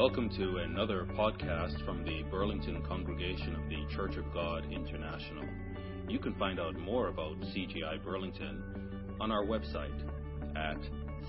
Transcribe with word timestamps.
Welcome 0.00 0.30
to 0.38 0.56
another 0.64 1.06
podcast 1.14 1.84
from 1.84 2.02
the 2.06 2.22
Burlington 2.30 2.82
congregation 2.88 3.54
of 3.54 3.68
the 3.68 3.84
Church 3.94 4.16
of 4.16 4.24
God 4.32 4.64
International. 4.72 5.44
You 6.08 6.18
can 6.18 6.32
find 6.36 6.58
out 6.58 6.74
more 6.74 7.08
about 7.08 7.38
CGI 7.40 8.02
Burlington 8.02 8.62
on 9.20 9.30
our 9.30 9.44
website 9.44 9.92
at 10.56 10.78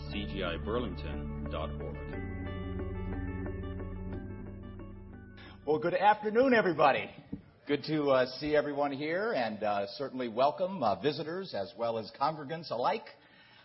cgiburlington.org. 0.10 1.98
Well, 5.66 5.80
good 5.80 5.96
afternoon, 5.96 6.54
everybody. 6.54 7.10
Good 7.68 7.84
to 7.88 8.12
uh, 8.12 8.26
see 8.40 8.56
everyone 8.56 8.94
here, 8.94 9.34
and 9.34 9.62
uh, 9.62 9.88
certainly 9.98 10.30
welcome 10.30 10.82
uh, 10.82 10.96
visitors 10.96 11.54
as 11.54 11.74
well 11.78 11.98
as 11.98 12.10
congregants 12.18 12.72
alike. 12.72 13.04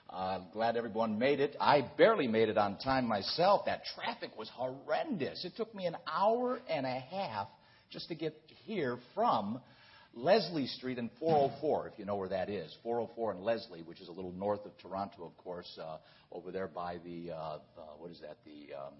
Uh, 0.08 0.38
glad 0.52 0.76
everyone 0.76 1.18
made 1.18 1.40
it. 1.40 1.56
I 1.60 1.90
barely 1.98 2.28
made 2.28 2.48
it 2.48 2.56
on 2.56 2.78
time 2.78 3.06
myself. 3.06 3.66
That 3.66 3.82
traffic 3.94 4.30
was 4.38 4.48
horrendous. 4.54 5.44
It 5.44 5.56
took 5.56 5.74
me 5.74 5.86
an 5.86 5.96
hour 6.06 6.60
and 6.68 6.86
a 6.86 7.00
half 7.00 7.48
just 7.90 8.08
to 8.08 8.14
get 8.14 8.40
here 8.64 8.98
from 9.14 9.60
Leslie 10.14 10.66
Street 10.66 10.98
and 10.98 11.10
404, 11.18 11.88
if 11.88 11.98
you 11.98 12.04
know 12.04 12.16
where 12.16 12.28
that 12.28 12.48
is. 12.48 12.74
404 12.84 13.32
and 13.32 13.40
Leslie, 13.42 13.82
which 13.82 14.00
is 14.00 14.08
a 14.08 14.12
little 14.12 14.32
north 14.32 14.64
of 14.64 14.78
Toronto, 14.78 15.24
of 15.24 15.36
course, 15.36 15.78
uh, 15.82 15.98
over 16.30 16.52
there 16.52 16.68
by 16.68 16.98
the, 17.04 17.32
uh, 17.32 17.34
uh, 17.36 17.58
what 17.98 18.10
is 18.10 18.20
that, 18.20 18.38
the 18.44 18.74
um, 18.74 18.94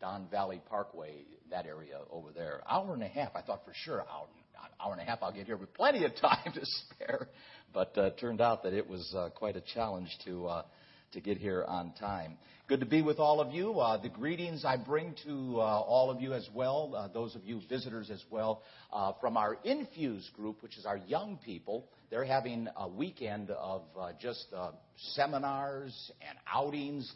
Don 0.00 0.28
Valley 0.30 0.60
Parkway, 0.68 1.24
that 1.50 1.66
area 1.66 1.98
over 2.10 2.30
there. 2.32 2.62
Hour 2.68 2.92
and 2.92 3.02
a 3.02 3.08
half. 3.08 3.30
I 3.34 3.40
thought 3.40 3.64
for 3.64 3.72
sure 3.74 4.00
hour, 4.02 4.26
hour 4.80 4.92
and 4.92 5.00
a 5.00 5.04
half 5.04 5.22
I'll 5.22 5.32
get 5.32 5.46
here 5.46 5.56
with 5.56 5.72
plenty 5.74 6.04
of 6.04 6.14
time 6.20 6.52
to 6.52 6.60
spare 6.62 7.28
but 7.74 7.98
uh, 7.98 8.10
turned 8.20 8.40
out 8.40 8.62
that 8.62 8.72
it 8.72 8.88
was 8.88 9.12
uh, 9.14 9.28
quite 9.34 9.56
a 9.56 9.60
challenge 9.60 10.08
to 10.24 10.46
uh, 10.46 10.62
to 11.12 11.20
get 11.20 11.36
here 11.36 11.64
on 11.68 11.92
time. 12.00 12.38
Good 12.66 12.80
to 12.80 12.86
be 12.86 13.02
with 13.02 13.18
all 13.18 13.40
of 13.40 13.52
you. 13.52 13.78
Uh, 13.78 14.00
the 14.00 14.08
greetings 14.08 14.64
I 14.64 14.76
bring 14.76 15.14
to 15.26 15.56
uh, 15.56 15.60
all 15.60 16.10
of 16.10 16.20
you 16.20 16.32
as 16.32 16.48
well, 16.54 16.94
uh, 16.96 17.08
those 17.08 17.36
of 17.36 17.44
you 17.44 17.60
visitors 17.68 18.10
as 18.10 18.22
well, 18.30 18.62
from 19.20 19.36
our 19.36 19.58
Infuse 19.64 20.28
group, 20.34 20.62
which 20.62 20.78
is 20.78 20.86
our 20.86 20.96
young 20.96 21.38
people. 21.44 21.88
They're 22.10 22.24
having 22.24 22.68
a 22.76 22.88
weekend 22.88 23.50
of 23.50 23.82
just 24.20 24.46
seminars 25.14 26.10
and 26.26 26.38
outings. 26.52 27.12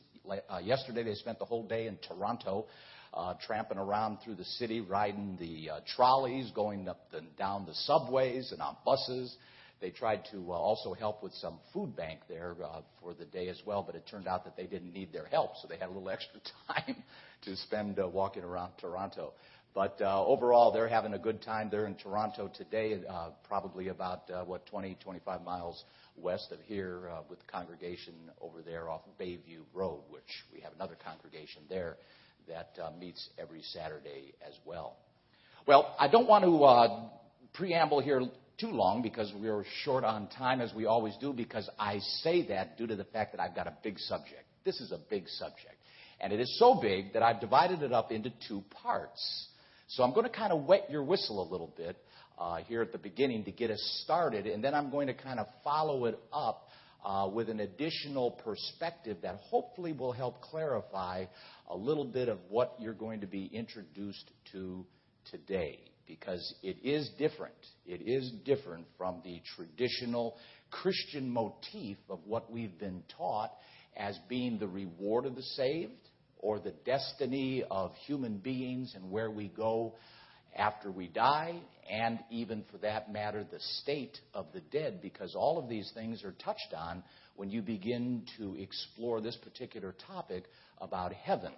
yesterday 0.62 1.02
they 1.02 1.14
spent 1.14 1.38
the 1.38 1.44
whole 1.44 1.66
day 1.66 1.86
in 1.86 1.98
Toronto. 2.06 2.66
Uh, 3.14 3.33
tramping 3.46 3.78
around 3.78 4.18
through 4.22 4.34
the 4.34 4.44
city, 4.44 4.83
riding 4.83 5.34
the 5.40 5.70
uh, 5.70 5.80
trolleys, 5.96 6.50
going 6.55 6.86
up 6.86 7.08
and 7.14 7.34
down 7.38 7.64
the 7.64 7.72
subways 7.72 8.52
and 8.52 8.61
on 8.61 8.77
buses, 8.84 9.34
they 9.80 9.90
tried 9.90 10.22
to 10.32 10.52
uh, 10.52 10.54
also 10.54 10.92
help 10.94 11.22
with 11.22 11.32
some 11.34 11.58
food 11.72 11.94
bank 11.94 12.20
there 12.28 12.56
uh, 12.64 12.80
for 13.00 13.14
the 13.14 13.24
day 13.24 13.48
as 13.48 13.60
well, 13.64 13.82
but 13.82 13.94
it 13.94 14.06
turned 14.10 14.26
out 14.26 14.44
that 14.44 14.56
they 14.56 14.66
didn't 14.66 14.92
need 14.92 15.12
their 15.12 15.26
help, 15.26 15.52
so 15.60 15.68
they 15.68 15.76
had 15.76 15.86
a 15.88 15.92
little 15.92 16.10
extra 16.10 16.40
time 16.66 16.96
to 17.42 17.56
spend 17.56 17.98
uh, 17.98 18.08
walking 18.08 18.42
around 18.42 18.72
Toronto. 18.80 19.32
But 19.74 20.00
uh, 20.00 20.24
overall, 20.24 20.72
they're 20.72 20.88
having 20.88 21.14
a 21.14 21.18
good 21.18 21.42
time. 21.42 21.68
They're 21.70 21.86
in 21.86 21.94
Toronto 21.94 22.50
today, 22.52 23.00
uh, 23.08 23.30
probably 23.46 23.88
about, 23.88 24.28
uh, 24.30 24.44
what, 24.44 24.66
20, 24.66 24.96
25 25.00 25.42
miles 25.42 25.84
west 26.16 26.50
of 26.50 26.58
here 26.66 27.08
uh, 27.10 27.20
with 27.30 27.38
the 27.38 27.44
congregation 27.46 28.14
over 28.40 28.62
there 28.62 28.88
off 28.88 29.02
Bayview 29.20 29.60
Road, 29.72 30.00
which 30.10 30.44
we 30.52 30.60
have 30.60 30.72
another 30.74 30.96
congregation 31.04 31.62
there 31.68 31.96
that 32.48 32.70
uh, 32.82 32.90
meets 32.98 33.28
every 33.38 33.62
Saturday 33.62 34.34
as 34.46 34.54
well. 34.64 34.96
Well, 35.66 35.94
I 35.98 36.08
don't 36.08 36.26
want 36.26 36.44
to 36.44 36.64
uh, 36.64 37.08
preamble 37.52 38.00
here 38.00 38.22
too 38.59 38.70
long 38.70 39.03
because 39.03 39.33
we 39.41 39.48
are 39.48 39.64
short 39.84 40.05
on 40.05 40.28
time, 40.28 40.61
as 40.61 40.75
we 40.75 40.87
always 40.87 41.17
do, 41.20 41.33
because 41.33 41.69
I 41.78 41.98
say 42.23 42.47
that 42.48 42.77
due 42.77 42.87
to 42.87 42.97
the 42.97 43.05
fact 43.05 43.33
that 43.33 43.41
I've 43.41 43.55
got 43.55 43.67
a 43.67 43.75
big 43.83 43.98
subject. 43.98 44.45
This 44.64 44.81
is 44.81 44.92
a 44.92 44.98
big 44.98 45.28
subject. 45.28 45.77
And 46.20 46.33
it 46.33 46.41
is 46.41 46.59
so 46.59 46.81
big 46.81 47.12
that 47.12 47.23
I've 47.23 47.41
divided 47.41 47.83
it 47.83 47.92
up 47.92 48.11
into 48.11 48.33
two 48.48 48.64
parts. 48.83 49.48
So 49.89 50.02
I'm 50.02 50.13
going 50.13 50.27
to 50.27 50.33
kind 50.33 50.52
of 50.52 50.64
wet 50.64 50.91
your 50.91 51.05
whistle 51.05 51.41
a 51.41 51.48
little 51.51 51.73
bit 51.77 51.97
uh, 52.39 52.57
here 52.57 52.83
at 52.83 52.92
the 52.92 52.98
beginning 52.98 53.45
to 53.45 53.52
get 53.52 53.70
us 53.70 54.02
started, 54.05 54.47
and 54.47 54.63
then 54.63 54.74
I'm 54.74 54.91
going 54.91 55.07
to 55.07 55.14
kind 55.14 55.39
of 55.39 55.47
follow 55.63 56.05
it 56.07 56.18
up 56.33 56.68
uh, 57.05 57.29
with 57.33 57.48
an 57.48 57.61
additional 57.61 58.33
perspective 58.33 59.18
that 59.23 59.36
hopefully 59.45 59.92
will 59.92 60.13
help 60.13 60.41
clarify 60.42 61.27
a 61.68 61.77
little 61.77 62.05
bit 62.05 62.29
of 62.29 62.39
what 62.48 62.74
you're 62.80 62.92
going 62.92 63.20
to 63.20 63.27
be 63.27 63.47
introduced 63.47 64.30
to 64.52 64.85
today 65.30 65.80
because 66.08 66.55
it 66.63 66.79
is 66.83 67.08
different. 67.19 67.55
It 67.86 68.08
is 68.08 68.33
different 68.45 68.86
from 68.96 69.20
the 69.23 69.41
traditional 69.55 70.36
Christian 70.70 71.30
motif 71.30 71.98
of 72.11 72.20
what 72.24 72.51
we've 72.51 72.77
been 72.79 73.05
taught 73.17 73.52
as 73.96 74.18
being 74.29 74.58
the 74.58 74.67
reward 74.67 75.27
of 75.27 75.36
the 75.36 75.42
saved 75.42 75.92
or 76.39 76.58
the 76.58 76.74
destiny 76.85 77.63
of 77.70 77.92
human 78.07 78.39
beings 78.39 78.95
and 78.97 79.11
where 79.11 79.30
we 79.30 79.48
go 79.48 79.95
after 80.57 80.91
we 80.91 81.08
die, 81.08 81.61
and 81.91 82.18
even 82.30 82.64
for 82.70 82.79
that 82.79 83.13
matter, 83.13 83.45
the 83.45 83.61
state 83.80 84.18
of 84.35 84.47
the 84.52 84.61
dead, 84.61 85.01
because 85.01 85.35
all 85.35 85.58
of 85.58 85.68
these 85.68 85.91
things 85.95 86.24
are 86.24 86.33
touched 86.33 86.74
on 86.77 87.02
when 87.36 87.51
you 87.51 87.63
begin 87.63 88.24
to 88.39 88.57
explore 88.57 89.20
this 89.20 89.36
particular 89.36 89.95
topic 90.07 90.45
about 90.80 91.13
heaven. 91.13 91.52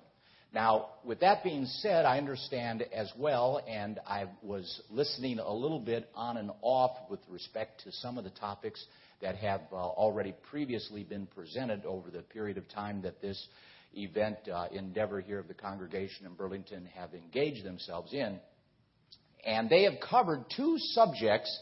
Now, 0.52 0.88
with 1.04 1.20
that 1.20 1.44
being 1.44 1.64
said, 1.64 2.04
I 2.04 2.18
understand 2.18 2.84
as 2.92 3.10
well, 3.16 3.62
and 3.68 4.00
I 4.04 4.26
was 4.42 4.82
listening 4.90 5.38
a 5.38 5.52
little 5.52 5.78
bit 5.78 6.08
on 6.14 6.38
and 6.38 6.50
off 6.60 6.96
with 7.08 7.20
respect 7.28 7.84
to 7.84 7.92
some 7.92 8.18
of 8.18 8.24
the 8.24 8.30
topics 8.30 8.84
that 9.22 9.36
have 9.36 9.60
uh, 9.70 9.76
already 9.76 10.34
previously 10.50 11.04
been 11.04 11.26
presented 11.26 11.84
over 11.84 12.10
the 12.10 12.22
period 12.22 12.58
of 12.58 12.68
time 12.68 13.02
that 13.02 13.20
this 13.20 13.46
event 13.94 14.38
uh, 14.52 14.66
endeavor 14.72 15.20
here 15.20 15.38
of 15.38 15.46
the 15.46 15.54
congregation 15.54 16.26
in 16.26 16.34
Burlington 16.34 16.88
have 16.96 17.14
engaged 17.14 17.64
themselves 17.64 18.12
in. 18.12 18.40
And 19.44 19.70
they 19.70 19.84
have 19.84 20.00
covered 20.00 20.46
two 20.56 20.76
subjects 20.78 21.56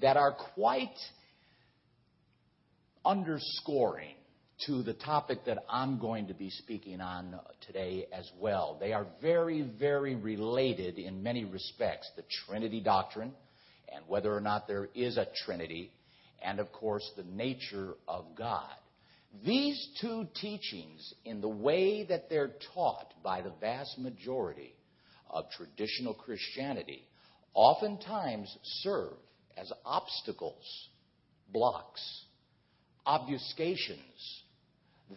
that 0.00 0.16
are 0.16 0.32
quite 0.54 0.96
underscoring 3.04 4.14
to 4.66 4.82
the 4.82 4.94
topic 4.94 5.44
that 5.46 5.64
I'm 5.68 5.98
going 6.00 6.26
to 6.28 6.34
be 6.34 6.50
speaking 6.50 7.00
on 7.00 7.38
today 7.66 8.06
as 8.12 8.28
well. 8.40 8.76
They 8.80 8.92
are 8.92 9.06
very, 9.22 9.62
very 9.78 10.16
related 10.16 10.98
in 10.98 11.22
many 11.22 11.44
respects 11.44 12.10
the 12.16 12.24
Trinity 12.46 12.80
doctrine 12.80 13.32
and 13.94 14.04
whether 14.08 14.34
or 14.34 14.40
not 14.40 14.66
there 14.66 14.88
is 14.94 15.16
a 15.16 15.28
Trinity, 15.46 15.92
and 16.42 16.58
of 16.58 16.72
course, 16.72 17.08
the 17.16 17.22
nature 17.22 17.94
of 18.06 18.24
God. 18.36 18.74
These 19.44 19.88
two 20.00 20.26
teachings, 20.40 21.14
in 21.24 21.40
the 21.40 21.48
way 21.48 22.04
that 22.04 22.28
they're 22.28 22.52
taught 22.74 23.12
by 23.22 23.42
the 23.42 23.52
vast 23.60 23.98
majority 23.98 24.74
of 25.30 25.44
traditional 25.50 26.14
Christianity, 26.14 27.06
oftentimes 27.54 28.54
serve 28.82 29.14
as 29.56 29.70
obstacles, 29.84 30.88
blocks, 31.52 32.02
obfuscations 33.06 34.42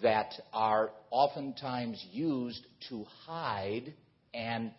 that 0.02 0.34
are 0.54 0.92
oftentimes 1.10 2.04
used 2.12 2.66
to 2.90 3.06
hide 3.26 3.94
and 4.34 4.72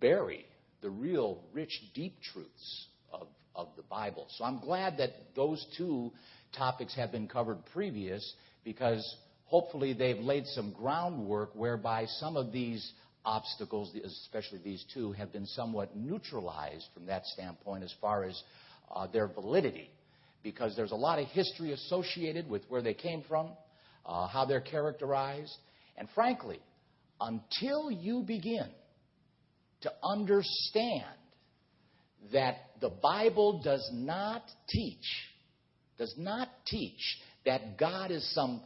bury 0.00 0.46
the 0.82 0.90
real 0.90 1.42
rich, 1.52 1.80
deep 1.94 2.14
truths 2.32 2.86
of, 3.12 3.26
of 3.54 3.68
the 3.76 3.82
Bible. 3.82 4.26
So 4.36 4.44
I'm 4.44 4.60
glad 4.60 4.98
that 4.98 5.10
those 5.34 5.64
two 5.76 6.12
topics 6.56 6.94
have 6.96 7.12
been 7.12 7.28
covered 7.28 7.58
previous 7.72 8.34
because 8.64 9.16
hopefully 9.46 9.92
they've 9.92 10.18
laid 10.18 10.46
some 10.46 10.72
groundwork 10.72 11.54
whereby 11.54 12.06
some 12.06 12.36
of 12.36 12.52
these 12.52 12.92
obstacles, 13.24 13.92
especially 14.04 14.60
these 14.64 14.84
two, 14.94 15.12
have 15.12 15.32
been 15.32 15.46
somewhat 15.46 15.94
neutralized 15.96 16.86
from 16.94 17.06
that 17.06 17.26
standpoint 17.26 17.84
as 17.84 17.94
far 18.00 18.24
as 18.24 18.42
uh, 18.94 19.06
their 19.08 19.26
validity. 19.26 19.90
Because 20.42 20.74
there's 20.74 20.92
a 20.92 20.96
lot 20.96 21.18
of 21.18 21.26
history 21.28 21.72
associated 21.72 22.48
with 22.48 22.62
where 22.68 22.80
they 22.80 22.94
came 22.94 23.22
from, 23.28 23.50
uh, 24.06 24.26
how 24.26 24.44
they're 24.44 24.60
characterized. 24.60 25.56
And 25.96 26.08
frankly, 26.14 26.60
until 27.20 27.90
you 27.90 28.22
begin 28.22 28.68
to 29.82 29.92
understand 30.02 31.04
that 32.32 32.56
the 32.80 32.90
Bible 32.90 33.62
does 33.62 33.88
not 33.92 34.42
teach, 34.68 35.04
does 35.98 36.14
not 36.18 36.48
teach 36.66 37.00
that 37.44 37.78
God 37.78 38.10
is 38.10 38.34
some 38.34 38.62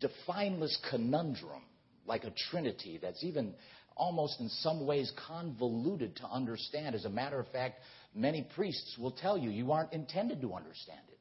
defineless 0.00 0.76
conundrum 0.90 1.62
like 2.06 2.24
a 2.24 2.32
trinity 2.50 2.98
that's 3.00 3.22
even 3.24 3.54
almost 3.96 4.40
in 4.40 4.48
some 4.48 4.86
ways 4.86 5.12
convoluted 5.28 6.16
to 6.16 6.26
understand. 6.26 6.94
As 6.94 7.04
a 7.04 7.10
matter 7.10 7.38
of 7.38 7.48
fact, 7.48 7.80
many 8.14 8.46
priests 8.54 8.96
will 8.98 9.12
tell 9.12 9.36
you 9.36 9.50
you 9.50 9.72
aren't 9.72 9.92
intended 9.92 10.40
to 10.40 10.54
understand 10.54 11.00
it. 11.10 11.11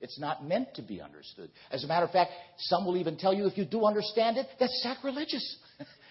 It's 0.00 0.18
not 0.18 0.44
meant 0.44 0.74
to 0.74 0.82
be 0.82 1.00
understood. 1.00 1.50
As 1.70 1.84
a 1.84 1.86
matter 1.86 2.06
of 2.06 2.12
fact, 2.12 2.30
some 2.58 2.86
will 2.86 2.96
even 2.96 3.16
tell 3.16 3.34
you 3.34 3.46
if 3.46 3.58
you 3.58 3.64
do 3.64 3.84
understand 3.84 4.36
it, 4.36 4.46
that's 4.60 4.82
sacrilegious. 4.82 5.56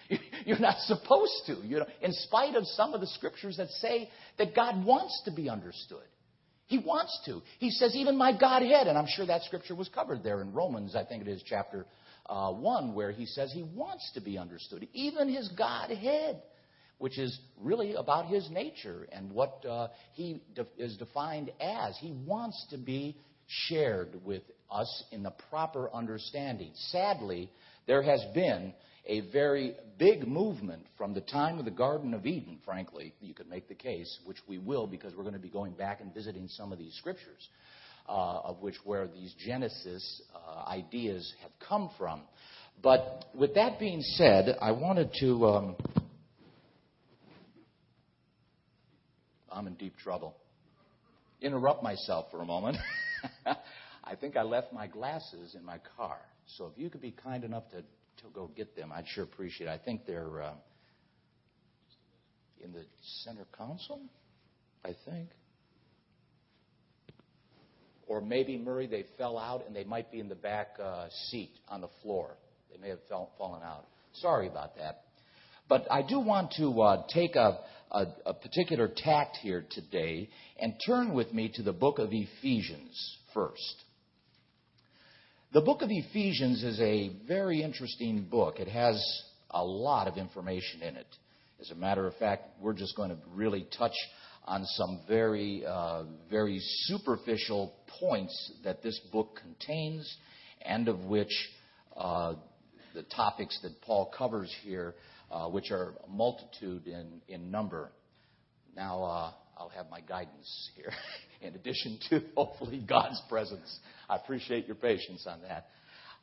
You're 0.44 0.58
not 0.58 0.78
supposed 0.80 1.42
to, 1.46 1.54
you 1.64 1.78
know, 1.78 1.86
in 2.02 2.12
spite 2.12 2.54
of 2.54 2.66
some 2.66 2.94
of 2.94 3.00
the 3.00 3.06
scriptures 3.06 3.56
that 3.56 3.68
say 3.70 4.10
that 4.38 4.54
God 4.54 4.84
wants 4.84 5.22
to 5.24 5.30
be 5.30 5.48
understood. 5.48 6.04
He 6.66 6.78
wants 6.78 7.18
to. 7.24 7.40
He 7.58 7.70
says, 7.70 7.96
even 7.96 8.18
my 8.18 8.38
Godhead, 8.38 8.88
and 8.88 8.98
I'm 8.98 9.06
sure 9.08 9.26
that 9.26 9.42
scripture 9.44 9.74
was 9.74 9.88
covered 9.88 10.22
there 10.22 10.42
in 10.42 10.52
Romans, 10.52 10.94
I 10.94 11.04
think 11.04 11.22
it 11.22 11.28
is 11.28 11.42
chapter 11.46 11.86
uh, 12.26 12.52
1, 12.52 12.94
where 12.94 13.10
he 13.10 13.24
says 13.24 13.50
he 13.52 13.62
wants 13.62 14.10
to 14.14 14.20
be 14.20 14.36
understood. 14.36 14.86
Even 14.92 15.28
his 15.28 15.48
Godhead 15.56 16.42
which 16.98 17.18
is 17.18 17.38
really 17.60 17.94
about 17.94 18.26
his 18.26 18.50
nature 18.50 19.06
and 19.12 19.30
what 19.30 19.64
uh, 19.64 19.88
he 20.12 20.42
de- 20.54 20.66
is 20.76 20.96
defined 20.96 21.50
as. 21.60 21.96
He 21.98 22.12
wants 22.26 22.66
to 22.70 22.76
be 22.76 23.16
shared 23.48 24.20
with 24.24 24.42
us 24.70 25.04
in 25.10 25.22
the 25.22 25.32
proper 25.50 25.90
understanding. 25.92 26.70
Sadly, 26.90 27.50
there 27.86 28.02
has 28.02 28.22
been 28.34 28.74
a 29.06 29.20
very 29.32 29.74
big 29.98 30.28
movement 30.28 30.84
from 30.98 31.14
the 31.14 31.22
time 31.22 31.58
of 31.58 31.64
the 31.64 31.70
Garden 31.70 32.12
of 32.12 32.26
Eden, 32.26 32.58
frankly, 32.64 33.14
you 33.20 33.32
could 33.32 33.48
make 33.48 33.66
the 33.66 33.74
case, 33.74 34.18
which 34.26 34.36
we 34.46 34.58
will 34.58 34.86
because 34.86 35.14
we're 35.14 35.22
going 35.22 35.34
to 35.34 35.40
be 35.40 35.48
going 35.48 35.72
back 35.72 36.00
and 36.00 36.12
visiting 36.12 36.46
some 36.48 36.72
of 36.72 36.78
these 36.78 36.94
scriptures, 36.96 37.48
uh, 38.06 38.40
of 38.44 38.60
which 38.60 38.76
where 38.84 39.08
these 39.08 39.34
Genesis 39.44 40.22
uh, 40.34 40.68
ideas 40.68 41.32
have 41.40 41.50
come 41.66 41.90
from. 41.96 42.20
But 42.82 43.24
with 43.34 43.54
that 43.54 43.80
being 43.80 44.02
said, 44.02 44.56
I 44.60 44.72
wanted 44.72 45.10
to. 45.20 45.46
Um, 45.46 45.76
I'm 49.50 49.66
in 49.66 49.74
deep 49.74 49.96
trouble. 49.96 50.36
Interrupt 51.40 51.82
myself 51.82 52.26
for 52.30 52.42
a 52.42 52.44
moment. 52.44 52.76
I 54.04 54.14
think 54.14 54.36
I 54.36 54.42
left 54.42 54.72
my 54.72 54.86
glasses 54.86 55.54
in 55.54 55.64
my 55.64 55.78
car. 55.96 56.18
So 56.56 56.66
if 56.66 56.78
you 56.80 56.88
could 56.90 57.02
be 57.02 57.10
kind 57.10 57.44
enough 57.44 57.68
to, 57.70 57.82
to 57.82 58.30
go 58.32 58.50
get 58.56 58.74
them, 58.74 58.92
I'd 58.92 59.06
sure 59.06 59.24
appreciate 59.24 59.66
it. 59.66 59.70
I 59.70 59.78
think 59.78 60.06
they're 60.06 60.42
uh, 60.42 60.54
in 62.62 62.72
the 62.72 62.84
center 63.24 63.46
console, 63.52 64.02
I 64.84 64.94
think. 65.04 65.28
Or 68.06 68.22
maybe, 68.22 68.56
Murray, 68.56 68.86
they 68.86 69.04
fell 69.18 69.36
out 69.36 69.66
and 69.66 69.76
they 69.76 69.84
might 69.84 70.10
be 70.10 70.18
in 70.18 70.28
the 70.28 70.34
back 70.34 70.76
uh, 70.82 71.08
seat 71.30 71.52
on 71.68 71.82
the 71.82 71.90
floor. 72.02 72.36
They 72.70 72.78
may 72.78 72.88
have 72.88 73.00
fell, 73.08 73.30
fallen 73.36 73.62
out. 73.62 73.86
Sorry 74.14 74.48
about 74.48 74.76
that. 74.76 75.04
But 75.68 75.86
I 75.90 76.02
do 76.02 76.18
want 76.18 76.52
to 76.58 76.80
uh, 76.80 77.02
take 77.12 77.36
a, 77.36 77.58
a, 77.90 78.06
a 78.26 78.34
particular 78.34 78.90
tact 78.94 79.36
here 79.36 79.64
today 79.70 80.30
and 80.58 80.74
turn 80.86 81.12
with 81.12 81.32
me 81.32 81.50
to 81.54 81.62
the 81.62 81.72
book 81.72 81.98
of 81.98 82.08
Ephesians 82.10 83.18
first. 83.34 83.84
The 85.52 85.60
book 85.60 85.82
of 85.82 85.88
Ephesians 85.90 86.62
is 86.62 86.80
a 86.80 87.10
very 87.26 87.62
interesting 87.62 88.26
book. 88.30 88.60
It 88.60 88.68
has 88.68 89.02
a 89.50 89.64
lot 89.64 90.08
of 90.08 90.16
information 90.16 90.82
in 90.82 90.96
it. 90.96 91.06
As 91.60 91.70
a 91.70 91.74
matter 91.74 92.06
of 92.06 92.14
fact, 92.16 92.44
we're 92.60 92.74
just 92.74 92.96
going 92.96 93.10
to 93.10 93.16
really 93.34 93.66
touch 93.76 93.94
on 94.44 94.64
some 94.64 95.00
very, 95.08 95.64
uh, 95.66 96.04
very 96.30 96.58
superficial 96.60 97.74
points 98.00 98.52
that 98.64 98.82
this 98.82 98.98
book 99.12 99.38
contains, 99.42 100.16
and 100.62 100.88
of 100.88 101.04
which 101.04 101.32
uh, 101.96 102.34
the 102.94 103.02
topics 103.04 103.58
that 103.62 103.80
Paul 103.82 104.12
covers 104.16 104.54
here, 104.62 104.94
uh, 105.30 105.48
which 105.48 105.70
are 105.70 105.94
a 106.06 106.10
multitude 106.10 106.86
in, 106.86 107.20
in 107.28 107.50
number. 107.50 107.90
Now, 108.76 109.02
uh, 109.02 109.32
I'll 109.58 109.70
have 109.70 109.86
my 109.90 110.00
guidance 110.00 110.70
here, 110.76 110.92
in 111.40 111.54
addition 111.54 111.98
to 112.10 112.22
hopefully 112.36 112.84
God's 112.86 113.20
presence. 113.28 113.78
I 114.08 114.16
appreciate 114.16 114.66
your 114.66 114.76
patience 114.76 115.26
on 115.28 115.42
that. 115.42 115.66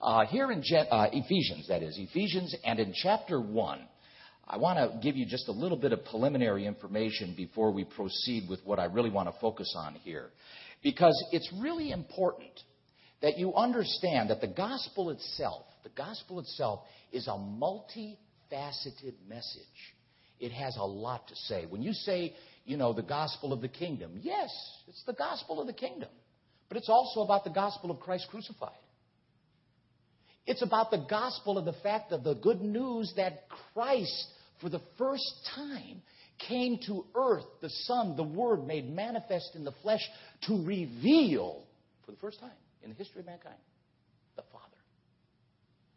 Uh, 0.02 0.26
here 0.26 0.52
in 0.52 0.62
Je- 0.64 0.88
uh, 0.90 1.08
Ephesians, 1.12 1.68
that 1.70 1.82
is, 1.82 1.98
Ephesians, 1.98 2.56
and 2.64 2.80
in 2.80 2.94
chapter 2.94 3.40
1, 3.40 3.80
I 4.48 4.58
want 4.58 4.78
to 4.78 5.00
give 5.02 5.16
you 5.16 5.26
just 5.26 5.48
a 5.48 5.52
little 5.52 5.78
bit 5.78 5.92
of 5.92 6.06
preliminary 6.06 6.68
information 6.68 7.34
before 7.36 7.72
we 7.72 7.84
proceed 7.84 8.48
with 8.48 8.60
what 8.64 8.78
I 8.78 8.86
really 8.86 9.10
want 9.10 9.28
to 9.28 9.40
focus 9.40 9.74
on 9.76 9.96
here. 9.96 10.30
Because 10.84 11.16
it's 11.32 11.52
really 11.60 11.92
important 11.92 12.52
that 13.22 13.40
you 13.40 13.56
understand 13.56 14.30
that 14.30 14.42
the 14.42 14.48
gospel 14.48 15.10
itself, 15.10 15.66
the 15.84 15.90
gospel 15.90 16.40
itself, 16.40 16.82
is 17.12 17.28
a 17.28 17.38
multifaceted 18.52 19.14
message. 19.28 19.62
It 20.40 20.52
has 20.52 20.76
a 20.78 20.86
lot 20.86 21.28
to 21.30 21.36
say. 21.36 21.66
When 21.66 21.82
you 21.82 21.94
say 21.94 22.34
you 22.66 22.78
know, 22.78 22.94
the 22.94 23.04
gospel 23.04 23.54
of 23.54 23.62
the 23.62 23.68
kingdom. 23.68 24.20
Yes, 24.22 24.50
it's 24.88 25.04
the 25.06 25.14
gospel 25.14 25.62
of 25.62 25.68
the 25.68 25.74
kingdom. 25.74 26.10
But 26.68 26.78
it's 26.78 26.90
also 26.90 27.22
about 27.22 27.44
the 27.44 27.52
gospel 27.52 27.92
of 27.92 28.00
Christ 28.00 28.28
crucified. 28.30 28.72
It's 30.48 30.64
about 30.64 30.92
the 30.92 31.06
gospel 31.10 31.58
of 31.58 31.66
the 31.66 31.74
fact 31.84 32.12
of 32.12 32.24
the 32.24 32.34
good 32.34 32.62
news 32.62 33.14
that 33.18 33.44
Christ, 33.74 34.28
for 34.62 34.70
the 34.70 34.82
first 34.98 35.32
time, 35.56 36.02
came 36.48 36.80
to 36.88 37.06
earth, 37.16 37.46
the 37.62 37.70
Son, 37.70 38.16
the 38.16 38.24
Word 38.24 38.66
made 38.66 38.90
manifest 38.92 39.52
in 39.56 39.64
the 39.64 39.74
flesh, 39.84 40.02
to 40.48 40.66
reveal, 40.66 41.64
for 42.06 42.12
the 42.12 42.18
first 42.18 42.40
time 42.40 42.52
in 42.84 42.90
the 42.90 42.96
history 42.96 43.22
of 43.22 43.26
mankind, 43.28 43.56
the 44.36 44.44
Father. 44.52 44.66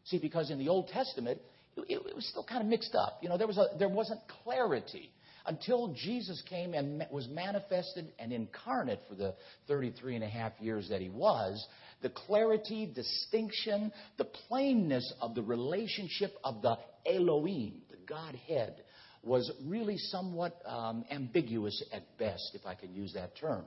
See, 0.05 0.19
because 0.19 0.51
in 0.51 0.59
the 0.59 0.69
Old 0.69 0.89
Testament, 0.89 1.41
it, 1.89 2.01
it 2.07 2.15
was 2.15 2.27
still 2.27 2.45
kind 2.45 2.63
of 2.63 2.67
mixed 2.67 2.95
up. 2.95 3.19
You 3.23 3.29
know, 3.29 3.39
there, 3.39 3.47
was 3.47 3.59
a, 3.59 3.67
there 3.79 3.89
wasn't 3.89 4.21
clarity 4.45 5.11
until 5.47 5.95
Jesus 5.95 6.43
came 6.49 6.75
and 6.75 7.07
was 7.11 7.27
manifested 7.29 8.13
and 8.19 8.33
incarnate 8.33 9.01
for 9.09 9.15
the 9.15 9.35
33 9.67 10.17
and 10.17 10.25
a 10.25 10.29
half 10.29 10.53
years 10.61 10.89
that 10.91 11.01
he 11.01 11.09
was, 11.09 11.67
the 12.03 12.11
clarity, 12.11 12.91
distinction, 12.95 13.91
the 14.19 14.25
plainness 14.49 15.13
of 15.21 15.35
the 15.35 15.43
relationship 15.43 16.35
of 16.45 16.63
the 16.63 16.77
Elohim, 17.07 17.81
the 17.91 17.97
Godhead, 18.07 18.77
was 19.23 19.51
really 19.65 19.97
somewhat 19.97 20.61
um, 20.67 21.05
ambiguous 21.11 21.83
at 21.93 22.03
best, 22.19 22.51
if 22.55 22.67
I 22.67 22.75
can 22.75 22.95
use 22.95 23.13
that 23.15 23.37
term. 23.37 23.65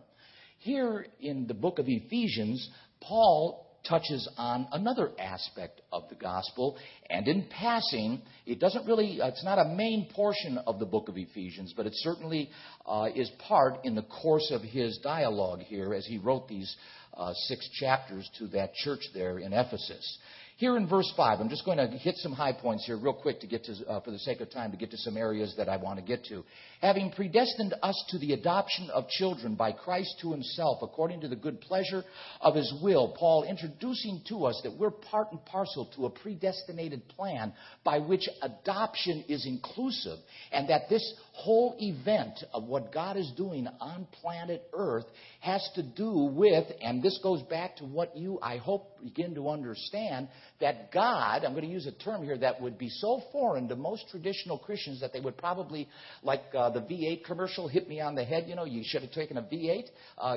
Here 0.59 1.07
in 1.19 1.47
the 1.47 1.53
book 1.53 1.79
of 1.79 1.85
Ephesians, 1.87 2.69
Paul 3.01 3.70
touches 3.87 4.27
on 4.37 4.67
another 4.71 5.11
aspect 5.19 5.81
of 5.91 6.03
the 6.09 6.15
gospel. 6.15 6.77
And 7.09 7.27
in 7.27 7.47
passing, 7.49 8.21
it 8.45 8.59
doesn't 8.59 8.85
really, 8.85 9.21
uh, 9.21 9.27
it's 9.27 9.43
not 9.43 9.59
a 9.59 9.65
main 9.65 10.09
portion 10.13 10.57
of 10.59 10.79
the 10.79 10.85
book 10.85 11.09
of 11.09 11.17
Ephesians, 11.17 11.73
but 11.75 11.85
it 11.85 11.93
certainly 11.95 12.49
uh, 12.85 13.07
is 13.15 13.29
part 13.47 13.83
in 13.83 13.95
the 13.95 14.03
course 14.03 14.51
of 14.51 14.61
his 14.61 14.99
dialogue 15.03 15.59
here 15.59 15.93
as 15.93 16.05
he 16.05 16.17
wrote 16.17 16.47
these 16.47 16.75
uh, 17.17 17.33
six 17.33 17.67
chapters 17.79 18.29
to 18.39 18.47
that 18.47 18.73
church 18.73 19.01
there 19.13 19.39
in 19.39 19.53
Ephesus. 19.53 20.17
Here 20.61 20.77
in 20.77 20.87
verse 20.87 21.11
5, 21.17 21.39
I'm 21.39 21.49
just 21.49 21.65
going 21.65 21.79
to 21.79 21.87
hit 21.87 22.17
some 22.17 22.33
high 22.33 22.53
points 22.53 22.85
here 22.85 22.95
real 22.95 23.13
quick 23.13 23.39
to 23.39 23.47
get 23.47 23.63
to, 23.63 23.73
uh, 23.89 23.99
for 24.01 24.11
the 24.11 24.19
sake 24.19 24.41
of 24.41 24.51
time, 24.51 24.69
to 24.69 24.77
get 24.77 24.91
to 24.91 24.97
some 24.97 25.17
areas 25.17 25.55
that 25.57 25.67
I 25.67 25.77
want 25.77 25.97
to 25.97 26.05
get 26.05 26.23
to. 26.25 26.43
Having 26.81 27.11
predestined 27.11 27.75
us 27.83 28.03
to 28.09 28.17
the 28.17 28.33
adoption 28.33 28.89
of 28.89 29.07
children 29.07 29.53
by 29.53 29.71
Christ 29.71 30.15
to 30.21 30.31
himself, 30.31 30.79
according 30.81 31.21
to 31.21 31.27
the 31.27 31.35
good 31.35 31.61
pleasure 31.61 32.03
of 32.41 32.55
his 32.55 32.73
will, 32.81 33.15
Paul 33.19 33.43
introducing 33.43 34.23
to 34.29 34.45
us 34.45 34.59
that 34.63 34.75
we're 34.75 34.89
part 34.89 35.31
and 35.31 35.45
parcel 35.45 35.91
to 35.95 36.07
a 36.07 36.09
predestinated 36.09 37.07
plan 37.09 37.53
by 37.83 37.99
which 37.99 38.27
adoption 38.41 39.23
is 39.29 39.45
inclusive, 39.45 40.17
and 40.51 40.69
that 40.69 40.89
this 40.89 41.13
whole 41.33 41.75
event 41.79 42.43
of 42.51 42.63
what 42.63 42.91
God 42.91 43.15
is 43.15 43.31
doing 43.37 43.67
on 43.79 44.07
planet 44.19 44.63
Earth 44.73 45.05
has 45.41 45.67
to 45.75 45.83
do 45.83 46.31
with, 46.33 46.65
and 46.81 47.03
this 47.03 47.19
goes 47.21 47.43
back 47.43 47.75
to 47.77 47.85
what 47.85 48.17
you, 48.17 48.39
I 48.41 48.57
hope, 48.57 49.03
begin 49.03 49.35
to 49.35 49.49
understand, 49.49 50.29
that 50.59 50.91
God, 50.91 51.43
I'm 51.43 51.53
going 51.53 51.65
to 51.65 51.71
use 51.71 51.85
a 51.85 51.91
term 51.91 52.23
here 52.23 52.37
that 52.39 52.59
would 52.59 52.77
be 52.77 52.89
so 52.89 53.21
foreign 53.31 53.67
to 53.67 53.75
most 53.75 54.05
traditional 54.09 54.57
Christians 54.57 55.01
that 55.01 55.13
they 55.13 55.19
would 55.19 55.37
probably, 55.37 55.87
like 56.23 56.41
uh, 56.57 56.70
the 56.71 56.81
V8 56.81 57.23
commercial, 57.23 57.67
hit 57.67 57.87
me 57.87 58.01
on 58.01 58.15
the 58.15 58.23
head, 58.23 58.45
you 58.47 58.55
know, 58.55 58.65
you 58.65 58.83
should 58.85 59.01
have 59.01 59.11
taken 59.11 59.37
a 59.37 59.41
V8, 59.41 59.85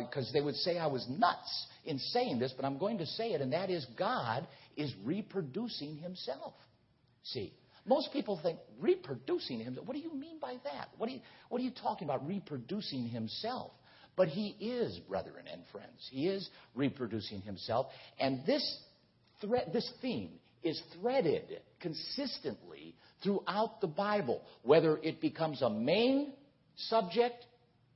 because 0.09 0.29
uh, 0.29 0.33
they 0.33 0.41
would 0.41 0.57
say 0.57 0.79
I 0.79 0.87
was 0.87 1.07
nuts 1.09 1.67
in 1.85 1.99
saying 1.99 2.39
this, 2.39 2.53
but 2.57 2.65
I'm 2.65 2.79
going 2.79 2.99
to 2.99 3.07
say 3.07 3.33
it, 3.33 3.41
and 3.41 3.53
that 3.53 3.71
is 3.71 3.87
God 3.99 4.47
is 4.77 4.93
reproducing 5.05 5.97
himself. 5.97 6.55
See, 7.25 7.53
most 7.87 8.13
people 8.13 8.41
think 8.43 8.59
reproducing 8.81 9.61
himself. 9.61 9.87
What 9.87 9.95
do 9.95 10.01
you 10.01 10.15
mean 10.15 10.39
by 10.41 10.57
that? 10.65 10.89
What 10.97 11.09
are 11.09 11.13
you, 11.13 11.21
what 11.49 11.61
are 11.61 11.65
you 11.65 11.73
talking 11.83 12.09
about, 12.09 12.27
reproducing 12.27 13.09
himself? 13.09 13.73
But 14.17 14.29
he 14.29 14.57
is, 14.61 14.99
brethren 15.09 15.45
and 15.53 15.63
friends. 15.73 16.09
He 16.11 16.29
is 16.29 16.49
reproducing 16.75 17.41
himself. 17.41 17.87
And 18.19 18.47
this, 18.47 18.79
thread, 19.41 19.71
this 19.73 19.91
theme 20.01 20.31
is 20.63 20.81
threaded 21.01 21.61
consistently 21.81 22.95
throughout 23.25 23.81
the 23.81 23.89
Bible, 23.89 24.43
whether 24.63 24.99
it 24.99 25.21
becomes 25.21 25.63
a 25.63 25.71
main 25.71 26.35
subject 26.77 27.45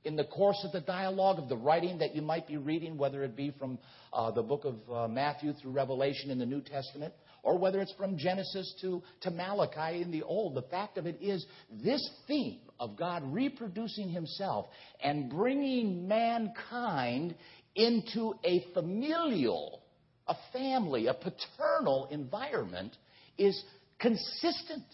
in 0.03 0.15
the 0.15 0.23
course 0.23 0.59
of 0.63 0.71
the 0.71 0.81
dialogue 0.81 1.39
of 1.39 1.49
the 1.49 1.57
writing 1.57 1.99
that 1.99 2.15
you 2.15 2.21
might 2.21 2.47
be 2.47 2.57
reading, 2.57 2.97
whether 2.97 3.23
it 3.23 3.35
be 3.35 3.53
from 3.59 3.77
uh, 4.13 4.31
the 4.31 4.41
book 4.41 4.65
of 4.65 4.75
uh, 4.91 5.07
Matthew 5.07 5.53
through 5.53 5.71
Revelation 5.71 6.31
in 6.31 6.39
the 6.39 6.45
New 6.45 6.61
Testament, 6.61 7.13
or 7.43 7.57
whether 7.57 7.79
it's 7.81 7.93
from 7.93 8.17
Genesis 8.17 8.73
to, 8.81 9.03
to 9.21 9.31
Malachi 9.31 10.01
in 10.01 10.11
the 10.11 10.23
Old. 10.23 10.55
The 10.55 10.63
fact 10.63 10.97
of 10.97 11.05
it 11.05 11.21
is, 11.21 11.45
this 11.83 12.09
theme 12.27 12.59
of 12.79 12.97
God 12.97 13.23
reproducing 13.25 14.09
himself 14.09 14.67
and 15.03 15.29
bringing 15.29 16.07
mankind 16.07 17.35
into 17.75 18.33
a 18.43 18.65
familial, 18.73 19.81
a 20.27 20.35
family, 20.53 21.07
a 21.07 21.13
paternal 21.13 22.07
environment 22.09 22.95
is 23.37 23.61
consistent. 23.99 24.85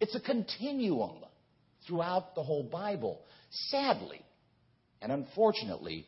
It's 0.00 0.14
a 0.14 0.20
continuum 0.20 1.24
throughout 1.86 2.34
the 2.34 2.42
whole 2.42 2.64
Bible. 2.64 3.20
Sadly, 3.68 4.20
and 5.00 5.12
unfortunately, 5.12 6.06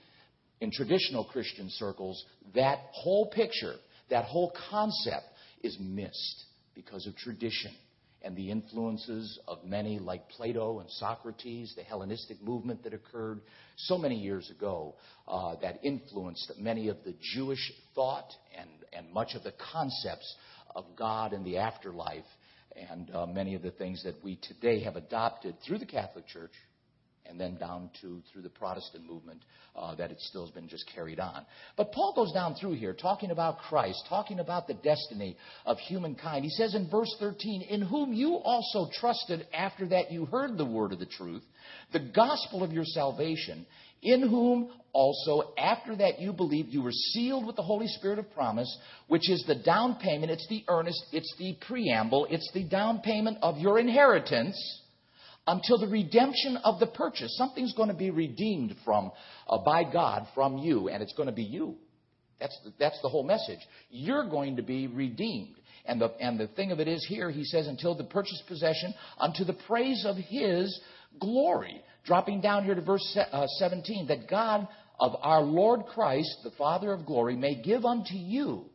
in 0.61 0.71
traditional 0.71 1.25
Christian 1.25 1.69
circles, 1.71 2.25
that 2.55 2.79
whole 2.93 3.31
picture, 3.31 3.75
that 4.11 4.25
whole 4.25 4.53
concept 4.71 5.27
is 5.63 5.77
missed 5.81 6.45
because 6.75 7.07
of 7.07 7.17
tradition 7.17 7.73
and 8.23 8.35
the 8.35 8.51
influences 8.51 9.39
of 9.47 9.65
many 9.65 9.99
like 9.99 10.29
Plato 10.31 10.81
and 10.81 10.91
Socrates, 10.91 11.75
the 11.77 11.83
Hellenistic 11.83 12.43
movement 12.43 12.83
that 12.83 12.93
occurred 12.93 13.41
so 13.77 13.97
many 13.97 14.17
years 14.17 14.51
ago 14.51 14.97
uh, 15.29 15.55
that 15.63 15.79
influenced 15.85 16.53
many 16.59 16.89
of 16.89 16.97
the 17.05 17.15
Jewish 17.35 17.73
thought 17.95 18.29
and, 18.59 18.69
and 18.93 19.13
much 19.13 19.35
of 19.35 19.45
the 19.45 19.53
concepts 19.73 20.35
of 20.75 20.85
God 20.97 21.35
and 21.35 21.45
the 21.45 21.59
afterlife, 21.59 22.25
and 22.91 23.11
uh, 23.15 23.27
many 23.27 23.55
of 23.55 23.63
the 23.63 23.71
things 23.71 24.03
that 24.05 24.23
we 24.23 24.37
today 24.37 24.81
have 24.81 24.97
adopted 24.97 25.57
through 25.67 25.79
the 25.79 25.87
Catholic 25.87 26.27
Church 26.27 26.53
and 27.29 27.41
then 27.41 27.57
down 27.57 27.91
to 28.01 28.23
through 28.33 28.43
the 28.43 28.49
Protestant 28.49 29.05
movement 29.07 29.43
uh, 29.75 29.95
that 29.97 30.11
it 30.11 30.21
still 30.21 30.45
has 30.45 30.55
been 30.55 30.69
just 30.69 30.91
carried 30.95 31.21
on. 31.21 31.45
But 31.77 31.93
Paul 31.93 32.13
goes 32.15 32.33
down 32.33 32.55
through 32.55 32.75
here 32.75 32.95
talking 32.95 33.31
about 33.31 33.59
Christ, 33.59 34.05
talking 34.09 34.41
about 34.41 34.67
the 34.67 34.75
destiny 34.75 35.37
of 35.65 35.79
humankind. 35.79 36.45
He 36.45 36.51
says 36.51 36.75
in 36.75 36.89
verse 36.91 37.15
13, 37.19 37.63
In 37.63 37.83
whom 37.83 38.13
you 38.13 38.37
also 38.37 38.91
trusted 38.99 39.47
after 39.53 39.87
that 39.89 40.11
you 40.11 40.27
heard 40.27 40.57
the 40.57 40.65
word 40.65 40.93
of 40.93 40.99
the 40.99 41.07
truth, 41.07 41.43
the 41.93 42.01
gospel 42.01 42.63
of 42.63 42.73
your 42.73 42.85
salvation, 42.85 43.67
in 44.03 44.23
whom 44.23 44.71
also 44.93 45.53
after 45.59 45.95
that 45.97 46.21
you 46.21 46.33
believed 46.33 46.71
you 46.71 46.83
were 46.83 46.93
sealed 46.93 47.47
with 47.47 47.57
the 47.57 47.63
Holy 47.63 47.87
Spirit 47.87 48.19
of 48.19 48.33
promise, 48.33 48.79
which 49.09 49.29
is 49.29 49.45
the 49.47 49.55
down 49.55 49.97
payment, 49.97 50.31
it's 50.31 50.47
the 50.49 50.65
earnest, 50.69 51.05
it's 51.13 51.35
the 51.39 51.57
preamble, 51.67 52.27
it's 52.31 52.51
the 52.55 52.65
down 52.65 53.01
payment 53.01 53.37
of 53.43 53.59
your 53.59 53.79
inheritance 53.79 54.57
until 55.47 55.79
the 55.79 55.89
redemption 55.89 56.57
of 56.65 56.81
the 56.81 56.87
purchase. 56.87 57.37
Something's 57.39 57.75
going 57.75 57.89
to 57.89 57.95
be 57.95 58.11
redeemed 58.11 58.75
from 58.85 59.13
uh, 59.49 59.59
by 59.59 59.85
God 59.85 60.27
from 60.35 60.59
you, 60.59 60.89
and 60.89 61.03
it's 61.03 61.15
going 61.15 61.29
to 61.29 61.35
be 61.35 61.45
you. 61.45 61.77
That's 62.41 62.59
the, 62.65 62.73
that's 62.79 63.01
the 63.03 63.09
whole 63.09 63.23
message. 63.23 63.61
You're 63.91 64.29
going 64.29 64.57
to 64.57 64.63
be 64.63 64.87
redeemed. 64.87 65.57
And 65.87 66.01
the, 66.01 66.13
and 66.21 66.39
the 66.39 66.49
thing 66.49 66.73
of 66.73 66.81
it 66.81 66.89
is 66.89 67.07
here, 67.09 67.31
he 67.31 67.45
says, 67.45 67.69
until 67.69 67.95
the 67.95 68.05
purchased 68.05 68.47
possession, 68.49 68.93
unto 69.19 69.45
the 69.45 69.57
praise 69.67 70.05
of 70.05 70.17
his 70.17 70.81
glory. 71.21 71.81
Dropping 72.05 72.41
down 72.41 72.65
here 72.65 72.75
to 72.75 72.81
verse 72.81 73.17
uh, 73.33 73.47
17, 73.59 74.09
that 74.09 74.29
God 74.29 74.67
of 74.99 75.13
our 75.21 75.43
Lord 75.43 75.87
Christ, 75.87 76.39
the 76.43 76.51
Father 76.53 76.93
of 76.93 77.07
glory, 77.07 77.37
may 77.37 77.63
give 77.63 77.85
unto 77.85 78.15
you 78.15 78.67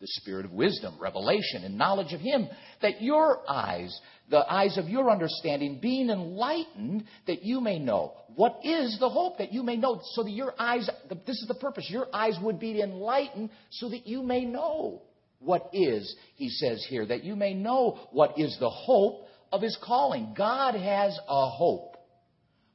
the 0.00 0.06
spirit 0.06 0.44
of 0.44 0.52
wisdom, 0.52 0.94
revelation, 1.00 1.64
and 1.64 1.76
knowledge 1.76 2.12
of 2.12 2.20
him, 2.20 2.48
that 2.82 3.02
your 3.02 3.42
eyes 3.48 4.00
the 4.30 4.52
eyes 4.52 4.76
of 4.76 4.88
your 4.88 5.10
understanding 5.10 5.78
being 5.80 6.10
enlightened 6.10 7.04
that 7.26 7.42
you 7.42 7.60
may 7.60 7.78
know. 7.78 8.14
What 8.34 8.60
is 8.62 8.98
the 9.00 9.08
hope 9.08 9.38
that 9.38 9.52
you 9.52 9.62
may 9.62 9.76
know? 9.76 10.00
So 10.12 10.22
that 10.22 10.30
your 10.30 10.54
eyes, 10.58 10.88
this 11.26 11.40
is 11.40 11.48
the 11.48 11.54
purpose, 11.54 11.88
your 11.88 12.06
eyes 12.12 12.38
would 12.42 12.60
be 12.60 12.80
enlightened 12.80 13.50
so 13.70 13.88
that 13.88 14.06
you 14.06 14.22
may 14.22 14.44
know 14.44 15.02
what 15.40 15.70
is, 15.72 16.14
he 16.34 16.48
says 16.48 16.84
here, 16.88 17.06
that 17.06 17.24
you 17.24 17.36
may 17.36 17.54
know 17.54 18.08
what 18.10 18.38
is 18.38 18.56
the 18.60 18.68
hope 18.68 19.26
of 19.52 19.62
his 19.62 19.78
calling. 19.82 20.34
God 20.36 20.74
has 20.74 21.18
a 21.28 21.48
hope 21.48 21.96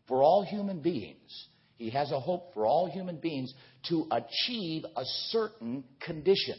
for 0.07 0.23
all 0.23 0.43
human 0.43 0.81
beings. 0.81 1.47
He 1.77 1.89
has 1.91 2.11
a 2.11 2.19
hope 2.19 2.53
for 2.53 2.65
all 2.65 2.89
human 2.89 3.17
beings 3.17 3.53
to 3.89 4.07
achieve 4.11 4.85
a 4.95 5.03
certain 5.29 5.83
condition. 5.99 6.55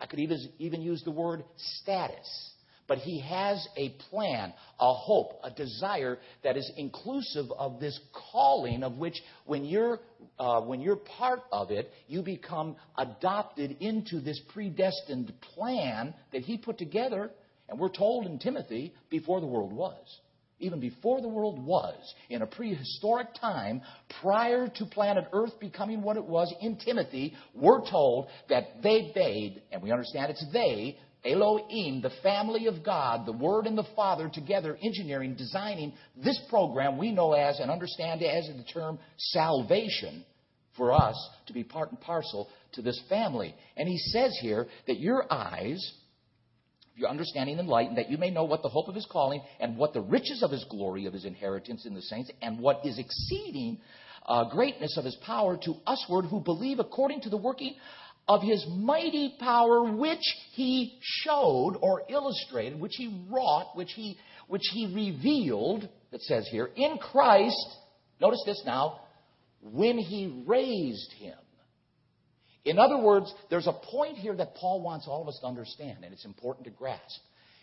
I 0.00 0.06
could 0.06 0.18
even, 0.18 0.48
even 0.58 0.80
use 0.80 1.02
the 1.04 1.10
word 1.10 1.44
status. 1.56 2.50
But 2.88 2.98
He 2.98 3.20
has 3.20 3.68
a 3.76 3.90
plan, 4.10 4.52
a 4.80 4.92
hope, 4.92 5.38
a 5.44 5.50
desire 5.50 6.18
that 6.42 6.56
is 6.56 6.68
inclusive 6.76 7.46
of 7.56 7.78
this 7.78 7.98
calling, 8.32 8.82
of 8.82 8.98
which 8.98 9.22
when 9.46 9.64
you're, 9.64 10.00
uh, 10.38 10.62
when 10.62 10.80
you're 10.80 10.96
part 10.96 11.42
of 11.52 11.70
it, 11.70 11.92
you 12.08 12.22
become 12.22 12.74
adopted 12.98 13.76
into 13.80 14.20
this 14.20 14.40
predestined 14.52 15.32
plan 15.54 16.14
that 16.32 16.42
He 16.42 16.58
put 16.58 16.78
together, 16.78 17.30
and 17.68 17.78
we're 17.78 17.90
told 17.90 18.26
in 18.26 18.40
Timothy, 18.40 18.92
before 19.08 19.40
the 19.40 19.46
world 19.46 19.72
was 19.72 20.04
even 20.60 20.78
before 20.78 21.20
the 21.20 21.28
world 21.28 21.64
was, 21.64 22.14
in 22.28 22.42
a 22.42 22.46
prehistoric 22.46 23.28
time, 23.40 23.82
prior 24.20 24.68
to 24.68 24.86
planet 24.86 25.24
Earth 25.32 25.58
becoming 25.58 26.02
what 26.02 26.16
it 26.16 26.24
was 26.24 26.52
in 26.60 26.76
Timothy, 26.76 27.34
we're 27.54 27.88
told 27.90 28.28
that 28.48 28.82
they 28.82 29.10
bade, 29.14 29.62
and 29.72 29.82
we 29.82 29.90
understand 29.90 30.30
it's 30.30 30.44
they, 30.52 30.98
Elohim, 31.24 32.00
the 32.00 32.12
family 32.22 32.66
of 32.66 32.82
God, 32.84 33.26
the 33.26 33.32
Word 33.32 33.66
and 33.66 33.76
the 33.76 33.86
Father 33.94 34.30
together 34.32 34.78
engineering, 34.82 35.34
designing 35.34 35.92
this 36.22 36.40
program 36.48 36.96
we 36.96 37.12
know 37.12 37.32
as 37.32 37.60
and 37.60 37.70
understand 37.70 38.22
as 38.22 38.46
the 38.46 38.64
term 38.72 38.98
salvation 39.18 40.24
for 40.76 40.92
us 40.92 41.16
to 41.46 41.52
be 41.52 41.62
part 41.62 41.90
and 41.90 42.00
parcel 42.00 42.48
to 42.72 42.82
this 42.82 43.00
family. 43.08 43.54
And 43.76 43.88
he 43.88 43.98
says 43.98 44.38
here 44.40 44.66
that 44.86 44.98
your 44.98 45.30
eyes, 45.30 45.92
your 46.96 47.08
understanding 47.08 47.58
enlightened, 47.58 47.98
that 47.98 48.10
you 48.10 48.18
may 48.18 48.30
know 48.30 48.44
what 48.44 48.62
the 48.62 48.68
hope 48.68 48.88
of 48.88 48.94
his 48.94 49.06
calling 49.10 49.42
and 49.58 49.76
what 49.76 49.92
the 49.92 50.00
riches 50.00 50.42
of 50.42 50.50
his 50.50 50.64
glory 50.64 51.06
of 51.06 51.12
his 51.12 51.24
inheritance 51.24 51.86
in 51.86 51.94
the 51.94 52.02
saints 52.02 52.30
and 52.42 52.58
what 52.58 52.84
is 52.84 52.98
exceeding 52.98 53.78
uh, 54.26 54.44
greatness 54.50 54.96
of 54.96 55.04
his 55.04 55.16
power 55.26 55.56
to 55.56 55.74
usward 55.86 56.26
who 56.26 56.40
believe 56.40 56.78
according 56.78 57.20
to 57.22 57.30
the 57.30 57.36
working 57.36 57.74
of 58.28 58.42
his 58.42 58.64
mighty 58.68 59.34
power, 59.40 59.92
which 59.92 60.22
he 60.52 60.98
showed 61.00 61.76
or 61.80 62.02
illustrated, 62.08 62.78
which 62.78 62.94
he 62.96 63.24
wrought, 63.28 63.74
which 63.74 63.92
he, 63.94 64.16
which 64.46 64.62
he 64.72 64.86
revealed, 64.86 65.88
it 66.12 66.20
says 66.22 66.46
here, 66.50 66.70
in 66.76 66.98
Christ, 66.98 67.76
notice 68.20 68.42
this 68.46 68.62
now, 68.64 69.00
when 69.62 69.98
he 69.98 70.44
raised 70.46 71.12
him. 71.18 71.34
In 72.64 72.78
other 72.78 72.98
words, 72.98 73.32
there's 73.48 73.66
a 73.66 73.72
point 73.72 74.16
here 74.16 74.36
that 74.36 74.54
Paul 74.54 74.82
wants 74.82 75.06
all 75.08 75.22
of 75.22 75.28
us 75.28 75.38
to 75.40 75.46
understand, 75.46 76.04
and 76.04 76.12
it's 76.12 76.24
important 76.24 76.64
to 76.66 76.70
grasp. 76.70 77.20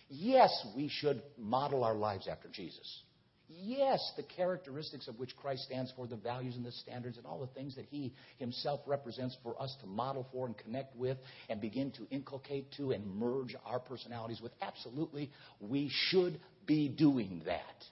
Yes, 0.10 0.50
we 0.76 0.90
should 0.90 1.22
model 1.38 1.84
our 1.84 1.96
lives 1.96 2.28
after 2.28 2.48
Jesus. 2.50 3.02
Yes, 3.50 4.00
the 4.18 4.24
characteristics 4.24 5.08
of 5.08 5.18
which 5.20 5.36
Christ 5.38 5.64
stands 5.64 5.94
for, 5.96 6.06
the 6.06 6.18
values 6.18 6.56
and 6.58 6.66
the 6.66 6.72
standards, 6.72 7.18
and 7.18 7.26
all 7.26 7.40
the 7.40 7.48
things 7.48 7.76
that 7.76 7.86
He 7.86 8.14
Himself 8.40 8.82
represents 8.86 9.38
for 9.42 9.62
us 9.62 9.74
to 9.82 9.88
model 9.88 10.28
for 10.34 10.48
and 10.48 10.58
connect 10.58 10.96
with 10.98 11.18
and 11.50 11.62
begin 11.62 11.92
to 11.92 12.08
inculcate 12.10 12.72
to 12.74 12.92
and 12.92 13.06
merge 13.06 13.56
our 13.66 13.80
personalities 13.80 14.42
with. 14.42 14.52
Absolutely, 14.62 15.32
we 15.62 15.90
should 15.92 16.40
be 16.66 16.90
doing 16.90 17.44
that. 17.46 17.86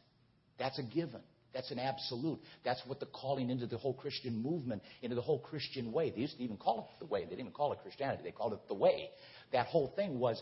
That's 0.59 0.77
a 0.79 0.83
given. 0.83 1.21
That's 1.55 1.71
an 1.71 1.79
absolute. 1.79 2.39
That's 2.63 2.81
what 2.85 2.99
the 2.99 3.07
calling 3.07 3.49
into 3.49 3.65
the 3.65 3.77
whole 3.77 3.93
Christian 3.93 4.43
movement, 4.43 4.83
into 5.01 5.15
the 5.15 5.21
whole 5.21 5.39
Christian 5.39 5.91
way. 5.91 6.11
They 6.11 6.21
used 6.21 6.37
to 6.37 6.43
even 6.43 6.57
call 6.57 6.81
it 6.81 6.99
the 6.99 7.11
way. 7.11 7.21
They 7.21 7.29
didn't 7.29 7.39
even 7.39 7.53
call 7.53 7.71
it 7.71 7.79
Christianity. 7.81 8.23
They 8.23 8.31
called 8.31 8.53
it 8.53 8.59
the 8.67 8.75
way. 8.75 9.09
That 9.53 9.67
whole 9.67 9.93
thing 9.95 10.19
was 10.19 10.39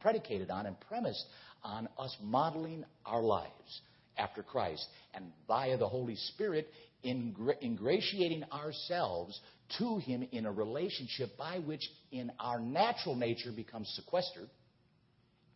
predicated 0.00 0.50
on 0.50 0.66
and 0.66 0.78
premised 0.78 1.24
on 1.64 1.88
us 1.98 2.14
modeling 2.22 2.84
our 3.06 3.22
lives 3.22 3.80
after 4.18 4.42
Christ, 4.42 4.86
and 5.14 5.24
via 5.48 5.78
the 5.78 5.88
Holy 5.88 6.16
Spirit, 6.16 6.68
ingratiating 7.02 8.44
ourselves 8.52 9.40
to 9.78 9.96
Him 9.98 10.28
in 10.32 10.44
a 10.44 10.52
relationship 10.52 11.30
by 11.38 11.60
which, 11.60 11.80
in 12.10 12.30
our 12.38 12.60
natural 12.60 13.14
nature, 13.14 13.52
becomes 13.56 13.90
sequestered, 13.96 14.50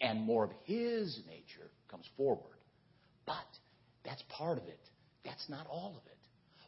and 0.01 0.23
more 0.23 0.45
of 0.45 0.53
His 0.65 1.21
nature 1.29 1.71
comes 1.91 2.07
forward. 2.17 2.57
But 3.27 3.37
that's 4.07 4.23
part 4.29 4.59
of 4.59 4.65
it. 4.65 4.81
That's 5.25 5.49
not 5.49 5.67
all 5.69 5.91
of 5.91 6.07
it. 6.07 6.19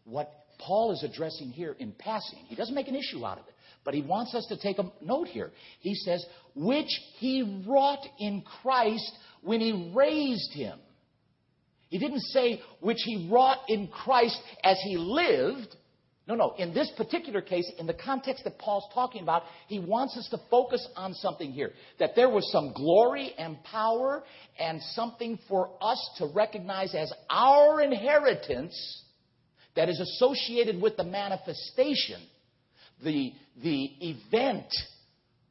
What 0.05 0.33
Paul 0.59 0.93
is 0.93 1.03
addressing 1.05 1.51
here 1.51 1.77
in 1.79 1.93
passing, 1.93 2.41
he 2.47 2.57
doesn't 2.57 2.75
make 2.75 2.89
an 2.89 2.97
issue 2.97 3.25
out 3.25 3.39
of 3.39 3.47
it, 3.47 3.55
but 3.85 3.95
he 3.95 4.03
wants 4.03 4.35
us 4.35 4.47
to 4.47 4.59
take 4.59 4.79
a 4.79 4.91
note 5.01 5.29
here. 5.29 5.53
He 5.81 5.95
says, 5.95 6.25
which 6.55 6.91
he 7.19 7.63
wrought 7.67 8.05
in 8.19 8.43
Christ 8.63 9.13
when 9.43 9.61
he 9.61 9.93
raised 9.95 10.53
him 10.53 10.79
he 11.89 11.99
didn't 11.99 12.21
say 12.21 12.61
which 12.81 12.99
he 13.05 13.29
wrought 13.31 13.59
in 13.69 13.89
Christ 13.89 14.39
as 14.63 14.79
he 14.85 14.97
lived. 14.97 15.75
No, 16.29 16.35
no. 16.35 16.53
In 16.59 16.75
this 16.75 16.93
particular 16.95 17.41
case, 17.41 17.71
in 17.79 17.87
the 17.87 17.95
context 17.95 18.45
that 18.45 18.59
Paul's 18.59 18.85
talking 18.93 19.23
about, 19.23 19.45
he 19.67 19.79
wants 19.79 20.15
us 20.19 20.29
to 20.31 20.39
focus 20.51 20.87
on 20.95 21.15
something 21.15 21.53
here. 21.53 21.73
That 21.99 22.15
there 22.15 22.29
was 22.29 22.53
some 22.53 22.75
glory 22.75 23.33
and 23.39 23.63
power 23.65 24.23
and 24.61 24.83
something 24.93 25.39
for 25.49 25.71
us 25.81 26.11
to 26.19 26.27
recognize 26.35 26.95
as 26.95 27.11
our 27.31 27.81
inheritance 27.81 29.03
that 29.75 29.89
is 29.89 29.99
associated 29.99 30.83
with 30.83 30.99
the 30.99 31.05
manifestation, 31.05 32.21
the, 33.03 33.33
the 33.63 33.85
event 34.01 34.71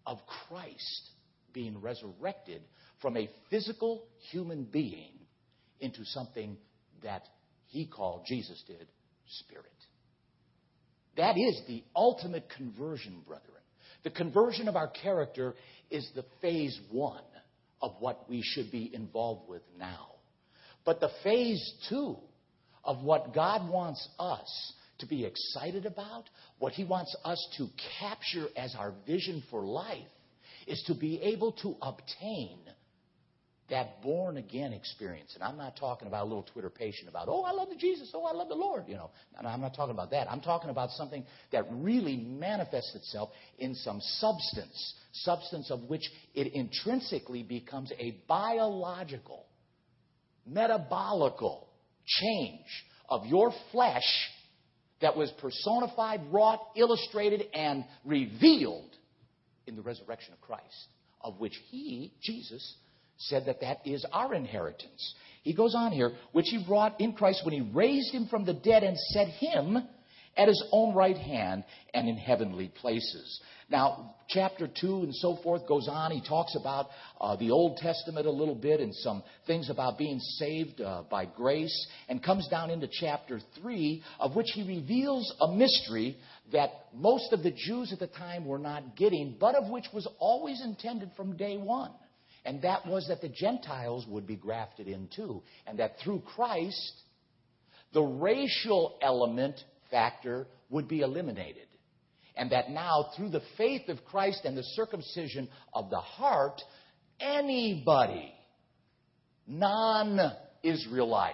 of 0.05 0.19
Christ 0.48 1.10
being 1.53 1.81
resurrected 1.81 2.62
from 3.01 3.17
a 3.17 3.27
physical 3.50 4.03
human 4.29 4.65
being 4.65 5.13
into 5.79 6.05
something 6.05 6.55
that 7.01 7.24
he 7.65 7.88
called, 7.88 8.25
Jesus 8.27 8.63
did, 8.67 8.88
spirit. 9.27 9.76
That 11.18 11.38
is 11.38 11.62
the 11.68 11.84
ultimate 11.96 12.48
conversion, 12.56 13.22
brethren. 13.28 13.52
The 14.04 14.12
conversion 14.12 14.68
of 14.68 14.76
our 14.76 14.88
character 14.88 15.56
is 15.90 16.10
the 16.16 16.26
phase 16.42 16.80
one 16.92 17.24
of 17.82 17.96
what 18.00 18.30
we 18.30 18.42
should 18.44 18.72
be 18.72 18.94
involved 18.94 19.50
with 19.50 19.64
now. 19.78 20.12
But 20.86 21.00
the 21.00 21.10
phase 21.24 21.74
two 21.90 22.18
of 22.84 23.04
what 23.04 23.34
God 23.34 23.70
wants 23.70 24.08
us 24.20 24.74
to 25.00 25.06
be 25.06 25.26
excited 25.26 25.86
about, 25.86 26.24
what 26.60 26.74
He 26.74 26.84
wants 26.84 27.16
us 27.26 27.46
to 27.58 27.68
capture 28.00 28.48
as 28.56 28.76
our 28.76 28.94
vision 29.06 29.44
for 29.52 29.62
life, 29.62 30.08
is 30.66 30.82
to 30.88 30.96
be 30.96 31.22
able 31.22 31.52
to 31.64 31.76
obtain 31.82 32.60
that 33.70 34.02
born 34.02 34.38
again 34.38 34.72
experience. 34.72 35.34
And 35.36 35.44
I'm 35.44 35.58
not 35.58 35.76
talking 35.76 36.08
about 36.08 36.24
a 36.24 36.28
little 36.28 36.44
Twitter 36.44 36.70
patient 36.70 37.10
about, 37.10 37.28
oh, 37.28 37.44
I 37.44 37.52
love 37.52 37.70
the 37.70 37.76
Jesus, 37.76 38.12
oh, 38.14 38.24
I 38.24 38.32
love 38.32 38.48
the 38.48 38.56
Lord. 38.56 38.86
You 38.88 38.96
know, 38.96 39.10
I'm 39.38 39.62
not 39.62 39.76
talking 39.76 39.94
about 39.94 40.12
that. 40.12 40.32
I'm 40.32 40.40
talking 40.40 40.70
about 40.70 40.90
something 40.92 41.26
that 41.52 41.66
really 41.72 42.18
manifests 42.18 42.96
itself 42.96 43.30
in 43.60 43.76
some 43.76 44.00
substance, 44.00 44.96
substance 45.12 45.70
of 45.70 45.84
which 45.84 46.04
it 46.34 46.54
intrinsically 46.54 47.44
becomes 47.44 47.92
a 48.00 48.18
biological, 48.28 49.46
metabolical 50.50 51.66
change 52.06 52.86
of 53.10 53.26
your 53.26 53.54
flesh 53.72 54.30
that 55.02 55.16
was 55.16 55.32
personified, 55.42 56.22
wrought, 56.32 56.60
illustrated, 56.76 57.44
and 57.54 57.84
revealed 58.06 58.96
in 59.68 59.76
the 59.76 59.82
resurrection 59.82 60.34
of 60.34 60.42
Christ, 60.42 60.88
of 61.22 61.40
which 61.40 61.54
He, 61.70 62.14
Jesus, 62.22 62.76
said 63.18 63.46
that 63.46 63.62
that 63.62 63.80
is 63.86 64.06
our 64.12 64.34
inheritance. 64.34 65.16
He 65.44 65.54
goes 65.54 65.76
on 65.76 65.92
here, 65.92 66.14
which 66.34 66.48
He 66.50 66.64
brought 66.66 67.00
in 67.00 67.14
Christ 67.14 67.42
when 67.46 67.54
He 67.54 67.62
raised 67.62 68.14
Him 68.14 68.28
from 68.28 68.46
the 68.46 68.54
dead 68.54 68.84
and 68.84 68.98
set 68.98 69.28
Him 69.28 69.78
at 70.36 70.48
His 70.48 70.64
own 70.72 70.94
right 70.94 71.18
hand 71.18 71.64
and 71.94 72.08
in 72.08 72.18
heavenly 72.18 72.68
places. 72.68 73.42
Now, 73.70 74.16
chapter 74.30 74.68
2 74.68 75.04
and 75.04 75.16
so 75.16 75.38
forth 75.44 75.68
goes 75.68 75.90
on. 75.90 76.12
He 76.12 76.22
talks 76.22 76.56
about 76.56 76.88
uh, 77.20 77.36
the 77.36 77.52
Old 77.52 77.78
Testament 77.78 78.26
a 78.26 78.32
little 78.32 78.56
bit 78.56 78.80
and 78.80 78.96
some 78.96 79.24
things 79.46 79.70
about 79.70 79.98
being 79.98 80.20
saved 80.20 80.80
uh, 80.80 81.04
by 81.10 81.26
grace, 81.26 81.88
and 82.08 82.24
comes 82.24 82.48
down 82.48 82.70
into 82.70 82.88
chapter 82.90 83.42
3, 83.62 84.04
of 84.22 84.36
which 84.36 84.48
he 84.54 84.64
reveals 84.64 85.34
a 85.42 85.52
mystery 85.54 86.18
that 86.54 86.70
most 86.94 87.34
of 87.34 87.44
the 87.44 87.52
Jews 87.52 87.92
at 87.92 88.00
the 88.00 88.08
time 88.08 88.46
were 88.46 88.60
not 88.60 88.96
getting, 88.96 89.36
but 89.38 89.56
of 89.56 89.70
which 89.70 89.86
was 89.94 90.08
always 90.20 90.62
intended 90.64 91.12
from 91.18 91.36
day 91.36 91.58
one. 91.58 91.92
And 92.48 92.63
that 92.63 92.88
was 92.88 93.08
that 93.10 93.22
the 93.22 93.30
Gentiles 93.30 94.08
would 94.08 94.25
be 94.25 94.36
grafted 94.36 94.88
in 94.88 95.10
too. 95.16 95.44
And 95.68 95.77
that 95.77 95.98
through 96.04 96.22
Christ, 96.22 96.94
the 97.94 98.01
racial 98.01 98.98
element 99.04 99.56
factor 99.92 100.48
would 100.70 100.88
be 100.88 101.01
eliminated 101.01 101.68
and 102.38 102.51
that 102.51 102.70
now, 102.70 103.10
through 103.16 103.30
the 103.30 103.42
faith 103.58 103.89
of 103.89 104.06
Christ 104.06 104.42
and 104.46 104.56
the 104.56 104.63
circumcision 104.63 105.50
of 105.74 105.89
the 105.89 106.00
heart, 106.00 106.62
anybody, 107.20 108.32
non 109.48 110.20
Israelite, 110.63 111.34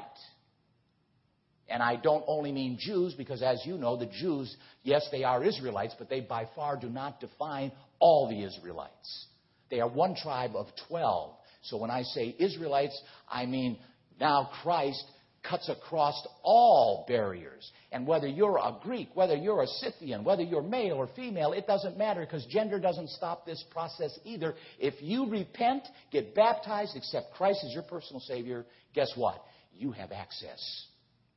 and 1.67 1.84
I 1.84 1.98
don't 1.98 2.24
only 2.27 2.51
mean 2.51 2.77
Jews, 2.79 3.13
because 3.15 3.41
as 3.41 3.62
you 3.65 3.77
know, 3.77 3.98
the 3.98 4.05
Jews, 4.05 4.55
yes, 4.84 5.08
they 5.12 5.24
are 5.24 5.43
Israelites, 5.43 5.96
but 5.98 6.10
they 6.10 6.22
by 6.22 6.48
far 6.55 6.77
do 6.77 6.89
not 6.89 7.20
define 7.20 7.72
all 8.00 8.29
the 8.29 8.43
Israelites. 8.43 9.27
They 9.70 9.79
are 9.79 9.89
one 9.89 10.15
tribe 10.15 10.55
of 10.55 10.67
12. 10.88 11.36
So 11.63 11.77
when 11.77 11.89
I 11.89 12.03
say 12.03 12.36
Israelites, 12.38 13.00
I 13.29 13.46
mean 13.46 13.77
now 14.20 14.50
Christ 14.62 15.03
cuts 15.48 15.67
across 15.70 16.25
all 16.41 17.05
barriers. 17.08 17.70
And 17.91 18.08
whether 18.08 18.27
you're 18.27 18.58
a 18.58 18.77
Greek, 18.82 19.10
whether 19.13 19.36
you're 19.36 19.62
a 19.62 19.67
Scythian, 19.67 20.24
whether 20.24 20.41
you're 20.41 20.63
male 20.63 20.96
or 20.96 21.10
female, 21.15 21.51
it 21.51 21.67
doesn't 21.67 21.98
matter 21.98 22.22
because 22.22 22.46
gender 22.46 22.79
doesn't 22.79 23.10
stop 23.10 23.46
this 23.46 23.63
process 23.72 24.17
either. 24.24 24.55
If 24.79 24.96
you 25.01 25.29
repent, 25.29 25.84
get 26.12 26.34
baptized, 26.34 26.96
accept 26.96 27.34
Christ 27.34 27.60
as 27.65 27.74
your 27.74 27.84
personal 27.84 28.22
Savior, 28.22 28.65
guess 28.93 29.12
what? 29.15 29.43
You 29.75 29.91
have 29.91 30.12
access 30.12 30.86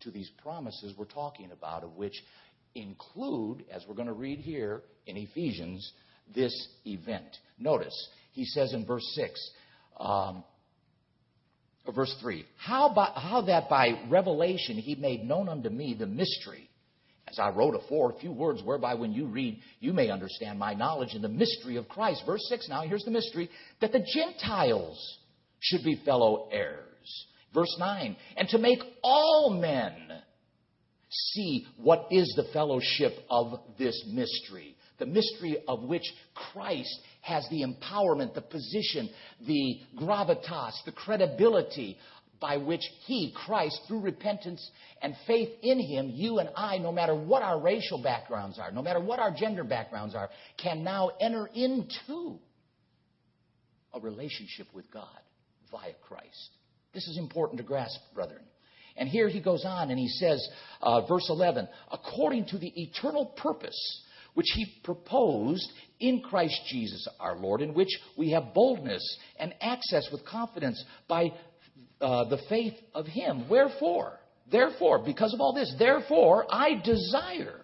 to 0.00 0.10
these 0.10 0.30
promises 0.42 0.94
we're 0.96 1.06
talking 1.06 1.50
about, 1.50 1.82
of 1.82 1.96
which 1.96 2.14
include, 2.74 3.64
as 3.72 3.84
we're 3.88 3.94
going 3.94 4.06
to 4.08 4.14
read 4.14 4.38
here 4.38 4.82
in 5.06 5.16
Ephesians, 5.16 5.92
this 6.34 6.68
event. 6.84 7.26
Notice, 7.58 8.08
he 8.32 8.44
says 8.44 8.72
in 8.72 8.84
verse 8.84 9.06
6, 9.14 9.50
um, 9.98 10.44
verse 11.94 12.14
3 12.20 12.44
how, 12.56 12.92
by, 12.92 13.10
how 13.14 13.42
that 13.42 13.68
by 13.68 14.00
revelation 14.08 14.76
he 14.76 14.94
made 14.94 15.24
known 15.24 15.48
unto 15.48 15.68
me 15.68 15.94
the 15.98 16.06
mystery 16.06 16.68
as 17.28 17.38
i 17.38 17.48
wrote 17.48 17.74
afore 17.74 18.10
a 18.10 18.18
few 18.18 18.32
words 18.32 18.62
whereby 18.62 18.94
when 18.94 19.12
you 19.12 19.26
read 19.26 19.58
you 19.80 19.92
may 19.92 20.10
understand 20.10 20.58
my 20.58 20.74
knowledge 20.74 21.14
in 21.14 21.22
the 21.22 21.28
mystery 21.28 21.76
of 21.76 21.88
christ. 21.88 22.22
Verse 22.26 22.44
6 22.48 22.68
now 22.68 22.82
here's 22.82 23.04
the 23.04 23.10
mystery 23.10 23.48
that 23.80 23.92
the 23.92 24.04
gentiles 24.14 25.18
should 25.60 25.82
be 25.84 26.00
fellow 26.04 26.48
heirs. 26.52 27.26
Verse 27.54 27.74
9 27.78 28.16
and 28.36 28.48
to 28.48 28.58
make 28.58 28.80
all 29.02 29.50
men 29.60 29.94
see 31.08 31.66
what 31.78 32.08
is 32.10 32.32
the 32.36 32.50
fellowship 32.52 33.12
of 33.30 33.60
this 33.78 34.04
mystery 34.12 34.75
the 34.98 35.06
mystery 35.06 35.58
of 35.68 35.82
which 35.82 36.04
Christ 36.52 36.98
has 37.22 37.46
the 37.50 37.64
empowerment, 37.64 38.34
the 38.34 38.42
position, 38.42 39.10
the 39.46 39.80
gravitas, 39.98 40.72
the 40.84 40.92
credibility 40.92 41.98
by 42.40 42.56
which 42.56 42.82
He, 43.04 43.32
Christ, 43.34 43.80
through 43.88 44.00
repentance 44.00 44.70
and 45.02 45.14
faith 45.26 45.48
in 45.62 45.80
Him, 45.80 46.10
you 46.14 46.38
and 46.38 46.50
I, 46.56 46.78
no 46.78 46.92
matter 46.92 47.14
what 47.14 47.42
our 47.42 47.60
racial 47.60 48.02
backgrounds 48.02 48.58
are, 48.58 48.70
no 48.70 48.82
matter 48.82 49.00
what 49.00 49.18
our 49.18 49.34
gender 49.34 49.64
backgrounds 49.64 50.14
are, 50.14 50.28
can 50.62 50.84
now 50.84 51.10
enter 51.20 51.46
into 51.54 52.38
a 53.94 54.00
relationship 54.00 54.66
with 54.74 54.90
God 54.92 55.06
via 55.70 55.92
Christ. 56.06 56.50
This 56.92 57.08
is 57.08 57.18
important 57.18 57.58
to 57.58 57.64
grasp, 57.64 57.98
brethren. 58.14 58.42
And 58.96 59.08
here 59.08 59.28
he 59.28 59.40
goes 59.40 59.64
on 59.66 59.90
and 59.90 59.98
he 59.98 60.08
says, 60.08 60.46
uh, 60.80 61.06
verse 61.06 61.26
11, 61.28 61.68
according 61.92 62.46
to 62.46 62.58
the 62.58 62.72
eternal 62.80 63.26
purpose 63.26 64.02
which 64.36 64.52
he 64.54 64.66
proposed 64.84 65.66
in 65.98 66.20
Christ 66.20 66.60
Jesus 66.68 67.08
our 67.18 67.36
Lord, 67.36 67.62
in 67.62 67.72
which 67.72 67.88
we 68.18 68.32
have 68.32 68.52
boldness 68.52 69.02
and 69.40 69.54
access 69.62 70.06
with 70.12 70.26
confidence 70.26 70.82
by 71.08 71.32
uh, 72.02 72.24
the 72.24 72.38
faith 72.46 72.74
of 72.94 73.06
him. 73.06 73.48
Wherefore, 73.48 74.20
therefore, 74.52 75.02
because 75.02 75.32
of 75.32 75.40
all 75.40 75.54
this, 75.54 75.74
therefore, 75.78 76.44
I 76.50 76.80
desire 76.84 77.62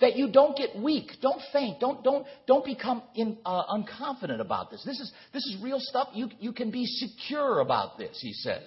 that 0.00 0.16
you 0.16 0.32
don't 0.32 0.56
get 0.56 0.74
weak, 0.82 1.10
don't 1.20 1.42
faint, 1.52 1.78
don't 1.78 2.02
don't 2.02 2.26
don't 2.46 2.64
become 2.64 3.02
in, 3.14 3.36
uh, 3.44 3.64
unconfident 3.66 4.40
about 4.40 4.70
this. 4.70 4.82
This 4.82 4.98
is 5.00 5.12
this 5.34 5.44
is 5.44 5.62
real 5.62 5.78
stuff. 5.78 6.08
You 6.14 6.30
you 6.40 6.54
can 6.54 6.70
be 6.70 6.86
secure 6.86 7.60
about 7.60 7.98
this. 7.98 8.18
He 8.20 8.32
says. 8.32 8.66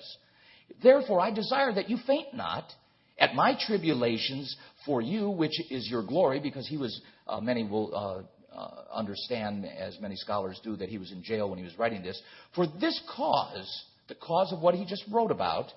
Therefore, 0.84 1.20
I 1.22 1.32
desire 1.32 1.74
that 1.74 1.90
you 1.90 1.98
faint 2.06 2.36
not 2.36 2.72
at 3.20 3.36
my 3.36 3.58
tribulations 3.60 4.56
for 4.86 5.02
you, 5.02 5.30
which 5.30 5.60
is 5.72 5.88
your 5.90 6.04
glory, 6.04 6.40
because 6.40 6.68
he 6.68 6.78
was, 6.78 7.02
uh, 7.28 7.40
many 7.40 7.64
will 7.64 7.96
uh, 7.96 8.58
uh, 8.58 8.84
understand, 8.94 9.66
as 9.66 10.00
many 10.00 10.16
scholars 10.16 10.60
do, 10.64 10.76
that 10.76 10.90
he 10.90 10.98
was 10.98 11.12
in 11.12 11.24
jail 11.24 11.50
when 11.50 11.58
he 11.58 11.66
was 11.66 11.78
writing 11.78 12.02
this. 12.02 12.22
For 12.56 12.66
this 12.80 13.00
cause, 13.16 13.86
the 14.08 14.16
cause 14.16 14.54
of 14.54 14.62
what 14.62 14.76
he 14.76 14.86
just 14.86 15.04
wrote 15.12 15.32
about, 15.32 15.72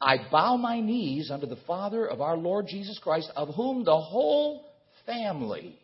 I 0.00 0.18
bow 0.30 0.56
my 0.56 0.80
knees 0.80 1.30
unto 1.30 1.46
the 1.46 1.58
Father 1.66 2.06
of 2.06 2.20
our 2.20 2.36
Lord 2.36 2.66
Jesus 2.68 2.98
Christ, 3.02 3.30
of 3.36 3.54
whom 3.54 3.84
the 3.84 3.98
whole 3.98 4.66
family, 5.06 5.78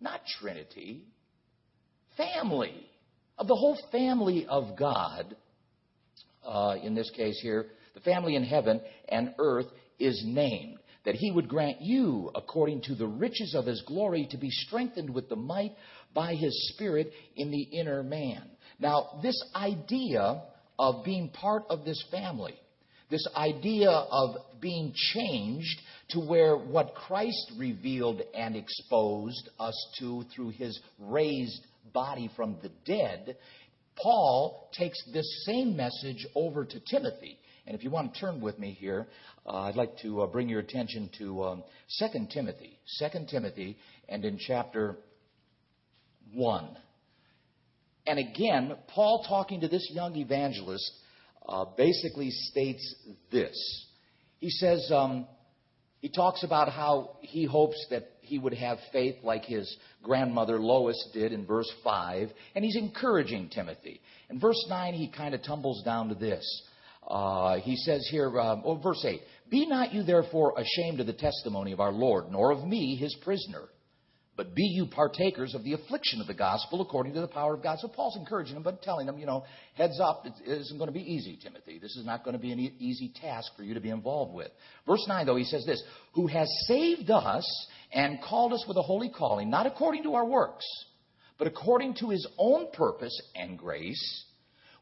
not 0.00 0.20
Trinity, 0.40 1.02
family, 2.16 2.86
of 3.38 3.48
the 3.48 3.56
whole 3.56 3.78
family 3.90 4.46
of 4.48 4.76
God, 4.78 5.36
uh, 6.44 6.76
in 6.82 6.94
this 6.94 7.10
case 7.10 7.40
here, 7.40 7.66
the 7.94 8.00
family 8.00 8.36
in 8.36 8.44
heaven 8.44 8.80
and 9.08 9.34
earth 9.38 9.66
is 9.98 10.22
named, 10.26 10.78
that 11.04 11.14
he 11.14 11.30
would 11.30 11.48
grant 11.48 11.80
you, 11.80 12.30
according 12.34 12.82
to 12.82 12.94
the 12.94 13.06
riches 13.06 13.54
of 13.54 13.66
his 13.66 13.82
glory, 13.82 14.26
to 14.30 14.36
be 14.36 14.50
strengthened 14.50 15.10
with 15.10 15.28
the 15.28 15.36
might 15.36 15.72
by 16.14 16.34
his 16.34 16.72
Spirit 16.72 17.12
in 17.36 17.50
the 17.50 17.62
inner 17.62 18.02
man. 18.02 18.42
Now, 18.78 19.20
this 19.22 19.40
idea 19.54 20.42
of 20.78 21.04
being 21.04 21.28
part 21.28 21.64
of 21.68 21.84
this 21.84 22.02
family, 22.10 22.54
this 23.10 23.26
idea 23.36 23.90
of 23.90 24.36
being 24.60 24.92
changed 24.94 25.80
to 26.10 26.20
where 26.20 26.56
what 26.56 26.94
Christ 26.94 27.52
revealed 27.58 28.22
and 28.34 28.56
exposed 28.56 29.48
us 29.58 29.88
to 29.98 30.24
through 30.34 30.50
his 30.50 30.78
raised 30.98 31.60
body 31.92 32.30
from 32.34 32.56
the 32.62 32.70
dead, 32.84 33.36
Paul 34.02 34.68
takes 34.76 34.98
this 35.12 35.44
same 35.46 35.76
message 35.76 36.26
over 36.34 36.64
to 36.64 36.80
Timothy. 36.80 37.38
And 37.66 37.74
if 37.74 37.82
you 37.82 37.90
want 37.90 38.12
to 38.12 38.20
turn 38.20 38.40
with 38.40 38.58
me 38.58 38.72
here, 38.72 39.06
uh, 39.46 39.62
I'd 39.62 39.76
like 39.76 39.96
to 40.02 40.22
uh, 40.22 40.26
bring 40.26 40.48
your 40.48 40.60
attention 40.60 41.08
to 41.18 41.44
um, 41.44 41.64
2 41.98 42.26
Timothy. 42.32 42.78
2 42.98 43.26
Timothy, 43.30 43.78
and 44.08 44.24
in 44.24 44.38
chapter 44.38 44.96
1. 46.34 46.76
And 48.06 48.18
again, 48.18 48.76
Paul, 48.88 49.24
talking 49.26 49.60
to 49.62 49.68
this 49.68 49.88
young 49.92 50.14
evangelist, 50.16 50.90
uh, 51.48 51.64
basically 51.76 52.30
states 52.30 52.94
this. 53.30 53.86
He 54.40 54.50
says, 54.50 54.90
um, 54.94 55.26
he 56.00 56.10
talks 56.10 56.44
about 56.44 56.70
how 56.70 57.16
he 57.22 57.46
hopes 57.46 57.82
that 57.88 58.10
he 58.20 58.38
would 58.38 58.52
have 58.52 58.76
faith 58.92 59.16
like 59.22 59.44
his 59.46 59.74
grandmother 60.02 60.58
Lois 60.58 61.08
did 61.14 61.32
in 61.32 61.46
verse 61.46 61.70
5, 61.82 62.28
and 62.54 62.62
he's 62.62 62.76
encouraging 62.76 63.48
Timothy. 63.48 64.02
In 64.28 64.38
verse 64.38 64.62
9, 64.68 64.92
he 64.92 65.10
kind 65.10 65.34
of 65.34 65.42
tumbles 65.42 65.82
down 65.82 66.10
to 66.10 66.14
this. 66.14 66.44
Uh, 67.06 67.56
he 67.56 67.76
says 67.76 68.06
here, 68.10 68.40
um, 68.40 68.62
oh, 68.64 68.76
verse 68.76 69.04
8, 69.04 69.20
Be 69.50 69.66
not 69.66 69.92
you 69.92 70.02
therefore 70.02 70.54
ashamed 70.56 71.00
of 71.00 71.06
the 71.06 71.12
testimony 71.12 71.72
of 71.72 71.80
our 71.80 71.92
Lord, 71.92 72.30
nor 72.30 72.50
of 72.50 72.64
me, 72.64 72.96
his 72.96 73.14
prisoner, 73.22 73.68
But 74.36 74.54
be 74.54 74.62
you 74.62 74.86
partakers 74.86 75.54
of 75.54 75.64
the 75.64 75.74
affliction 75.74 76.20
of 76.22 76.26
the 76.26 76.34
gospel 76.34 76.80
according 76.80 77.12
to 77.14 77.20
the 77.20 77.28
power 77.28 77.54
of 77.54 77.62
God. 77.62 77.78
So 77.78 77.88
Paul's 77.88 78.16
encouraging 78.16 78.54
them, 78.54 78.62
but 78.62 78.82
telling 78.82 79.06
them, 79.06 79.18
you 79.18 79.26
know, 79.26 79.44
heads 79.74 80.00
up, 80.00 80.24
it 80.24 80.32
isn't 80.48 80.78
going 80.78 80.88
to 80.88 80.94
be 80.94 81.12
easy, 81.12 81.38
Timothy. 81.42 81.78
This 81.78 81.94
is 81.94 82.06
not 82.06 82.24
going 82.24 82.36
to 82.36 82.42
be 82.42 82.52
an 82.52 82.58
easy 82.58 83.12
task 83.20 83.52
for 83.54 83.62
you 83.62 83.74
to 83.74 83.80
be 83.80 83.90
involved 83.90 84.32
with. 84.32 84.48
Verse 84.86 85.04
9, 85.06 85.26
though, 85.26 85.36
he 85.36 85.44
says 85.44 85.64
this 85.66 85.82
Who 86.14 86.26
has 86.26 86.48
saved 86.66 87.10
us 87.10 87.66
and 87.92 88.18
called 88.22 88.54
us 88.54 88.64
with 88.66 88.78
a 88.78 88.82
holy 88.82 89.10
calling, 89.10 89.50
not 89.50 89.66
according 89.66 90.04
to 90.04 90.14
our 90.14 90.24
works, 90.24 90.64
but 91.38 91.46
according 91.48 91.94
to 91.96 92.08
his 92.08 92.26
own 92.38 92.68
purpose 92.72 93.20
and 93.34 93.58
grace, 93.58 94.24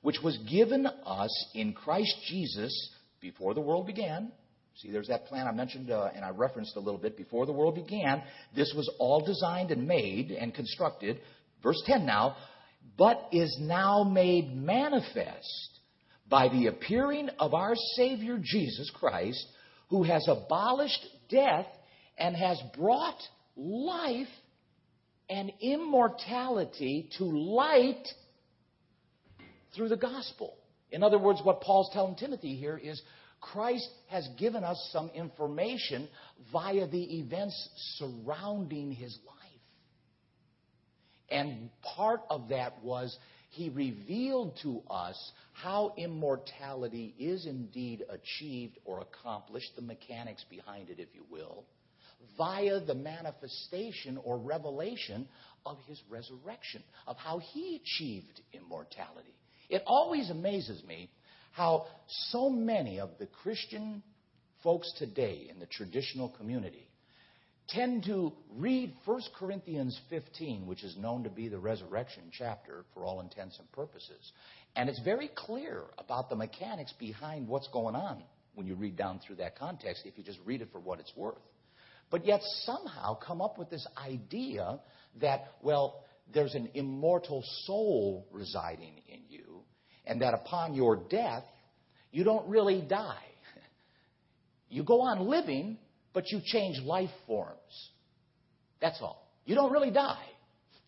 which 0.02 0.20
was 0.22 0.36
given 0.50 0.86
us 0.86 1.46
in 1.54 1.72
Christ 1.72 2.14
Jesus 2.28 2.90
before 3.20 3.54
the 3.54 3.60
world 3.60 3.86
began 3.86 4.30
See, 4.76 4.90
there's 4.90 5.08
that 5.08 5.26
plan 5.26 5.46
I 5.46 5.52
mentioned 5.52 5.90
uh, 5.90 6.08
and 6.14 6.24
I 6.24 6.30
referenced 6.30 6.76
a 6.76 6.80
little 6.80 7.00
bit 7.00 7.16
before 7.16 7.46
the 7.46 7.52
world 7.52 7.74
began. 7.74 8.22
This 8.56 8.72
was 8.76 8.90
all 8.98 9.24
designed 9.24 9.70
and 9.70 9.86
made 9.86 10.30
and 10.30 10.54
constructed. 10.54 11.18
Verse 11.62 11.80
10 11.86 12.06
now, 12.06 12.36
but 12.96 13.28
is 13.32 13.56
now 13.60 14.02
made 14.02 14.56
manifest 14.56 15.78
by 16.28 16.48
the 16.48 16.68
appearing 16.68 17.28
of 17.38 17.52
our 17.52 17.74
Savior 17.96 18.38
Jesus 18.42 18.90
Christ, 18.94 19.44
who 19.90 20.02
has 20.04 20.26
abolished 20.26 21.06
death 21.28 21.66
and 22.16 22.34
has 22.34 22.60
brought 22.76 23.20
life 23.56 24.26
and 25.28 25.52
immortality 25.60 27.10
to 27.18 27.24
light 27.24 28.08
through 29.74 29.88
the 29.88 29.96
gospel. 29.96 30.56
In 30.90 31.02
other 31.02 31.18
words, 31.18 31.40
what 31.42 31.60
Paul's 31.60 31.90
telling 31.92 32.16
Timothy 32.16 32.54
here 32.54 32.78
is 32.82 33.00
Christ 33.40 33.88
has 34.08 34.28
given 34.38 34.62
us 34.62 34.88
some 34.92 35.10
information 35.14 36.08
via 36.52 36.86
the 36.86 37.18
events 37.18 37.68
surrounding 37.98 38.92
his 38.92 39.18
life. 39.26 39.38
And 41.30 41.70
part 41.96 42.20
of 42.28 42.50
that 42.50 42.82
was 42.84 43.16
he 43.50 43.68
revealed 43.70 44.58
to 44.62 44.82
us 44.90 45.32
how 45.52 45.94
immortality 45.96 47.14
is 47.18 47.46
indeed 47.46 48.04
achieved 48.08 48.78
or 48.84 49.00
accomplished, 49.00 49.72
the 49.76 49.82
mechanics 49.82 50.44
behind 50.48 50.88
it, 50.88 50.98
if 50.98 51.08
you 51.14 51.24
will, 51.30 51.64
via 52.38 52.80
the 52.80 52.94
manifestation 52.94 54.18
or 54.24 54.38
revelation 54.38 55.26
of 55.66 55.78
his 55.86 56.00
resurrection, 56.08 56.82
of 57.06 57.16
how 57.16 57.38
he 57.38 57.82
achieved 57.82 58.40
immortality. 58.52 59.34
It 59.72 59.82
always 59.86 60.28
amazes 60.28 60.84
me 60.84 61.10
how 61.52 61.86
so 62.28 62.50
many 62.50 63.00
of 63.00 63.08
the 63.18 63.24
Christian 63.24 64.02
folks 64.62 64.92
today 64.98 65.48
in 65.50 65.58
the 65.58 65.66
traditional 65.66 66.28
community 66.28 66.90
tend 67.70 68.04
to 68.04 68.34
read 68.54 68.92
1 69.06 69.22
Corinthians 69.34 69.98
15, 70.10 70.66
which 70.66 70.84
is 70.84 70.94
known 70.98 71.24
to 71.24 71.30
be 71.30 71.48
the 71.48 71.58
resurrection 71.58 72.24
chapter 72.30 72.84
for 72.92 73.06
all 73.06 73.22
intents 73.22 73.58
and 73.58 73.72
purposes. 73.72 74.32
And 74.76 74.90
it's 74.90 75.00
very 75.00 75.30
clear 75.34 75.84
about 75.96 76.28
the 76.28 76.36
mechanics 76.36 76.92
behind 76.98 77.48
what's 77.48 77.68
going 77.68 77.96
on 77.96 78.22
when 78.54 78.66
you 78.66 78.74
read 78.74 78.96
down 78.96 79.20
through 79.26 79.36
that 79.36 79.58
context, 79.58 80.02
if 80.04 80.18
you 80.18 80.22
just 80.22 80.40
read 80.44 80.60
it 80.60 80.68
for 80.70 80.80
what 80.80 81.00
it's 81.00 81.16
worth. 81.16 81.40
But 82.10 82.26
yet 82.26 82.42
somehow 82.64 83.14
come 83.14 83.40
up 83.40 83.56
with 83.56 83.70
this 83.70 83.86
idea 83.96 84.80
that, 85.22 85.44
well, 85.62 86.04
there's 86.32 86.54
an 86.54 86.68
immortal 86.74 87.42
soul 87.64 88.26
residing 88.30 89.00
in 89.08 89.20
you 89.28 89.31
and 90.06 90.22
that 90.22 90.34
upon 90.34 90.74
your 90.74 90.96
death, 90.96 91.44
you 92.10 92.24
don't 92.24 92.48
really 92.48 92.80
die. 92.80 93.24
You 94.68 94.82
go 94.84 95.02
on 95.02 95.28
living, 95.28 95.76
but 96.14 96.30
you 96.30 96.40
change 96.42 96.80
life 96.82 97.10
forms. 97.26 97.90
That's 98.80 98.98
all. 99.02 99.28
You 99.44 99.54
don't 99.54 99.70
really 99.70 99.90
die. 99.90 100.24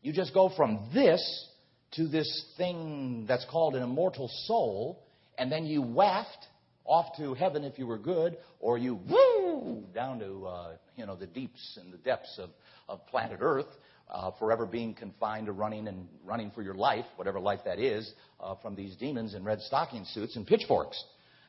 You 0.02 0.12
just 0.12 0.32
go 0.32 0.50
from 0.56 0.88
this 0.94 1.48
to 1.92 2.08
this 2.08 2.46
thing 2.56 3.24
that's 3.28 3.46
called 3.50 3.76
an 3.76 3.82
immortal 3.82 4.28
soul, 4.46 5.04
and 5.38 5.50
then 5.52 5.66
you 5.66 5.82
waft 5.82 6.46
off 6.84 7.16
to 7.18 7.34
heaven 7.34 7.64
if 7.64 7.78
you 7.78 7.86
were 7.86 7.98
good, 7.98 8.36
or 8.58 8.78
you 8.78 8.98
woo 9.08 9.84
down 9.94 10.18
to 10.18 10.46
uh, 10.46 10.72
you 10.96 11.06
know 11.06 11.16
the 11.16 11.26
deeps 11.26 11.78
and 11.80 11.92
the 11.92 11.98
depths 11.98 12.38
of, 12.38 12.50
of 12.88 13.06
planet 13.06 13.38
Earth, 13.40 13.66
uh, 14.10 14.30
forever 14.38 14.66
being 14.66 14.94
confined 14.94 15.46
to 15.46 15.52
running 15.52 15.88
and 15.88 16.08
running 16.24 16.50
for 16.50 16.62
your 16.62 16.74
life, 16.74 17.04
whatever 17.16 17.40
life 17.40 17.60
that 17.64 17.78
is, 17.78 18.12
uh, 18.40 18.54
from 18.56 18.74
these 18.74 18.96
demons 18.96 19.34
in 19.34 19.44
red 19.44 19.60
stocking 19.60 20.04
suits 20.04 20.36
and 20.36 20.46
pitchforks. 20.46 21.02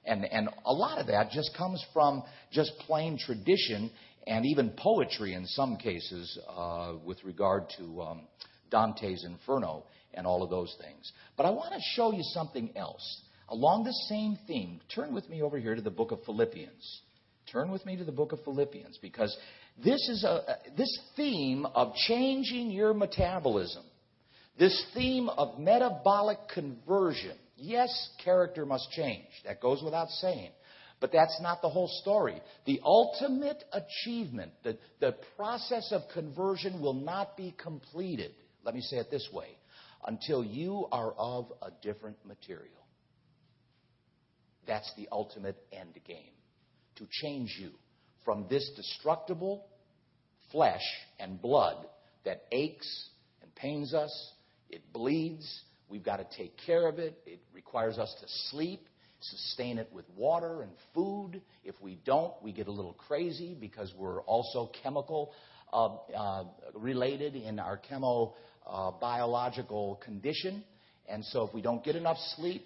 And, 0.05 0.23
and 0.25 0.49
a 0.65 0.73
lot 0.73 0.99
of 0.99 1.07
that 1.07 1.31
just 1.31 1.55
comes 1.57 1.83
from 1.93 2.23
just 2.51 2.71
plain 2.79 3.17
tradition 3.17 3.91
and 4.27 4.45
even 4.45 4.71
poetry 4.77 5.33
in 5.33 5.45
some 5.45 5.77
cases 5.77 6.39
uh, 6.49 6.93
with 7.03 7.23
regard 7.23 7.65
to 7.77 8.01
um, 8.01 8.21
Dante's 8.71 9.23
Inferno 9.25 9.85
and 10.13 10.25
all 10.25 10.43
of 10.43 10.49
those 10.49 10.75
things. 10.81 11.11
But 11.37 11.45
I 11.45 11.49
want 11.51 11.73
to 11.73 11.79
show 11.95 12.11
you 12.11 12.21
something 12.23 12.71
else. 12.75 13.21
Along 13.49 13.83
the 13.83 13.93
same 14.09 14.37
theme, 14.47 14.79
turn 14.93 15.13
with 15.13 15.29
me 15.29 15.41
over 15.41 15.59
here 15.59 15.75
to 15.75 15.81
the 15.81 15.91
book 15.91 16.11
of 16.11 16.23
Philippians. 16.25 17.01
Turn 17.51 17.69
with 17.69 17.85
me 17.85 17.95
to 17.95 18.03
the 18.03 18.11
book 18.11 18.31
of 18.31 18.43
Philippians 18.43 18.97
because 19.01 19.35
this 19.83 20.07
is 20.09 20.23
a, 20.23 20.57
this 20.77 20.99
theme 21.15 21.65
of 21.65 21.93
changing 22.07 22.71
your 22.71 22.93
metabolism, 22.93 23.83
this 24.57 24.85
theme 24.93 25.29
of 25.29 25.59
metabolic 25.59 26.37
conversion. 26.53 27.35
Yes, 27.57 28.09
character 28.23 28.65
must 28.65 28.89
change. 28.91 29.27
That 29.45 29.61
goes 29.61 29.81
without 29.83 30.09
saying. 30.09 30.51
But 31.01 31.11
that's 31.11 31.39
not 31.41 31.61
the 31.61 31.69
whole 31.69 31.89
story. 32.01 32.41
The 32.65 32.79
ultimate 32.83 33.63
achievement, 33.73 34.53
the, 34.63 34.77
the 35.01 35.15
process 35.35 35.91
of 35.91 36.01
conversion 36.13 36.81
will 36.81 36.93
not 36.93 37.35
be 37.35 37.53
completed, 37.61 38.31
let 38.63 38.73
me 38.73 38.81
say 38.81 38.97
it 38.97 39.11
this 39.11 39.27
way, 39.33 39.57
until 40.07 40.43
you 40.43 40.87
are 40.91 41.11
of 41.17 41.51
a 41.61 41.71
different 41.81 42.17
material. 42.25 42.71
That's 44.65 44.89
the 44.95 45.09
ultimate 45.11 45.57
end 45.71 45.95
game. 46.07 46.31
To 46.95 47.07
change 47.11 47.57
you 47.59 47.71
from 48.25 48.47
this 48.49 48.69
destructible 48.75 49.65
flesh 50.51 50.83
and 51.19 51.41
blood 51.41 51.85
that 52.25 52.43
aches 52.51 53.09
and 53.41 53.53
pains 53.55 53.93
us. 53.93 54.31
It 54.69 54.81
bleeds. 54.91 55.61
We've 55.87 56.03
got 56.03 56.17
to 56.17 56.37
take 56.37 56.55
care 56.65 56.87
of 56.87 56.99
it. 56.99 57.17
It 57.25 57.39
requires 57.53 57.97
us 57.97 58.13
to 58.19 58.27
sleep, 58.49 58.87
sustain 59.21 59.77
it 59.77 59.89
with 59.93 60.05
water 60.17 60.63
and 60.63 60.71
food. 60.93 61.41
If 61.63 61.75
we 61.81 61.99
don't, 62.03 62.33
we 62.41 62.51
get 62.51 62.67
a 62.67 62.71
little 62.71 62.93
crazy 62.93 63.55
because 63.59 63.93
we're 63.97 64.21
also 64.23 64.71
chemical 64.83 65.31
uh, 65.71 65.95
uh, 66.17 66.43
related 66.73 67.35
in 67.35 67.59
our 67.59 67.79
chemo 67.89 68.33
uh, 68.67 68.91
biological 68.99 70.01
condition. 70.03 70.63
And 71.07 71.23
so 71.25 71.43
if 71.43 71.53
we 71.53 71.61
don't 71.61 71.83
get 71.83 71.95
enough 71.95 72.17
sleep, 72.35 72.65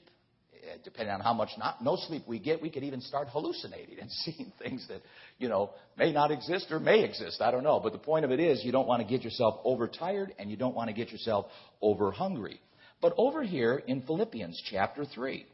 depending 0.84 1.13
on 1.13 1.19
how 1.19 1.34
much 1.34 1.49
not, 1.58 1.84
no 1.84 1.95
sleep 1.95 2.23
we 2.27 2.39
get, 2.39 2.62
we 2.62 2.69
could 2.69 2.84
even 2.84 3.01
start 3.01 3.27
hallucinating 3.29 3.99
and 3.99 4.10
seeing 4.25 4.51
things 4.62 4.88
that, 4.88 5.01
you 5.38 5.49
know, 5.49 5.71
may 5.97 6.12
not 6.12 6.32
exist 6.32 6.67
or 6.71 6.79
may 6.79 7.03
exist. 7.03 7.41
I 7.41 7.51
don't 7.51 7.63
know. 7.63 7.79
But 7.79 7.93
the 7.93 7.99
point 7.99 8.25
of 8.25 8.32
it 8.32 8.39
is 8.39 8.63
you 8.63 8.71
don't 8.71 8.88
want 8.88 9.01
to 9.01 9.08
get 9.08 9.23
yourself 9.23 9.60
overtired 9.63 10.34
and 10.39 10.49
you 10.49 10.58
don't 10.58 10.75
want 10.75 10.89
to 10.89 10.95
get 10.95 11.12
yourself 11.12 11.47
over 11.82 12.12
hungry. 12.12 12.60
But 13.01 13.13
over 13.17 13.43
here 13.43 13.82
in 13.88 14.01
Philippians 14.01 14.62
chapter 14.69 15.05
3, 15.05 15.45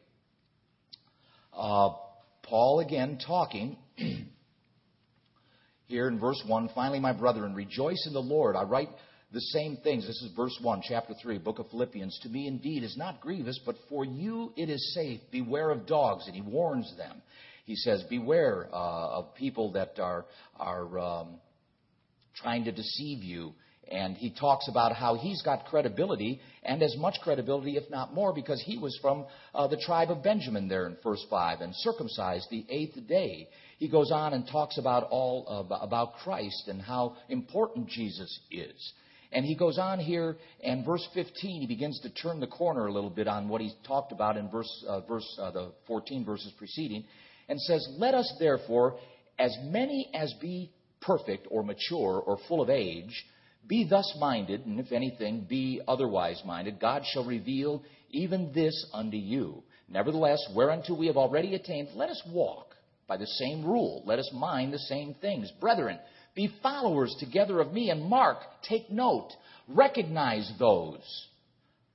uh, 1.54 1.89
Paul 2.43 2.80
again 2.80 3.19
talking 3.25 3.78
here 5.86 6.08
in 6.08 6.19
verse 6.19 6.41
1 6.45 6.69
Finally, 6.73 6.99
my 6.99 7.13
brethren, 7.13 7.54
rejoice 7.54 8.06
in 8.08 8.13
the 8.13 8.21
Lord. 8.21 8.56
I 8.56 8.63
write 8.63 8.89
the 9.36 9.41
same 9.41 9.76
things. 9.84 10.08
This 10.08 10.21
is 10.21 10.32
verse 10.34 10.58
1, 10.62 10.82
chapter 10.88 11.13
3, 11.21 11.39
book 11.39 11.60
of 11.60 11.69
Philippians. 11.69 12.17
To 12.24 12.30
me 12.30 12.48
indeed 12.48 12.84
is 12.84 12.95
not 12.95 13.19
grievous, 13.19 13.60
but 13.65 13.76
for 13.89 14.06
you 14.06 14.54
it 14.56 14.69
is 14.69 14.93
safe. 14.95 15.19
Beware 15.30 15.71
of 15.71 15.86
dogs. 15.86 16.26
And 16.26 16.34
he 16.34 16.41
warns 16.41 16.91
them. 16.98 17.21
He 17.65 17.76
says, 17.76 18.02
Beware 18.10 18.69
uh, 18.71 19.10
of 19.17 19.36
people 19.36 19.74
that 19.74 20.00
are, 20.00 20.26
are 20.58 21.00
um, 21.00 21.41
trying 22.34 22.63
to 22.63 22.71
deceive 22.71 23.24
you. 23.24 23.52
And 23.91 24.15
he 24.15 24.34
talks 24.34 24.69
about 24.69 24.95
how 24.95 25.15
he's 25.15 25.41
got 25.41 25.65
credibility, 25.65 26.39
and 26.63 26.82
as 26.82 26.95
much 26.98 27.15
credibility, 27.21 27.76
if 27.76 27.88
not 27.91 28.13
more, 28.13 28.34
because 28.34 28.63
he 28.65 28.78
was 28.78 28.98
from 29.02 29.26
uh, 29.54 29.67
the 29.67 29.78
tribe 29.78 30.12
of 30.12 30.24
Benjamin 30.24 30.69
there 30.69 30.88
in 30.88 30.95
verse 31.04 31.24
5 31.30 31.60
and 31.60 31.76
circumcised 31.76 32.48
the 32.50 32.65
eighth 32.69 32.98
day. 33.06 33.50
He 33.80 33.89
goes 33.89 34.12
on 34.12 34.34
and 34.34 34.48
talks 34.48 34.78
about 34.78 35.04
all 35.12 35.43
of, 35.48 35.67
about 35.88 36.15
Christ 36.24 36.69
and 36.69 36.82
how 36.82 37.17
important 37.30 37.89
Jesus 37.89 38.39
is. 38.50 38.93
And 39.32 39.46
he 39.46 39.56
goes 39.56 39.78
on 39.78 40.00
here, 40.00 40.38
and 40.64 40.86
verse 40.86 41.06
15, 41.14 41.62
he 41.62 41.68
begins 41.68 42.00
to 42.02 42.10
turn 42.10 42.40
the 42.40 42.48
corner 42.48 42.88
a 42.88 42.92
little 42.92 43.10
bit 43.10 43.28
on 43.28 43.50
what 43.50 43.62
he 43.62 43.74
talked 43.86 44.12
about 44.12 44.38
in 44.38 44.50
verse, 44.50 44.86
uh, 44.88 45.02
verse 45.02 45.40
uh, 45.42 45.52
the 45.52 45.72
14 45.88 46.24
verses 46.24 46.52
preceding, 46.58 47.04
and 47.50 47.60
says, 47.62 47.86
Let 47.98 48.14
us 48.14 48.32
therefore, 48.40 48.98
as 49.38 49.56
many 49.64 50.10
as 50.14 50.34
be 50.42 50.72
perfect 51.02 51.48
or 51.50 51.64
mature 51.64 52.22
or 52.26 52.38
full 52.48 52.62
of 52.62 52.70
age, 52.70 53.26
be 53.68 53.88
thus 53.90 54.16
minded, 54.20 54.66
and 54.66 54.80
if 54.80 54.92
anything, 54.92 55.46
be 55.50 55.82
otherwise 55.88 56.42
minded. 56.46 56.80
God 56.80 57.04
shall 57.06 57.26
reveal 57.26 57.84
even 58.12 58.52
this 58.54 58.86
unto 58.94 59.18
you. 59.18 59.64
Nevertheless, 59.88 60.40
whereunto 60.56 60.96
we 60.96 61.08
have 61.08 61.18
already 61.18 61.56
attained, 61.56 61.90
let 61.96 62.10
us 62.10 62.22
walk 62.28 62.76
by 63.08 63.18
the 63.18 63.28
same 63.28 63.64
rule. 63.64 64.04
Let 64.06 64.20
us 64.20 64.30
mind 64.34 64.74
the 64.74 64.80
same 64.80 65.16
things. 65.22 65.52
Brethren, 65.60 66.00
Be 66.36 66.52
followers 66.62 67.15
together 67.19 67.60
of 67.62 67.71
me. 67.74 67.89
And 67.89 68.04
mark, 68.04 68.38
take 68.67 68.91
note, 68.91 69.30
recognize 69.67 70.52
those 70.60 71.28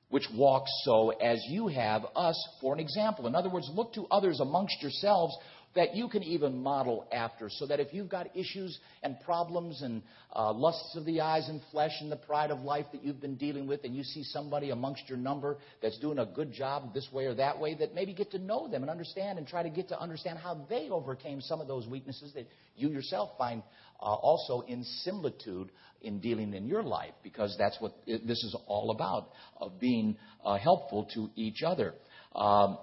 which 0.09 0.26
walk 0.35 0.64
so 0.85 1.11
as 1.11 1.40
you 1.48 1.68
have 1.68 2.05
us 2.16 2.37
for 2.61 2.74
an 2.74 2.81
example. 2.81 3.26
In 3.26 3.35
other 3.35 3.48
words, 3.48 3.70
look 3.72 3.92
to 3.94 4.07
others 4.11 4.40
amongst 4.40 4.83
yourselves 4.83 5.37
that 5.76 5.94
you 5.94 6.09
can 6.09 6.24
even 6.24 6.61
model 6.61 7.07
after, 7.12 7.48
so 7.48 7.64
that 7.66 7.79
if 7.79 7.92
you've 7.92 8.09
got 8.09 8.37
issues 8.37 8.76
and 9.05 9.14
problems 9.20 9.83
and 9.83 10.03
uh, 10.35 10.53
lusts 10.53 10.96
of 10.96 11.05
the 11.05 11.20
eyes 11.20 11.48
and 11.48 11.61
flesh 11.70 11.92
and 12.00 12.11
the 12.11 12.16
pride 12.16 12.50
of 12.50 12.59
life 12.62 12.87
that 12.92 13.05
you've 13.05 13.20
been 13.20 13.37
dealing 13.37 13.68
with, 13.68 13.85
and 13.85 13.94
you 13.94 14.03
see 14.03 14.24
somebody 14.24 14.70
amongst 14.70 15.09
your 15.09 15.16
number 15.16 15.59
that's 15.81 15.96
doing 16.00 16.18
a 16.18 16.26
good 16.26 16.53
job 16.53 16.92
this 16.92 17.09
way 17.12 17.26
or 17.26 17.35
that 17.35 17.61
way, 17.61 17.74
that 17.74 17.94
maybe 17.94 18.12
get 18.12 18.33
to 18.33 18.38
know 18.38 18.66
them 18.66 18.83
and 18.83 18.90
understand 18.90 19.38
and 19.38 19.46
try 19.46 19.62
to 19.62 19.70
get 19.70 19.88
to 19.88 20.00
understand 20.00 20.38
how 20.38 20.66
they 20.68 20.88
overcame 20.90 21.40
some 21.40 21.61
of 21.61 21.68
those 21.68 21.87
weaknesses 21.87 22.33
that 22.35 22.48
you 22.74 22.88
yourself 22.88 23.31
find 23.38 23.62
uh, 24.01 24.05
also 24.05 24.63
in 24.63 24.83
similitude 24.83 25.71
in 26.03 26.21
dealing 26.21 26.55
in 26.55 26.67
your 26.67 26.83
life, 26.83 27.13
because 27.23 27.55
that's 27.59 27.77
what 27.81 27.93
it, 28.07 28.27
this 28.27 28.43
is 28.43 28.57
all 28.67 28.91
about, 28.91 29.29
of 29.59 29.79
being 29.79 30.17
uh, 30.45 30.57
helpful 30.57 31.07
to 31.15 31.29
each 31.37 31.63
other. 31.63 31.95
Um, 32.35 32.79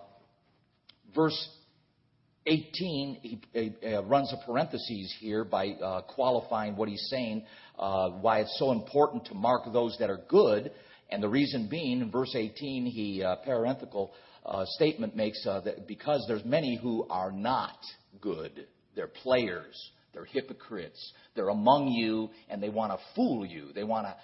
verse 1.15 1.49
18, 2.45 3.17
he, 3.21 3.41
he 3.53 3.93
uh, 3.93 4.03
runs 4.03 4.31
a 4.33 4.45
parenthesis 4.45 5.15
here 5.19 5.43
by 5.43 5.69
uh, 5.69 6.01
qualifying 6.01 6.75
what 6.75 6.89
he's 6.89 7.07
saying, 7.09 7.43
uh, 7.77 8.09
why 8.09 8.39
it's 8.39 8.55
so 8.59 8.71
important 8.71 9.25
to 9.25 9.33
mark 9.33 9.63
those 9.73 9.97
that 9.99 10.09
are 10.09 10.21
good. 10.29 10.71
And 11.09 11.23
the 11.23 11.29
reason 11.29 11.67
being, 11.69 12.01
in 12.01 12.11
verse 12.11 12.35
18, 12.35 12.85
he 12.85 13.23
uh, 13.23 13.37
parenthetical 13.37 14.11
uh, 14.45 14.63
statement 14.75 15.15
makes 15.15 15.43
that 15.43 15.87
because 15.87 16.23
there's 16.27 16.45
many 16.45 16.79
who 16.81 17.05
are 17.09 17.31
not 17.31 17.77
good. 18.21 18.67
They're 18.95 19.07
players. 19.07 19.75
They're 20.17 20.25
hypocrites. 20.25 21.13
They're 21.35 21.49
among 21.49 21.89
you 21.89 22.29
and 22.49 22.61
they 22.61 22.69
want 22.69 22.91
to 22.91 22.97
fool 23.15 23.45
you. 23.45 23.71
They 23.75 23.83
want 23.83 24.07
to 24.07 24.15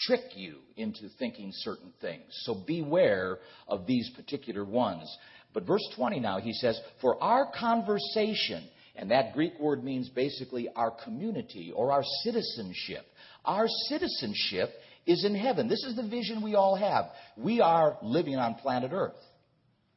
trick 0.00 0.34
you 0.34 0.56
into 0.76 1.08
thinking 1.20 1.50
certain 1.52 1.92
things. 2.00 2.24
So 2.42 2.64
beware 2.66 3.38
of 3.68 3.86
these 3.86 4.10
particular 4.16 4.64
ones. 4.64 5.08
But 5.54 5.64
verse 5.64 5.86
20 5.94 6.18
now, 6.18 6.40
he 6.40 6.52
says, 6.52 6.80
For 7.00 7.22
our 7.22 7.52
conversation, 7.56 8.66
and 8.96 9.12
that 9.12 9.34
Greek 9.34 9.52
word 9.60 9.84
means 9.84 10.08
basically 10.08 10.68
our 10.74 10.90
community 11.04 11.72
or 11.74 11.92
our 11.92 12.02
citizenship. 12.24 13.06
Our 13.44 13.68
citizenship 13.88 14.70
is 15.06 15.24
in 15.24 15.36
heaven. 15.36 15.68
This 15.68 15.84
is 15.84 15.94
the 15.94 16.08
vision 16.08 16.42
we 16.42 16.56
all 16.56 16.74
have. 16.74 17.04
We 17.36 17.60
are 17.60 17.98
living 18.02 18.34
on 18.34 18.56
planet 18.56 18.90
Earth. 18.92 19.14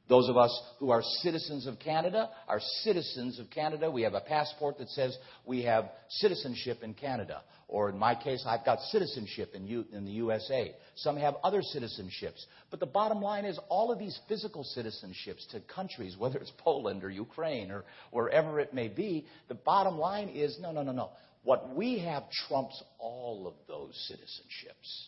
Those 0.10 0.28
of 0.28 0.38
us 0.38 0.60
who 0.80 0.89
are 0.89 1.04
citizens 1.22 1.67
of 1.67 1.78
Canada 1.78 2.32
are 2.48 2.60
citizens 2.82 3.38
of 3.39 3.52
Canada. 3.52 3.91
We 3.91 4.02
have 4.02 4.15
a 4.15 4.22
passport 4.22 4.80
that 4.80 4.89
says 4.89 5.15
we 5.45 5.63
have 5.63 5.91
citizenship 6.10 6.80
in 6.82 6.95
Canada. 6.95 7.43
Or 7.67 7.91
in 7.91 7.98
my 8.00 8.15
case, 8.15 8.43
I've 8.48 8.65
got 8.65 8.80
citizenship 8.89 9.52
in, 9.54 9.67
U- 9.67 9.86
in 9.93 10.06
the 10.06 10.12
USA. 10.13 10.74
Some 10.95 11.15
have 11.17 11.36
other 11.43 11.62
citizenships. 11.62 12.43
But 12.72 12.80
the 12.80 12.88
bottom 12.88 13.22
line 13.22 13.45
is 13.45 13.60
all 13.69 13.91
of 13.91 14.00
these 14.00 14.17
physical 14.28 14.65
citizenships 14.76 15.48
to 15.52 15.60
countries, 15.74 16.17
whether 16.17 16.39
it's 16.39 16.52
Poland 16.58 17.04
or 17.04 17.12
Ukraine 17.12 17.69
or 17.69 17.86
wherever 18.10 18.60
it 18.60 18.74
may 18.74 18.88
be, 18.88 19.28
the 19.48 19.54
bottom 19.54 20.00
line 20.00 20.30
is 20.30 20.58
no, 20.60 20.72
no, 20.72 20.82
no, 20.82 20.91
no. 20.91 21.12
What 21.43 21.76
we 21.76 22.00
have 22.00 22.24
trumps 22.48 22.82
all 22.98 23.45
of 23.45 23.54
those 23.67 23.93
citizenships. 24.12 25.06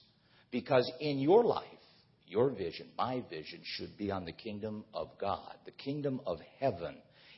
Because 0.52 0.90
in 1.00 1.18
your 1.18 1.44
life, 1.44 1.66
your 2.32 2.50
vision, 2.50 2.88
my 2.98 3.24
vision, 3.30 3.60
should 3.64 3.98
be 3.98 4.10
on 4.10 4.26
the 4.26 4.32
kingdom 4.32 4.86
of 4.94 5.10
God. 5.20 5.54
The 5.66 5.72
kingdom 5.72 6.22
of 6.26 6.40
heaven 6.60 6.96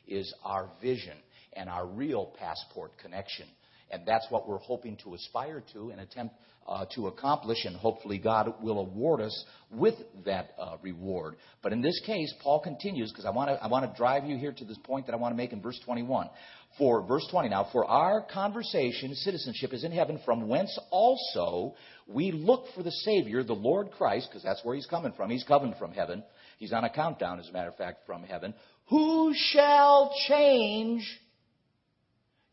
is 0.08 0.34
our 0.44 0.70
vision 0.82 1.18
and 1.54 1.68
our 1.68 1.86
real 1.86 2.34
passport 2.38 2.98
connection. 3.00 3.48
And 3.94 4.08
that's 4.08 4.26
what 4.32 4.48
we're 4.48 4.58
hoping 4.58 4.98
to 5.04 5.14
aspire 5.14 5.64
to 5.74 5.92
and 5.92 6.02
attempt 6.02 6.36
uh, 6.68 6.86
to 6.96 7.08
accomplish, 7.08 7.66
and 7.66 7.76
hopefully 7.76 8.18
God 8.18 8.56
will 8.62 8.80
award 8.80 9.22
us 9.22 9.46
with 9.70 9.96
that 10.26 10.52
uh, 10.58 10.78
reward. 10.82 11.36
But 11.62 11.74
in 11.74 11.82
this 11.82 12.02
case, 12.06 12.34
Paul 12.42 12.62
continues 12.62 13.12
because 13.12 13.26
I 13.26 13.30
want 13.32 13.50
to 13.50 13.64
I 13.64 13.68
want 13.68 13.90
to 13.90 13.96
drive 13.98 14.26
you 14.26 14.38
here 14.38 14.54
to 14.54 14.66
this 14.66 14.78
point 14.84 15.06
that 15.06 15.14
I 15.14 15.18
want 15.18 15.34
to 15.34 15.38
make 15.38 15.54
in 15.54 15.62
verse 15.62 15.80
21. 15.86 16.30
For 16.78 17.06
verse 17.06 17.28
20 17.30 17.50
now, 17.50 17.68
for 17.72 17.86
our 17.86 18.26
conversation, 18.34 19.14
citizenship 19.14 19.74
is 19.74 19.84
in 19.84 19.92
heaven, 19.92 20.20
from 20.26 20.48
whence 20.48 20.76
also 20.90 21.76
we 22.08 22.32
look 22.32 22.66
for 22.76 22.82
the 22.82 22.92
Savior, 22.92 23.44
the 23.44 23.54
Lord 23.54 23.92
Christ, 23.92 24.30
because 24.30 24.44
that's 24.44 24.64
where 24.66 24.76
he's 24.76 24.88
coming 24.88 25.14
from. 25.16 25.30
He's 25.30 25.44
coming 25.44 25.76
from 25.78 25.92
heaven. 25.92 26.24
He's 26.58 26.74
on 26.74 26.84
a 26.84 26.90
countdown, 26.90 27.40
as 27.40 27.48
a 27.48 27.52
matter 27.52 27.70
of 27.70 27.76
fact, 27.76 28.08
from 28.08 28.24
heaven. 28.24 28.56
Who 28.88 29.34
shall 29.36 30.14
change 30.28 31.04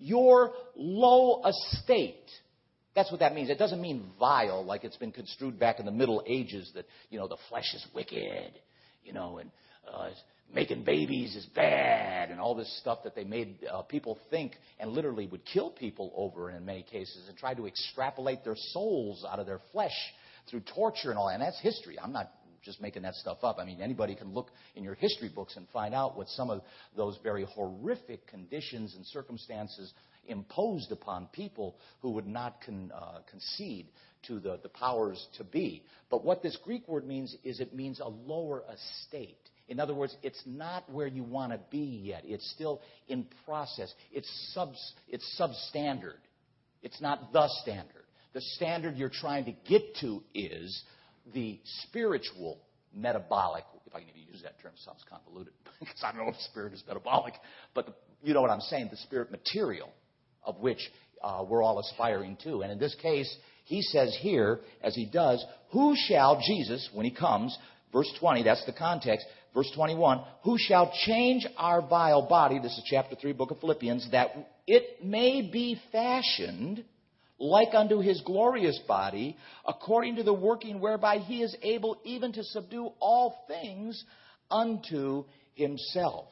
your 0.01 0.53
low 0.75 1.43
estate? 1.45 2.31
That's 2.95 3.11
what 3.11 3.21
that 3.21 3.35
means. 3.35 3.51
It 3.51 3.59
doesn't 3.59 3.81
mean 3.81 4.11
vile, 4.19 4.65
like 4.65 4.85
it's 4.85 4.97
been 4.97 5.13
construed 5.13 5.59
back 5.59 5.79
in 5.79 5.87
the 5.87 5.93
Middle 5.93 6.25
Ages 6.27 6.71
that, 6.75 6.87
you 7.11 7.19
know, 7.19 7.29
the 7.29 7.37
flesh 7.49 7.73
is 7.75 7.87
wicked, 7.95 8.53
you 9.05 9.13
know, 9.13 9.39
and 9.39 9.51
uh, 9.93 10.11
making 10.53 10.85
babies 10.85 11.37
is 11.37 11.47
bad 11.55 12.31
and 12.31 12.41
all 12.41 12.55
this 12.55 12.81
stuff 12.81 12.99
that 13.05 13.15
they 13.15 13.25
made 13.25 13.59
uh, 13.73 13.83
people 13.83 14.19
think 14.31 14.57
and 14.79 14.91
literally 14.91 15.27
would 15.27 15.45
kill 15.45 15.71
people 15.71 16.13
over 16.17 16.51
in 16.51 16.65
many 16.65 16.83
cases 16.83 17.29
and 17.29 17.37
try 17.39 17.55
to 17.55 17.67
extrapolate 17.67 18.45
their 18.45 18.57
souls 18.57 19.25
out 19.31 19.39
of 19.39 19.47
their 19.47 19.61
flesh 19.73 19.97
through 20.51 20.63
torture 20.75 21.11
and 21.11 21.19
all 21.19 21.29
that. 21.29 21.35
And 21.35 21.43
that's 21.43 21.61
history. 21.61 21.99
I'm 22.03 22.13
not 22.13 22.33
just 22.63 22.81
making 22.81 23.03
that 23.03 23.15
stuff 23.15 23.39
up. 23.43 23.57
I 23.59 23.65
mean, 23.65 23.81
anybody 23.81 24.15
can 24.15 24.33
look 24.33 24.51
in 24.75 24.85
your 24.85 24.95
history 24.95 25.31
books 25.35 25.57
and 25.57 25.67
find 25.69 25.95
out 25.95 26.17
what 26.17 26.29
some 26.29 26.51
of 26.51 26.63
those 26.97 27.19
very 27.23 27.45
horrific 27.45 28.27
conditions 28.27 28.95
and 28.95 29.05
circumstances 29.07 29.93
imposed 30.27 30.93
upon 30.93 31.27
people 31.33 31.77
who 32.01 32.11
would 32.11 32.27
not 32.27 32.57
con, 32.65 32.93
uh, 32.95 33.19
concede 33.31 33.89
to 34.27 34.39
the, 34.39 34.59
the 34.63 34.69
powers 34.69 35.29
to 35.39 35.45
be. 35.45 35.83
But 36.11 36.25
what 36.25 36.43
this 36.43 36.57
Greek 36.63 36.87
word 36.89 37.07
means 37.07 37.35
is 37.43 37.61
it 37.61 37.75
means 37.75 38.01
a 38.01 38.09
lower 38.09 38.63
estate. 38.73 39.39
In 39.69 39.81
other 39.81 39.95
words, 39.95 40.17
it's 40.23 40.43
not 40.45 40.91
where 40.91 41.07
you 41.07 41.23
want 41.23 41.53
to 41.53 41.61
be 41.71 42.03
yet. 42.05 42.23
It's 42.25 42.49
still 42.51 42.83
in 43.09 43.27
process. 43.45 43.93
It's, 44.13 44.29
sub, 44.53 44.73
it's 45.09 45.41
substandard. 45.41 46.19
It's 46.83 47.01
not 47.01 47.33
the 47.33 47.49
standard. 47.63 48.05
The 48.33 48.41
standard 48.41 48.97
you're 48.97 49.11
trying 49.11 49.45
to 49.47 49.53
get 49.69 49.83
to 50.01 50.23
is 50.35 50.83
the 51.33 51.59
spiritual 51.87 52.59
metabolic. 52.95 53.65
If 53.87 53.95
I 53.95 54.01
can 54.01 54.09
even 54.11 54.23
use 54.23 54.43
that 54.43 54.61
term, 54.61 54.73
sounds 54.85 55.05
convoluted 55.09 55.53
because 55.81 56.03
I 56.03 56.13
don't 56.13 56.25
know 56.25 56.33
if 56.33 56.41
spirit 56.41 56.73
is 56.73 56.83
metabolic, 56.87 57.35
but 57.75 57.87
the, 57.87 57.93
you 58.23 58.35
know 58.35 58.43
what 58.43 58.51
I'm 58.51 58.61
saying. 58.61 58.89
The 58.91 58.97
spirit 58.99 59.31
material 59.31 59.91
of 60.45 60.59
which 60.59 60.81
uh, 61.23 61.45
we're 61.47 61.63
all 61.63 61.79
aspiring 61.79 62.37
to. 62.45 62.63
And 62.63 62.73
in 62.73 62.79
this 62.79 62.95
case, 63.01 63.35
he 63.65 63.83
says 63.83 64.17
here, 64.21 64.61
as 64.83 64.95
he 64.95 65.07
does, 65.07 65.45
who 65.71 65.95
shall 66.09 66.41
Jesus, 66.45 66.89
when 66.93 67.05
he 67.05 67.15
comes, 67.15 67.57
verse 67.93 68.11
20, 68.19 68.43
that's 68.43 68.65
the 68.67 68.73
context, 68.73 69.27
Verse 69.55 69.71
21, 69.75 70.23
who 70.45 70.57
shall 70.59 70.93
change 71.07 71.47
our 71.57 71.83
vile 71.83 72.29
body, 72.29 72.61
this 72.61 72.73
is 72.73 72.85
chapter 72.87 73.17
3, 73.17 73.33
book 73.33 73.51
of 73.51 73.59
Philippians, 73.59 74.09
that 74.13 74.31
it 74.67 75.05
may 75.05 75.43
be 75.43 75.81
fashioned 75.91 76.85
like 77.41 77.75
unto 77.75 77.99
his 78.01 78.21
glorious 78.21 78.79
body, 78.87 79.37
according 79.67 80.17
to 80.17 80.23
the 80.23 80.35
working 80.35 80.79
whereby 80.79 81.19
he 81.19 81.43
is 81.43 81.57
able 81.63 81.99
even 82.05 82.33
to 82.35 82.45
subdue 82.45 82.93
all 83.01 83.45
things 83.49 84.05
unto 84.51 85.25
himself. 85.55 86.29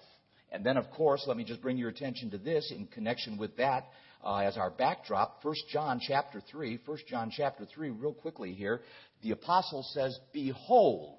And 0.53 0.65
then, 0.65 0.77
of 0.77 0.91
course, 0.91 1.25
let 1.27 1.37
me 1.37 1.45
just 1.45 1.63
bring 1.63 1.79
your 1.79 1.89
attention 1.89 2.31
to 2.31 2.39
this 2.39 2.73
in 2.75 2.87
connection 2.87 3.39
with 3.39 3.57
that 3.57 3.89
uh, 4.25 4.37
as 4.39 4.57
our 4.57 4.71
backdrop. 4.71 5.41
1 5.43 5.55
John 5.71 6.01
chapter 6.01 6.43
3, 6.51 6.81
1 6.85 6.99
John 7.09 7.31
chapter 7.35 7.65
3, 7.65 7.91
real 7.91 8.15
quickly 8.15 8.53
here. 8.53 8.81
The 9.23 9.33
apostle 9.33 9.85
says, 9.93 10.19
Behold, 10.33 11.18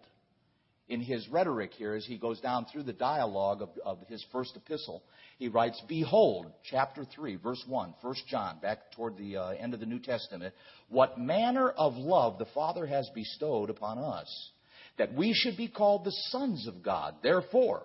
in 0.89 1.01
his 1.01 1.27
rhetoric 1.29 1.71
here 1.73 1.93
as 1.93 2.05
he 2.05 2.17
goes 2.17 2.39
down 2.39 2.65
through 2.65 2.81
the 2.81 2.91
dialogue 2.91 3.61
of, 3.61 3.69
of, 3.85 3.99
his 4.07 4.25
first 4.31 4.57
epistle. 4.57 5.03
He 5.37 5.47
writes, 5.47 5.79
Behold, 5.87 6.47
chapter 6.63 7.05
3, 7.15 7.35
verse 7.35 7.63
1, 7.67 7.93
1 8.01 8.15
John, 8.27 8.59
back 8.59 8.91
toward 8.93 9.15
the 9.15 9.37
uh, 9.37 9.49
end 9.49 9.75
of 9.75 9.79
the 9.79 9.85
New 9.85 9.99
Testament, 9.99 10.53
what 10.89 11.19
manner 11.19 11.69
of 11.69 11.93
love 11.95 12.39
the 12.39 12.47
Father 12.55 12.87
has 12.87 13.07
bestowed 13.13 13.69
upon 13.69 13.99
us, 13.99 14.49
that 14.97 15.13
we 15.13 15.31
should 15.33 15.55
be 15.55 15.67
called 15.67 16.03
the 16.03 16.15
sons 16.29 16.67
of 16.67 16.81
God. 16.81 17.15
Therefore, 17.21 17.83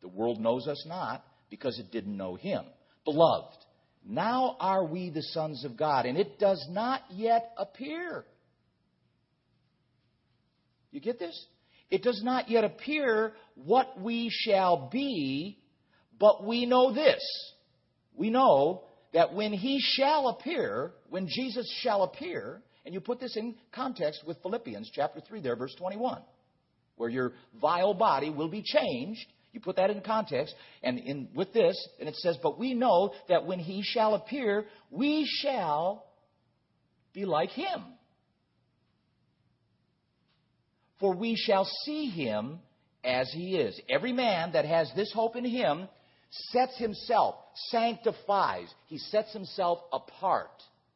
the 0.00 0.08
world 0.08 0.40
knows 0.40 0.68
us 0.68 0.82
not 0.86 1.24
because 1.50 1.80
it 1.80 1.90
didn't 1.90 2.16
know 2.16 2.36
him. 2.36 2.64
Beloved, 3.04 3.56
now 4.06 4.56
are 4.60 4.84
we 4.84 5.10
the 5.10 5.22
sons 5.22 5.64
of 5.64 5.76
God, 5.76 6.06
and 6.06 6.16
it 6.16 6.38
does 6.38 6.64
not 6.70 7.02
yet 7.10 7.52
appear. 7.58 8.24
You 10.92 11.00
get 11.00 11.18
this? 11.18 11.46
It 11.94 12.02
does 12.02 12.24
not 12.24 12.50
yet 12.50 12.64
appear 12.64 13.34
what 13.54 14.00
we 14.00 14.28
shall 14.28 14.88
be, 14.90 15.60
but 16.18 16.44
we 16.44 16.66
know 16.66 16.92
this. 16.92 17.22
We 18.16 18.30
know 18.30 18.82
that 19.12 19.32
when 19.32 19.52
he 19.52 19.78
shall 19.80 20.26
appear, 20.26 20.90
when 21.08 21.28
Jesus 21.28 21.72
shall 21.82 22.02
appear, 22.02 22.62
and 22.84 22.92
you 22.92 23.00
put 23.00 23.20
this 23.20 23.36
in 23.36 23.54
context 23.72 24.24
with 24.26 24.42
Philippians 24.42 24.90
chapter 24.92 25.20
3 25.20 25.40
there, 25.40 25.54
verse 25.54 25.72
21, 25.78 26.20
where 26.96 27.10
your 27.10 27.34
vile 27.60 27.94
body 27.94 28.28
will 28.28 28.48
be 28.48 28.64
changed. 28.64 29.24
You 29.52 29.60
put 29.60 29.76
that 29.76 29.90
in 29.90 30.00
context, 30.00 30.52
and 30.82 30.98
in, 30.98 31.28
with 31.32 31.52
this, 31.52 31.76
and 32.00 32.08
it 32.08 32.16
says, 32.16 32.36
But 32.42 32.58
we 32.58 32.74
know 32.74 33.12
that 33.28 33.46
when 33.46 33.60
he 33.60 33.84
shall 33.84 34.14
appear, 34.14 34.64
we 34.90 35.30
shall 35.42 36.06
be 37.12 37.24
like 37.24 37.50
him. 37.50 37.84
For 41.00 41.14
we 41.14 41.36
shall 41.36 41.68
see 41.84 42.06
him 42.06 42.60
as 43.02 43.30
he 43.32 43.56
is. 43.56 43.78
Every 43.88 44.12
man 44.12 44.52
that 44.52 44.64
has 44.64 44.90
this 44.94 45.12
hope 45.12 45.36
in 45.36 45.44
him 45.44 45.88
sets 46.50 46.76
himself, 46.78 47.36
sanctifies. 47.70 48.72
He 48.86 48.98
sets 48.98 49.32
himself 49.32 49.80
apart. 49.92 50.50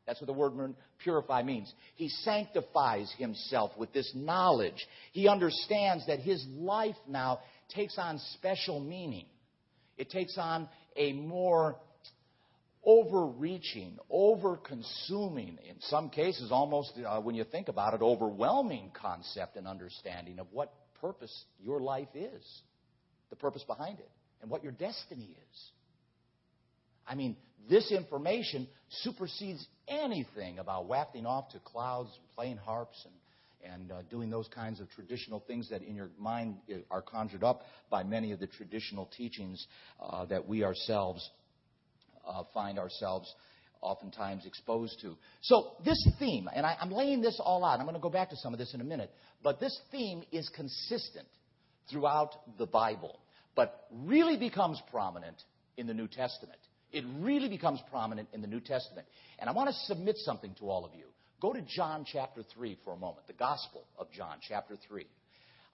That's 0.07 0.21
what 0.21 0.27
the 0.27 0.33
word 0.33 0.75
purify 1.03 1.43
means. 1.43 1.73
He 1.95 2.09
sanctifies 2.09 3.13
himself 3.19 3.73
with 3.77 3.93
this 3.93 4.11
knowledge. 4.15 4.87
He 5.13 5.29
understands 5.29 6.07
that 6.07 6.21
his 6.21 6.45
life 6.57 6.97
now 7.07 7.41
takes 7.69 7.99
on 7.99 8.19
special 8.35 8.81
meaning. 8.81 9.27
It 9.99 10.11
takes 10.11 10.39
on 10.39 10.69
a 10.97 11.13
more 11.13 11.77
overreaching, 12.89 13.99
over 14.09 14.57
consuming, 14.57 15.59
in 15.69 15.79
some 15.81 16.09
cases, 16.09 16.51
almost 16.51 16.91
uh, 17.07 17.21
when 17.21 17.35
you 17.35 17.45
think 17.45 17.69
about 17.69 17.93
it, 17.93 18.01
overwhelming 18.01 18.91
concept 18.95 19.57
and 19.57 19.69
understanding 19.69 20.39
of 20.39 20.47
what 20.53 20.73
purpose 20.99 21.45
your 21.63 21.81
life 21.81 22.09
is, 22.15 22.43
the 23.29 23.37
purpose 23.37 23.63
behind 23.65 23.99
it, 23.99 24.11
and 24.41 24.51
what 24.51 24.63
your 24.63 24.73
destiny 24.73 25.37
is. 25.53 25.61
I 27.07 27.15
mean, 27.15 27.37
this 27.69 27.93
information 27.93 28.67
supersedes 29.03 29.67
anything 29.87 30.59
about 30.59 30.87
wafting 30.87 31.27
off 31.27 31.51
to 31.51 31.59
clouds, 31.59 32.09
playing 32.35 32.57
harps, 32.57 33.05
and, 33.05 33.75
and 33.75 33.93
uh, 33.93 34.03
doing 34.11 34.31
those 34.31 34.49
kinds 34.49 34.81
of 34.81 34.89
traditional 34.93 35.41
things 35.47 35.69
that 35.69 35.83
in 35.83 35.95
your 35.95 36.09
mind 36.19 36.57
uh, 36.73 36.77
are 36.91 37.03
conjured 37.03 37.45
up 37.45 37.61
by 37.91 38.03
many 38.03 38.33
of 38.33 38.41
the 38.41 38.47
traditional 38.47 39.11
teachings 39.15 39.67
uh, 40.01 40.25
that 40.25 40.49
we 40.49 40.65
ourselves 40.65 41.29
uh, 42.29 42.45
find 42.53 42.79
ourselves 42.79 43.33
oftentimes 43.81 44.45
exposed 44.45 45.01
to. 45.01 45.17
So, 45.41 45.73
this 45.85 46.09
theme, 46.19 46.49
and 46.55 46.67
I, 46.67 46.77
I'm 46.81 46.91
laying 46.91 47.21
this 47.21 47.41
all 47.43 47.65
out, 47.65 47.79
I'm 47.79 47.87
going 47.87 47.95
to 47.95 48.01
go 48.01 48.11
back 48.11 48.31
to 48.31 48.37
some 48.37 48.53
of 48.53 48.59
this 48.59 48.75
in 48.75 48.81
a 48.81 48.85
minute, 48.85 49.11
but 49.43 49.61
this 49.61 49.79
theme 49.91 50.23
is 50.33 50.49
consistent 50.55 51.27
throughout 51.91 52.35
the 52.59 52.67
Bible, 52.67 53.19
but 53.55 53.87
really 53.93 54.37
becomes 54.37 54.81
prominent 54.91 55.37
in 55.77 55.87
the 55.87 55.95
New 55.95 56.09
Testament. 56.09 56.59
It 56.93 57.05
really 57.19 57.49
becomes 57.49 57.81
prominent 57.91 58.29
in 58.33 58.41
the 58.41 58.47
New 58.47 58.61
Testament. 58.61 59.07
And 59.39 59.49
I 59.49 59.53
want 59.53 59.69
to 59.69 59.75
submit 59.85 60.17
something 60.19 60.55
to 60.59 60.69
all 60.69 60.85
of 60.85 60.95
you. 60.95 61.05
Go 61.41 61.53
to 61.53 61.61
John 61.63 62.05
chapter 62.11 62.43
3 62.55 62.79
for 62.85 62.95
a 62.95 62.97
moment, 62.97 63.27
the 63.27 63.35
Gospel 63.35 63.85
of 63.99 64.11
John 64.11 64.39
chapter 64.47 64.77
3. 64.89 65.07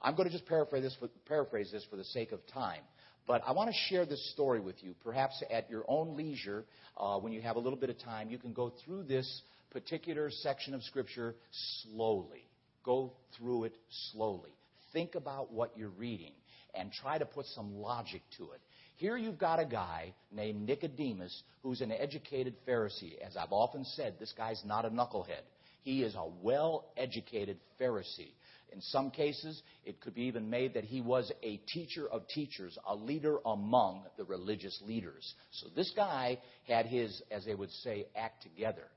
I'm 0.03 0.15
going 0.15 0.29
to 0.29 0.33
just 0.33 0.47
paraphrase 0.47 0.83
this 0.83 0.97
for, 1.01 1.09
paraphrase 1.27 1.71
this 1.73 1.87
for 1.89 1.97
the 1.97 2.05
sake 2.05 2.33
of 2.33 2.47
time. 2.49 2.83
But 3.27 3.43
I 3.47 3.53
want 3.53 3.71
to 3.71 3.77
share 3.89 4.05
this 4.05 4.33
story 4.33 4.61
with 4.61 4.83
you. 4.83 4.95
Perhaps 5.03 5.43
at 5.51 5.71
your 5.71 5.85
own 5.89 6.17
leisure, 6.17 6.65
uh, 6.97 7.19
when 7.19 7.33
you 7.33 7.41
have 7.41 7.57
a 7.57 7.59
little 7.59 7.79
bit 7.79 7.91
of 7.91 7.99
time, 7.99 8.29
you 8.31 8.39
can 8.39 8.53
go 8.53 8.73
through 8.85 9.05
this 9.05 9.43
particular 9.71 10.31
section 10.31 10.75
of 10.75 10.83
Scripture 10.83 11.35
slowly. 11.83 12.47
Go 12.85 13.13
through 13.37 13.65
it 13.65 13.75
slowly. 14.13 14.51
Think 14.93 15.15
about 15.15 15.53
what 15.53 15.77
you're 15.77 15.89
reading 15.89 16.33
and 16.75 16.93
try 16.93 17.19
to 17.19 17.25
put 17.25 17.47
some 17.47 17.77
logic 17.77 18.23
to 18.37 18.45
it. 18.53 18.61
Here 18.97 19.17
you've 19.17 19.39
got 19.39 19.59
a 19.59 19.65
guy 19.65 20.15
named 20.31 20.67
Nicodemus 20.67 21.43
who's 21.63 21.81
an 21.81 21.91
educated 21.91 22.55
Pharisee. 22.67 23.19
As 23.27 23.37
I've 23.37 23.53
often 23.53 23.85
said, 23.85 24.15
this 24.21 24.33
guy's 24.37 24.63
not 24.65 24.85
a 24.85 24.91
knucklehead. 24.91 25.43
He 25.83 26.03
is 26.03 26.15
a 26.15 26.27
well 26.43 26.87
educated 26.97 27.59
Pharisee. 27.81 28.33
In 28.75 28.81
some 28.81 29.13
cases, 29.13 29.63
it 29.85 30.01
could 30.01 30.15
be 30.15 30.23
even 30.23 30.51
made 30.51 30.75
that 30.75 30.85
he 30.85 31.01
was 31.01 31.31
a 31.45 31.59
teacher 31.59 32.09
of 32.09 32.27
teachers, 32.27 32.77
a 32.87 32.95
leader 32.95 33.39
among 33.47 34.05
the 34.17 34.25
religious 34.25 34.83
leaders. 34.85 35.35
So 35.53 35.69
this 35.77 35.93
guy 35.95 36.39
had 36.67 36.87
his, 36.87 37.23
as 37.31 37.45
they 37.45 37.55
would 37.55 37.71
say, 37.71 38.07
act 38.17 38.43
together. 38.43 38.89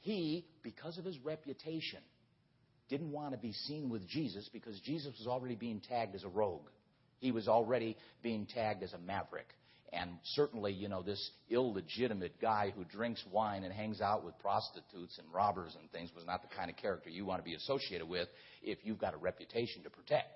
He, 0.00 0.46
because 0.62 0.96
of 0.96 1.04
his 1.04 1.18
reputation, 1.18 2.00
didn't 2.88 3.12
want 3.12 3.32
to 3.32 3.38
be 3.38 3.52
seen 3.52 3.90
with 3.90 4.08
Jesus 4.08 4.48
because 4.52 4.80
Jesus 4.80 5.12
was 5.18 5.26
already 5.26 5.54
being 5.54 5.82
tagged 5.86 6.14
as 6.14 6.24
a 6.24 6.28
rogue. 6.28 6.68
He 7.18 7.30
was 7.30 7.46
already 7.46 7.96
being 8.22 8.46
tagged 8.46 8.82
as 8.82 8.92
a 8.94 8.98
maverick. 8.98 9.48
And 9.92 10.10
certainly, 10.34 10.72
you 10.72 10.88
know, 10.88 11.02
this 11.02 11.30
illegitimate 11.48 12.40
guy 12.40 12.72
who 12.74 12.84
drinks 12.84 13.22
wine 13.30 13.62
and 13.62 13.72
hangs 13.72 14.00
out 14.00 14.24
with 14.24 14.38
prostitutes 14.38 15.18
and 15.18 15.32
robbers 15.32 15.76
and 15.80 15.90
things 15.92 16.10
was 16.14 16.24
not 16.26 16.42
the 16.42 16.54
kind 16.54 16.70
of 16.70 16.76
character 16.76 17.08
you 17.08 17.24
want 17.24 17.40
to 17.40 17.44
be 17.44 17.54
associated 17.54 18.08
with 18.08 18.28
if 18.62 18.78
you've 18.82 18.98
got 18.98 19.14
a 19.14 19.16
reputation 19.16 19.82
to 19.84 19.90
protect. 19.90 20.28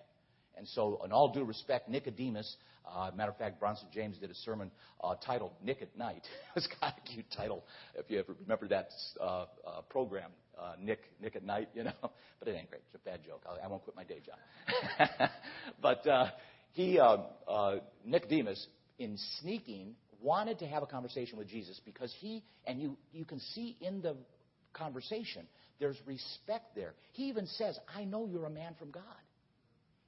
And 0.56 0.68
so, 0.68 1.00
in 1.04 1.12
all 1.12 1.32
due 1.32 1.44
respect, 1.44 1.88
Nicodemus, 1.88 2.56
uh, 2.86 3.10
matter 3.14 3.30
of 3.30 3.38
fact, 3.38 3.60
Bronson 3.60 3.88
James 3.92 4.18
did 4.18 4.30
a 4.30 4.34
sermon 4.34 4.70
uh, 5.02 5.14
titled 5.24 5.52
Nick 5.62 5.82
at 5.82 5.96
Night. 5.96 6.22
it's 6.56 6.68
kind 6.80 6.92
of 6.96 7.02
a 7.04 7.08
cute 7.08 7.26
title 7.36 7.64
if 7.94 8.10
you 8.10 8.18
ever 8.18 8.34
remember 8.42 8.68
that 8.68 8.90
uh, 9.20 9.46
uh, 9.66 9.80
program, 9.88 10.30
uh, 10.58 10.72
Nick, 10.80 11.00
Nick 11.20 11.36
at 11.36 11.44
Night, 11.44 11.68
you 11.74 11.84
know. 11.84 12.10
But 12.38 12.48
it 12.48 12.56
ain't 12.56 12.68
great. 12.68 12.82
It's 12.92 13.02
a 13.02 13.08
bad 13.08 13.20
joke. 13.24 13.42
I, 13.48 13.64
I 13.64 13.68
won't 13.68 13.82
quit 13.82 13.96
my 13.96 14.04
day 14.04 14.20
job. 14.24 15.30
but 15.82 16.06
uh, 16.06 16.26
he, 16.72 16.98
uh, 16.98 17.18
uh, 17.48 17.76
Nicodemus, 18.04 18.66
in 19.00 19.18
sneaking, 19.40 19.96
wanted 20.22 20.60
to 20.60 20.66
have 20.66 20.82
a 20.84 20.86
conversation 20.86 21.38
with 21.38 21.48
Jesus 21.48 21.80
because 21.84 22.14
he, 22.20 22.44
and 22.66 22.80
you, 22.80 22.96
you 23.12 23.24
can 23.24 23.40
see 23.54 23.76
in 23.80 24.02
the 24.02 24.14
conversation, 24.74 25.46
there's 25.80 25.96
respect 26.06 26.76
there. 26.76 26.92
He 27.12 27.24
even 27.24 27.46
says, 27.46 27.78
I 27.96 28.04
know 28.04 28.28
you're 28.30 28.44
a 28.44 28.50
man 28.50 28.74
from 28.78 28.90
God. 28.90 29.02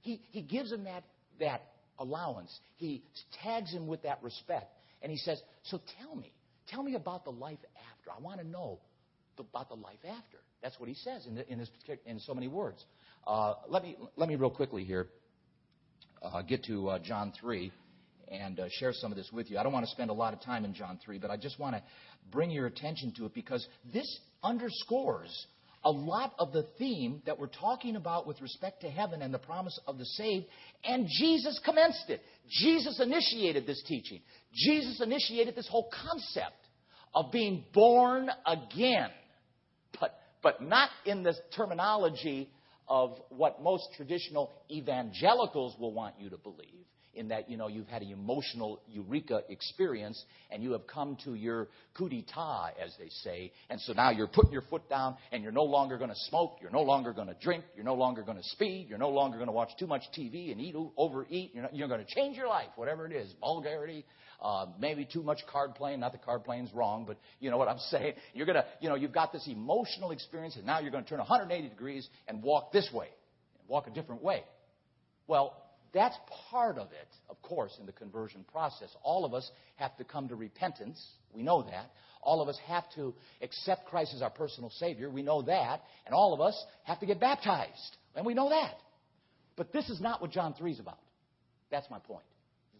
He, 0.02 0.20
he 0.30 0.42
gives 0.42 0.70
him 0.70 0.84
that, 0.84 1.04
that 1.40 1.62
allowance. 1.98 2.56
He 2.76 3.02
tags 3.42 3.72
him 3.72 3.86
with 3.86 4.02
that 4.02 4.22
respect. 4.22 4.70
And 5.00 5.10
he 5.10 5.18
says, 5.18 5.40
So 5.64 5.80
tell 6.00 6.14
me, 6.14 6.30
tell 6.68 6.82
me 6.82 6.94
about 6.94 7.24
the 7.24 7.32
life 7.32 7.58
after. 7.90 8.10
I 8.16 8.20
want 8.22 8.40
to 8.40 8.46
know 8.46 8.78
about 9.38 9.70
the 9.70 9.76
life 9.76 9.98
after. 10.04 10.38
That's 10.62 10.78
what 10.78 10.88
he 10.88 10.94
says 10.94 11.26
in, 11.26 11.36
the, 11.36 11.50
in, 11.50 11.66
in 12.04 12.20
so 12.20 12.34
many 12.34 12.48
words. 12.48 12.84
Uh, 13.26 13.54
let, 13.68 13.82
me, 13.82 13.96
let 14.16 14.28
me 14.28 14.36
real 14.36 14.50
quickly 14.50 14.84
here 14.84 15.08
uh, 16.22 16.42
get 16.42 16.64
to 16.64 16.88
uh, 16.88 16.98
John 16.98 17.32
3 17.40 17.72
and 18.30 18.60
uh, 18.60 18.64
share 18.78 18.92
some 18.92 19.10
of 19.10 19.16
this 19.16 19.30
with 19.32 19.50
you. 19.50 19.58
I 19.58 19.62
don't 19.62 19.72
want 19.72 19.84
to 19.86 19.90
spend 19.90 20.10
a 20.10 20.14
lot 20.14 20.32
of 20.32 20.40
time 20.42 20.64
in 20.64 20.74
John 20.74 20.98
3, 21.04 21.18
but 21.18 21.30
I 21.30 21.36
just 21.36 21.58
want 21.58 21.76
to 21.76 21.82
bring 22.30 22.50
your 22.50 22.66
attention 22.66 23.12
to 23.16 23.26
it 23.26 23.34
because 23.34 23.66
this 23.92 24.20
underscores 24.42 25.46
a 25.84 25.90
lot 25.90 26.32
of 26.38 26.52
the 26.52 26.64
theme 26.78 27.22
that 27.26 27.38
we're 27.38 27.48
talking 27.48 27.96
about 27.96 28.26
with 28.26 28.40
respect 28.40 28.82
to 28.82 28.90
heaven 28.90 29.22
and 29.22 29.34
the 29.34 29.38
promise 29.38 29.78
of 29.86 29.98
the 29.98 30.04
saved, 30.04 30.46
and 30.84 31.06
Jesus 31.18 31.60
commenced 31.64 32.08
it. 32.08 32.22
Jesus 32.48 33.00
initiated 33.00 33.66
this 33.66 33.82
teaching. 33.86 34.20
Jesus 34.54 35.00
initiated 35.00 35.56
this 35.56 35.68
whole 35.68 35.90
concept 35.90 36.56
of 37.14 37.32
being 37.32 37.64
born 37.74 38.30
again, 38.46 39.10
but, 40.00 40.18
but 40.42 40.62
not 40.62 40.88
in 41.04 41.22
the 41.22 41.34
terminology 41.56 42.48
of 42.88 43.18
what 43.30 43.62
most 43.62 43.84
traditional 43.96 44.52
evangelicals 44.70 45.74
will 45.78 45.92
want 45.92 46.14
you 46.18 46.30
to 46.30 46.36
believe 46.36 46.86
in 47.14 47.28
that 47.28 47.50
you 47.50 47.56
know 47.56 47.68
you've 47.68 47.88
had 47.88 48.02
an 48.02 48.10
emotional 48.10 48.80
eureka 48.88 49.42
experience 49.48 50.22
and 50.50 50.62
you 50.62 50.72
have 50.72 50.86
come 50.86 51.16
to 51.24 51.34
your 51.34 51.68
coup 51.94 52.08
d'etat, 52.08 52.70
as 52.82 52.94
they 52.98 53.08
say, 53.22 53.52
and 53.70 53.80
so 53.80 53.92
now 53.92 54.10
you're 54.10 54.26
putting 54.26 54.52
your 54.52 54.62
foot 54.62 54.88
down 54.88 55.16
and 55.30 55.42
you're 55.42 55.52
no 55.52 55.64
longer 55.64 55.98
going 55.98 56.10
to 56.10 56.16
smoke, 56.28 56.58
you're 56.60 56.70
no 56.70 56.82
longer 56.82 57.12
going 57.12 57.28
to 57.28 57.36
drink, 57.40 57.64
you're 57.74 57.84
no 57.84 57.94
longer 57.94 58.22
going 58.22 58.36
to 58.36 58.44
speed, 58.44 58.86
you're 58.88 58.98
no 58.98 59.10
longer 59.10 59.36
going 59.36 59.48
to 59.48 59.52
watch 59.52 59.70
too 59.78 59.86
much 59.86 60.02
TV 60.16 60.52
and 60.52 60.60
eat 60.60 60.74
overeat. 60.96 61.50
You're, 61.54 61.62
not, 61.62 61.74
you're 61.74 61.88
going 61.88 62.04
to 62.04 62.14
change 62.14 62.36
your 62.36 62.48
life, 62.48 62.68
whatever 62.76 63.06
it 63.06 63.12
is, 63.12 63.32
vulgarity, 63.40 64.04
uh, 64.40 64.66
maybe 64.78 65.06
too 65.10 65.22
much 65.22 65.40
card 65.50 65.74
playing. 65.74 66.00
Not 66.00 66.12
that 66.12 66.24
card 66.24 66.44
playing's 66.44 66.72
wrong, 66.74 67.04
but 67.06 67.18
you 67.40 67.50
know 67.50 67.56
what 67.58 67.68
I'm 67.68 67.78
saying. 67.90 68.14
You're 68.34 68.46
gonna, 68.46 68.64
you 68.80 68.88
know, 68.88 68.96
you've 68.96 69.12
got 69.12 69.32
this 69.32 69.46
emotional 69.46 70.10
experience, 70.10 70.56
and 70.56 70.66
now 70.66 70.80
you're 70.80 70.90
going 70.90 71.04
to 71.04 71.10
turn 71.10 71.18
180 71.18 71.68
degrees 71.68 72.08
and 72.26 72.42
walk 72.42 72.72
this 72.72 72.88
way, 72.92 73.08
walk 73.68 73.86
a 73.86 73.90
different 73.90 74.22
way. 74.22 74.42
Well, 75.28 75.56
that's 75.92 76.16
part 76.50 76.78
of 76.78 76.88
it, 76.92 77.08
of 77.28 77.40
course, 77.42 77.76
in 77.78 77.86
the 77.86 77.92
conversion 77.92 78.44
process. 78.50 78.88
All 79.02 79.24
of 79.24 79.34
us 79.34 79.50
have 79.76 79.96
to 79.98 80.04
come 80.04 80.28
to 80.28 80.36
repentance. 80.36 81.02
We 81.34 81.42
know 81.42 81.62
that. 81.62 81.90
All 82.22 82.40
of 82.40 82.48
us 82.48 82.58
have 82.66 82.84
to 82.94 83.14
accept 83.42 83.86
Christ 83.86 84.12
as 84.14 84.22
our 84.22 84.30
personal 84.30 84.70
Savior. 84.70 85.10
We 85.10 85.22
know 85.22 85.42
that. 85.42 85.82
And 86.06 86.14
all 86.14 86.32
of 86.32 86.40
us 86.40 86.60
have 86.84 87.00
to 87.00 87.06
get 87.06 87.20
baptized. 87.20 87.96
And 88.14 88.24
we 88.24 88.32
know 88.32 88.48
that. 88.48 88.74
But 89.56 89.72
this 89.72 89.90
is 89.90 90.00
not 90.00 90.22
what 90.22 90.30
John 90.30 90.54
3 90.54 90.72
is 90.72 90.80
about. 90.80 90.98
That's 91.70 91.90
my 91.90 91.98
point. 91.98 92.24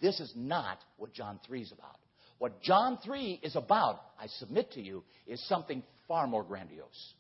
This 0.01 0.19
is 0.19 0.33
not 0.35 0.79
what 0.97 1.13
John 1.13 1.39
3 1.47 1.61
is 1.61 1.73
about. 1.73 1.99
What 2.39 2.63
John 2.63 2.99
3 3.05 3.41
is 3.43 3.57
about, 3.57 4.01
I 4.19 4.27
submit 4.27 4.73
to 4.73 4.81
you, 4.81 5.05
is 5.27 5.47
something 5.49 5.83
far 6.09 6.27
more 6.27 6.43
grandiose, 6.43 7.15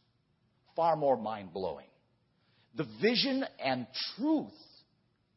far 0.75 0.97
more 0.97 1.17
mind 1.17 1.53
blowing. 1.53 1.87
The 2.75 2.87
vision 3.01 3.45
and 3.63 3.87
truth 4.17 4.51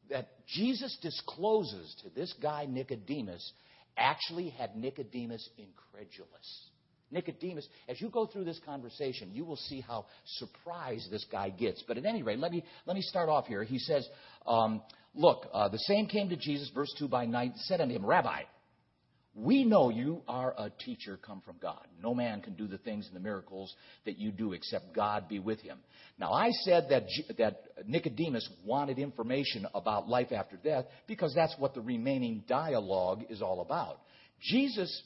that 0.09 0.29
Jesus 0.47 0.97
discloses 1.01 1.95
to 2.03 2.09
this 2.09 2.33
guy 2.41 2.65
Nicodemus 2.69 3.51
actually 3.97 4.49
had 4.49 4.75
Nicodemus 4.75 5.47
incredulous. 5.57 6.69
Nicodemus, 7.11 7.67
as 7.87 8.01
you 8.01 8.09
go 8.09 8.25
through 8.25 8.43
this 8.43 8.59
conversation, 8.65 9.31
you 9.31 9.45
will 9.45 9.55
see 9.55 9.79
how 9.79 10.05
surprised 10.37 11.11
this 11.11 11.25
guy 11.31 11.49
gets. 11.49 11.83
But 11.87 11.97
at 11.97 12.05
any 12.05 12.23
rate, 12.23 12.39
let 12.39 12.51
me, 12.51 12.63
let 12.85 12.95
me 12.95 13.01
start 13.01 13.29
off 13.29 13.47
here. 13.47 13.63
He 13.63 13.79
says, 13.79 14.07
um, 14.45 14.81
Look, 15.17 15.47
uh, 15.53 15.69
the 15.69 15.79
same 15.79 16.07
came 16.07 16.29
to 16.29 16.35
Jesus, 16.35 16.69
verse 16.75 16.93
2 16.99 17.07
by 17.07 17.25
night, 17.25 17.53
said 17.55 17.79
unto 17.79 17.95
him, 17.95 18.05
Rabbi, 18.05 18.41
we 19.35 19.65
know 19.65 19.89
you 19.89 20.21
are 20.29 20.55
a 20.57 20.69
teacher 20.69 21.19
come 21.21 21.41
from 21.41 21.57
God. 21.61 21.85
No 22.01 22.13
man 22.13 22.41
can 22.41 22.53
do 22.53 22.67
the 22.67 22.77
things 22.77 23.05
and 23.07 23.15
the 23.15 23.19
miracles 23.19 23.73
that 24.05 24.17
you 24.17 24.31
do 24.31 24.53
except 24.53 24.95
God 24.95 25.27
be 25.27 25.39
with 25.39 25.59
him. 25.59 25.77
Now, 26.17 26.31
I 26.31 26.51
said 26.63 26.87
that, 26.89 27.03
that 27.37 27.63
Nicodemus 27.85 28.49
wanted 28.63 28.97
information 28.97 29.67
about 29.75 30.07
life 30.07 30.31
after 30.31 30.55
death 30.55 30.85
because 31.05 31.33
that's 31.35 31.53
what 31.59 31.73
the 31.73 31.81
remaining 31.81 32.45
dialogue 32.47 33.23
is 33.29 33.41
all 33.41 33.59
about. 33.59 33.99
Jesus, 34.41 35.03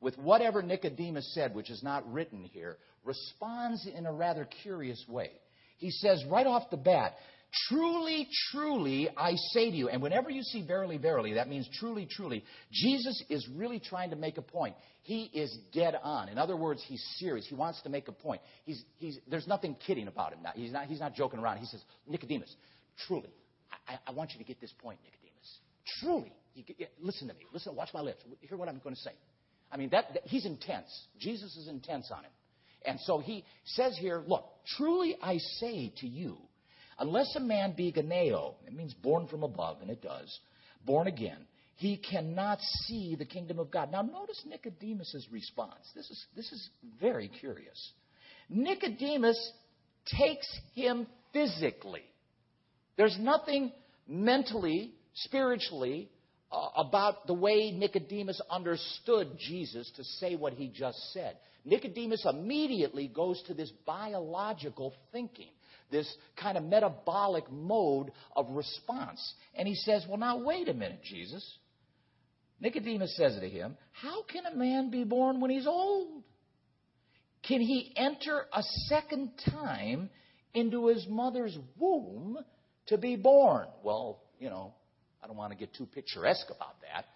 with 0.00 0.16
whatever 0.18 0.62
Nicodemus 0.62 1.34
said, 1.34 1.52
which 1.52 1.70
is 1.70 1.82
not 1.82 2.10
written 2.12 2.44
here, 2.44 2.78
responds 3.04 3.88
in 3.92 4.06
a 4.06 4.12
rather 4.12 4.48
curious 4.62 5.04
way. 5.08 5.32
He 5.78 5.90
says 5.90 6.24
right 6.30 6.46
off 6.46 6.70
the 6.70 6.76
bat, 6.76 7.16
Truly, 7.68 8.28
truly, 8.50 9.10
I 9.14 9.34
say 9.36 9.70
to 9.70 9.76
you, 9.76 9.90
and 9.90 10.00
whenever 10.00 10.30
you 10.30 10.42
see 10.42 10.66
verily, 10.66 10.96
verily, 10.96 11.34
that 11.34 11.48
means 11.50 11.68
truly, 11.78 12.08
truly, 12.10 12.44
Jesus 12.70 13.22
is 13.28 13.46
really 13.54 13.78
trying 13.78 14.08
to 14.10 14.16
make 14.16 14.38
a 14.38 14.42
point. 14.42 14.74
He 15.02 15.24
is 15.34 15.54
dead 15.74 15.94
on. 16.02 16.30
In 16.30 16.38
other 16.38 16.56
words, 16.56 16.82
he's 16.86 17.02
serious. 17.18 17.46
He 17.46 17.54
wants 17.54 17.82
to 17.82 17.90
make 17.90 18.08
a 18.08 18.12
point. 18.12 18.40
He's, 18.64 18.82
he's, 18.96 19.18
there's 19.28 19.46
nothing 19.46 19.76
kidding 19.86 20.08
about 20.08 20.32
him 20.32 20.38
now. 20.42 20.52
He's 20.54 20.72
not, 20.72 20.86
he's 20.86 21.00
not 21.00 21.14
joking 21.14 21.40
around. 21.40 21.58
He 21.58 21.66
says, 21.66 21.82
Nicodemus, 22.06 22.54
truly, 23.06 23.28
I, 23.86 23.98
I 24.06 24.12
want 24.12 24.32
you 24.32 24.38
to 24.38 24.44
get 24.44 24.58
this 24.58 24.72
point, 24.82 24.98
Nicodemus. 25.04 25.58
Truly, 26.00 26.32
you, 26.54 26.86
listen 27.00 27.28
to 27.28 27.34
me. 27.34 27.40
Listen, 27.52 27.76
watch 27.76 27.90
my 27.92 28.00
lips. 28.00 28.22
Hear 28.40 28.56
what 28.56 28.70
I'm 28.70 28.78
going 28.78 28.94
to 28.94 29.00
say. 29.00 29.12
I 29.70 29.76
mean, 29.76 29.90
that, 29.90 30.14
that, 30.14 30.22
he's 30.24 30.46
intense. 30.46 30.88
Jesus 31.18 31.54
is 31.56 31.68
intense 31.68 32.10
on 32.10 32.24
him. 32.24 32.30
And 32.86 32.98
so 33.00 33.18
he 33.18 33.44
says 33.64 33.96
here, 34.00 34.22
look, 34.26 34.46
truly 34.78 35.16
I 35.22 35.36
say 35.60 35.92
to 35.98 36.06
you, 36.06 36.38
Unless 37.02 37.34
a 37.34 37.40
man 37.40 37.74
be 37.76 37.92
gennao, 37.92 38.54
it 38.64 38.72
means 38.72 38.94
born 38.94 39.26
from 39.26 39.42
above, 39.42 39.78
and 39.82 39.90
it 39.90 40.00
does, 40.00 40.38
born 40.86 41.08
again, 41.08 41.48
he 41.74 41.96
cannot 41.96 42.60
see 42.60 43.16
the 43.16 43.24
kingdom 43.24 43.58
of 43.58 43.72
God. 43.72 43.90
Now, 43.90 44.02
notice 44.02 44.40
Nicodemus' 44.46 45.26
response. 45.32 45.90
This 45.96 46.08
is, 46.08 46.26
this 46.36 46.52
is 46.52 46.70
very 47.00 47.26
curious. 47.26 47.92
Nicodemus 48.48 49.52
takes 50.16 50.46
him 50.76 51.08
physically. 51.32 52.04
There's 52.96 53.18
nothing 53.18 53.72
mentally, 54.06 54.92
spiritually, 55.14 56.08
uh, 56.52 56.68
about 56.76 57.26
the 57.26 57.34
way 57.34 57.72
Nicodemus 57.72 58.40
understood 58.48 59.32
Jesus 59.40 59.90
to 59.96 60.04
say 60.04 60.36
what 60.36 60.52
he 60.52 60.68
just 60.68 60.98
said. 61.12 61.36
Nicodemus 61.64 62.24
immediately 62.30 63.08
goes 63.08 63.42
to 63.48 63.54
this 63.54 63.72
biological 63.84 64.94
thinking 65.10 65.50
this 65.92 66.12
kind 66.36 66.58
of 66.58 66.64
metabolic 66.64 67.50
mode 67.52 68.10
of 68.34 68.50
response. 68.50 69.34
And 69.54 69.68
he 69.68 69.76
says, 69.76 70.04
Well, 70.08 70.18
now, 70.18 70.38
wait 70.42 70.68
a 70.68 70.74
minute, 70.74 71.02
Jesus. 71.04 71.48
Nicodemus 72.60 73.16
says 73.16 73.38
to 73.38 73.48
him, 73.48 73.76
How 73.92 74.22
can 74.22 74.46
a 74.46 74.56
man 74.56 74.90
be 74.90 75.04
born 75.04 75.40
when 75.40 75.50
he's 75.50 75.66
old? 75.66 76.24
Can 77.46 77.60
he 77.60 77.92
enter 77.96 78.46
a 78.52 78.62
second 78.88 79.32
time 79.50 80.10
into 80.54 80.86
his 80.86 81.06
mother's 81.08 81.56
womb 81.76 82.38
to 82.86 82.98
be 82.98 83.16
born? 83.16 83.66
Well, 83.82 84.22
you 84.38 84.48
know, 84.48 84.74
I 85.22 85.26
don't 85.26 85.36
want 85.36 85.52
to 85.52 85.58
get 85.58 85.74
too 85.74 85.86
picturesque 85.86 86.48
about 86.48 86.80
that, 86.82 87.06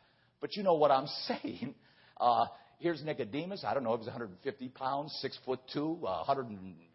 but 0.40 0.56
you 0.56 0.62
know 0.62 0.74
what 0.74 0.90
I'm 0.90 1.06
saying. 1.26 1.74
Uh, 2.20 2.46
here's 2.78 3.02
Nicodemus. 3.02 3.64
I 3.64 3.74
don't 3.74 3.84
know 3.84 3.94
if 3.94 4.00
he's 4.00 4.06
150 4.06 4.68
pounds, 4.68 5.16
six 5.20 5.38
foot 5.44 5.60
two, 5.72 5.98
uh, 6.02 6.24
100, 6.26 6.48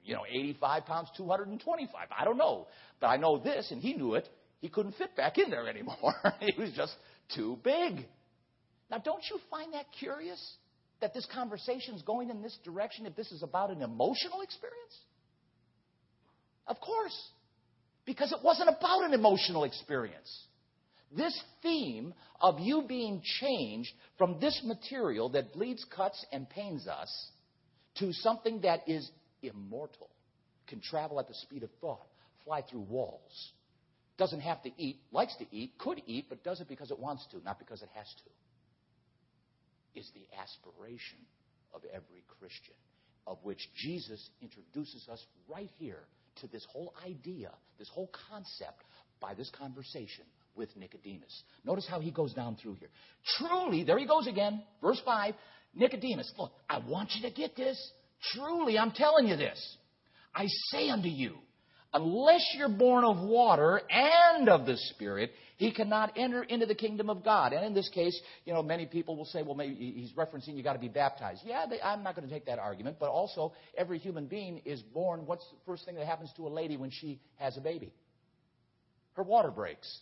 you 0.04 0.14
know, 0.14 0.26
85 0.30 0.86
pounds, 0.86 1.10
225. 1.18 2.08
I 2.18 2.26
don't 2.26 2.38
know, 2.38 2.68
but 3.00 3.08
I 3.08 3.18
know 3.18 3.38
this, 3.38 3.72
and 3.72 3.82
he 3.82 3.94
knew 3.94 4.16
it. 4.16 4.28
He 4.60 4.70
couldn't 4.70 4.94
fit 4.94 5.16
back 5.16 5.38
in 5.38 5.50
there 5.50 5.68
anymore. 5.68 6.14
he 6.40 6.54
was 6.60 6.72
just 6.76 6.94
too 7.36 7.58
big. 7.64 8.06
Now, 8.90 8.98
don't 8.98 9.24
you 9.30 9.40
find 9.50 9.74
that 9.74 9.86
curious 9.98 10.40
that 11.00 11.14
this 11.14 11.28
conversation 11.34 11.96
is 11.96 12.02
going 12.04 12.30
in 12.30 12.42
this 12.42 12.58
direction 12.64 13.06
if 13.06 13.16
this 13.16 13.32
is 13.32 13.42
about 13.42 13.72
an 13.72 13.82
emotional 13.82 14.42
experience? 14.42 14.96
Of 16.68 16.80
course, 16.80 17.18
because 18.06 18.32
it 18.32 18.40
wasn't 18.44 18.70
about 18.70 19.04
an 19.04 19.14
emotional 19.14 19.64
experience. 19.64 20.46
This 21.16 21.40
theme 21.62 22.14
of 22.40 22.60
you 22.60 22.84
being 22.88 23.22
changed 23.24 23.92
from 24.18 24.40
this 24.40 24.62
material 24.64 25.30
that 25.30 25.54
bleeds, 25.54 25.86
cuts, 25.96 26.26
and 26.32 26.50
pains 26.50 26.88
us 26.88 27.32
to 27.96 28.14
something 28.14 28.62
that 28.62 28.88
is 28.88 29.10
immortal, 29.42 30.10
can 30.68 30.80
travel 30.80 31.20
at 31.20 31.28
the 31.28 31.34
speed 31.34 31.64
of 31.64 31.70
thought, 31.82 32.08
fly 32.46 32.62
through 32.62 32.82
walls, 32.82 33.52
doesn't 34.18 34.40
have 34.40 34.62
to 34.64 34.70
eat, 34.78 35.02
likes 35.12 35.36
to 35.38 35.46
eat, 35.52 35.78
could 35.78 36.02
eat, 36.06 36.28
but 36.30 36.44
does 36.44 36.62
it 36.62 36.70
because 36.70 36.92
it 36.92 37.00
wants 37.00 37.28
to, 37.32 37.44
not 37.44 37.60
because 37.60 37.82
it 37.82 37.90
has 37.94 38.08
to, 38.08 40.00
is 40.00 40.10
the 40.14 40.26
aspiration 40.40 41.18
of 41.74 41.82
every 41.92 42.24
Christian, 42.40 42.76
of 43.28 43.38
which 43.44 43.70
Jesus 43.76 44.30
introduces 44.42 45.10
us 45.10 45.26
right 45.50 45.70
here 45.78 46.04
to 46.40 46.48
this 46.48 46.66
whole 46.72 46.94
idea, 47.06 47.52
this 47.78 47.90
whole 47.90 48.10
concept 48.30 48.84
by 49.20 49.34
this 49.34 49.52
conversation 49.58 50.24
with 50.56 50.76
Nicodemus. 50.76 51.44
Notice 51.66 51.88
how 51.90 52.00
he 52.00 52.12
goes 52.12 52.34
down 52.34 52.58
through 52.62 52.76
here. 52.76 52.90
Truly, 53.38 53.84
there 53.84 53.98
he 53.98 54.06
goes 54.06 54.28
again, 54.28 54.64
verse 54.82 55.02
5. 55.06 55.34
Nicodemus, 55.74 56.32
look, 56.38 56.52
I 56.70 56.80
want 56.80 57.12
you 57.16 57.30
to 57.30 57.36
get 57.36 57.56
this. 57.56 57.78
Truly, 58.34 58.78
I'm 58.78 58.92
telling 58.92 59.28
you 59.28 59.36
this. 59.36 59.78
I 60.36 60.46
say 60.72 60.90
unto 60.90 61.08
you, 61.08 61.36
unless 61.94 62.46
you're 62.58 62.70
born 62.70 63.04
of 63.04 63.18
water 63.18 63.82
and 63.90 64.50
of 64.50 64.66
the 64.66 64.78
Spirit, 64.78 65.32
he 65.58 65.72
cannot 65.72 66.14
enter 66.18 66.44
into 66.44 66.66
the 66.66 66.76
kingdom 66.76 67.10
of 67.10 67.24
God. 67.24 67.54
And 67.54 67.66
in 67.66 67.74
this 67.74 67.90
case, 67.90 68.20
you 68.46 68.54
know, 68.54 68.64
many 68.64 68.86
people 68.86 69.16
will 69.16 69.26
say, 69.26 69.44
well, 69.44 69.56
maybe 69.56 69.76
he's 69.76 70.12
referencing 70.14 70.56
you 70.56 70.64
got 70.64 70.74
to 70.74 70.80
be 70.80 70.88
baptized. 70.88 71.42
Yeah, 71.46 71.66
they, 71.70 71.82
I'm 71.82 72.04
not 72.04 72.16
going 72.16 72.28
to 72.28 72.34
take 72.34 72.46
that 72.46 72.60
argument, 72.60 72.98
but 73.00 73.10
also 73.10 73.54
every 73.78 74.00
human 74.00 74.28
being 74.28 74.62
is 74.66 74.82
born. 74.82 75.26
What's 75.26 75.46
the 75.50 75.58
first 75.66 75.86
thing 75.86 75.96
that 75.96 76.06
happens 76.06 76.32
to 76.38 76.48
a 76.48 76.50
lady 76.50 76.78
when 76.78 76.92
she 76.92 77.20
has 77.38 77.58
a 77.58 77.62
baby? 77.62 77.94
Her 79.14 79.24
water 79.24 79.52
breaks. 79.52 80.00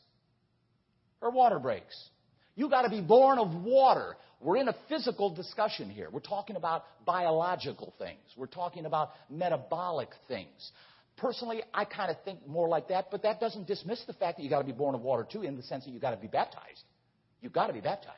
Her 1.22 1.30
water 1.30 1.59
breaks. 1.59 1.95
You 2.55 2.70
got 2.70 2.82
to 2.84 2.89
be 2.89 3.01
born 3.01 3.39
of 3.39 3.53
water. 3.63 4.17
We're 4.41 4.57
in 4.57 4.67
a 4.67 4.76
physical 4.88 5.34
discussion 5.34 5.89
here. 5.89 6.09
We're 6.11 6.20
talking 6.20 6.55
about 6.55 6.84
biological 7.05 7.93
things. 7.97 8.20
We're 8.38 8.47
talking 8.47 8.86
about 8.86 9.11
metabolic 9.30 10.09
things. 10.28 10.72
Personally, 11.17 11.61
I 11.74 11.86
kind 11.86 12.09
of 12.09 12.17
think 12.24 12.47
more 12.47 12.70
like 12.70 12.88
that, 12.89 13.07
but 13.11 13.24
that 13.24 13.39
doesn't 13.39 13.67
dismiss 13.67 14.03
the 14.07 14.13
fact 14.13 14.38
that 14.38 14.43
you 14.43 14.49
got 14.49 14.59
to 14.59 14.65
be 14.65 14.72
born 14.72 14.95
of 14.95 15.01
water 15.01 15.28
too, 15.30 15.43
in 15.43 15.57
the 15.57 15.63
sense 15.63 15.86
that 15.86 15.91
you 15.91 15.99
got 15.99 16.11
to 16.11 16.17
be 16.17 16.28
baptized. 16.28 16.84
You've 17.41 17.53
got 17.53 17.67
to 17.67 17.74
be 17.74 17.82
baptized. 17.82 18.15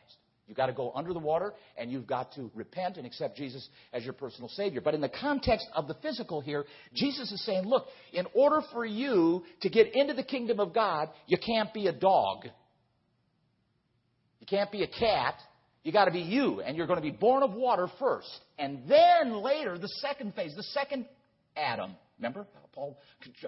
You've 0.48 0.58
got 0.58 0.66
to 0.68 0.74
go 0.74 0.92
under 0.94 1.14
the 1.14 1.20
water 1.20 1.54
and 1.78 1.92
you've 1.92 2.08
got 2.08 2.34
to 2.34 2.52
repent 2.54 2.98
and 2.98 3.06
accept 3.06 3.38
Jesus 3.38 3.68
as 3.94 4.04
your 4.04 4.14
personal 4.14 4.50
Savior. 4.50 4.82
But 4.82 4.94
in 4.94 5.02
the 5.02 5.10
context 5.10 5.68
of 5.74 5.88
the 5.88 5.94
physical 6.02 6.42
here, 6.42 6.66
Jesus 6.94 7.32
is 7.32 7.46
saying, 7.46 7.66
look, 7.66 7.86
in 8.12 8.26
order 8.34 8.62
for 8.74 8.86
you 8.86 9.44
to 9.62 9.70
get 9.70 9.96
into 9.96 10.14
the 10.14 10.24
kingdom 10.24 10.60
of 10.60 10.74
God, 10.74 11.10
you 11.26 11.38
can't 11.38 11.74
be 11.74 11.88
a 11.88 11.94
dog. 11.94 12.48
You 14.42 14.48
can't 14.48 14.72
be 14.72 14.84
a 14.84 14.88
cat. 14.88 15.36
You 15.84 15.92
got 15.92 16.06
to 16.06 16.12
be 16.12 16.20
you, 16.20 16.62
and 16.62 16.76
you're 16.76 16.88
going 16.88 17.02
to 17.02 17.04
be 17.04 17.12
born 17.12 17.44
of 17.44 17.54
water 17.54 17.88
first. 18.00 18.30
And 18.60 18.82
then 18.90 19.42
later, 19.42 19.78
the 19.78 19.88
second 19.88 20.36
phase, 20.36 20.54
the 20.56 20.64
second 20.64 21.06
Adam. 21.56 21.96
Remember? 22.20 22.46
Paul 22.74 22.98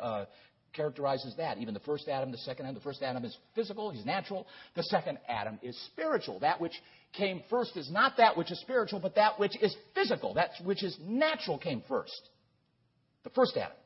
uh, 0.01 0.25
characterizes 0.73 1.35
that. 1.37 1.57
Even 1.57 1.73
the 1.73 1.79
first 1.81 2.07
Adam, 2.07 2.31
the 2.31 2.37
second 2.39 2.65
Adam. 2.65 2.75
The 2.75 2.81
first 2.81 3.01
Adam 3.01 3.23
is 3.25 3.35
physical, 3.55 3.91
he's 3.91 4.05
natural. 4.05 4.47
The 4.75 4.83
second 4.83 5.19
Adam 5.27 5.59
is 5.61 5.79
spiritual. 5.87 6.39
That 6.39 6.59
which 6.59 6.73
came 7.13 7.41
first 7.49 7.77
is 7.77 7.91
not 7.91 8.17
that 8.17 8.37
which 8.37 8.51
is 8.51 8.59
spiritual, 8.61 8.99
but 8.99 9.15
that 9.15 9.39
which 9.39 9.55
is 9.61 9.75
physical. 9.93 10.33
That 10.35 10.51
which 10.63 10.83
is 10.83 10.97
natural 11.01 11.57
came 11.57 11.83
first. 11.87 12.29
The 13.23 13.29
first 13.31 13.55
Adam. 13.57 13.77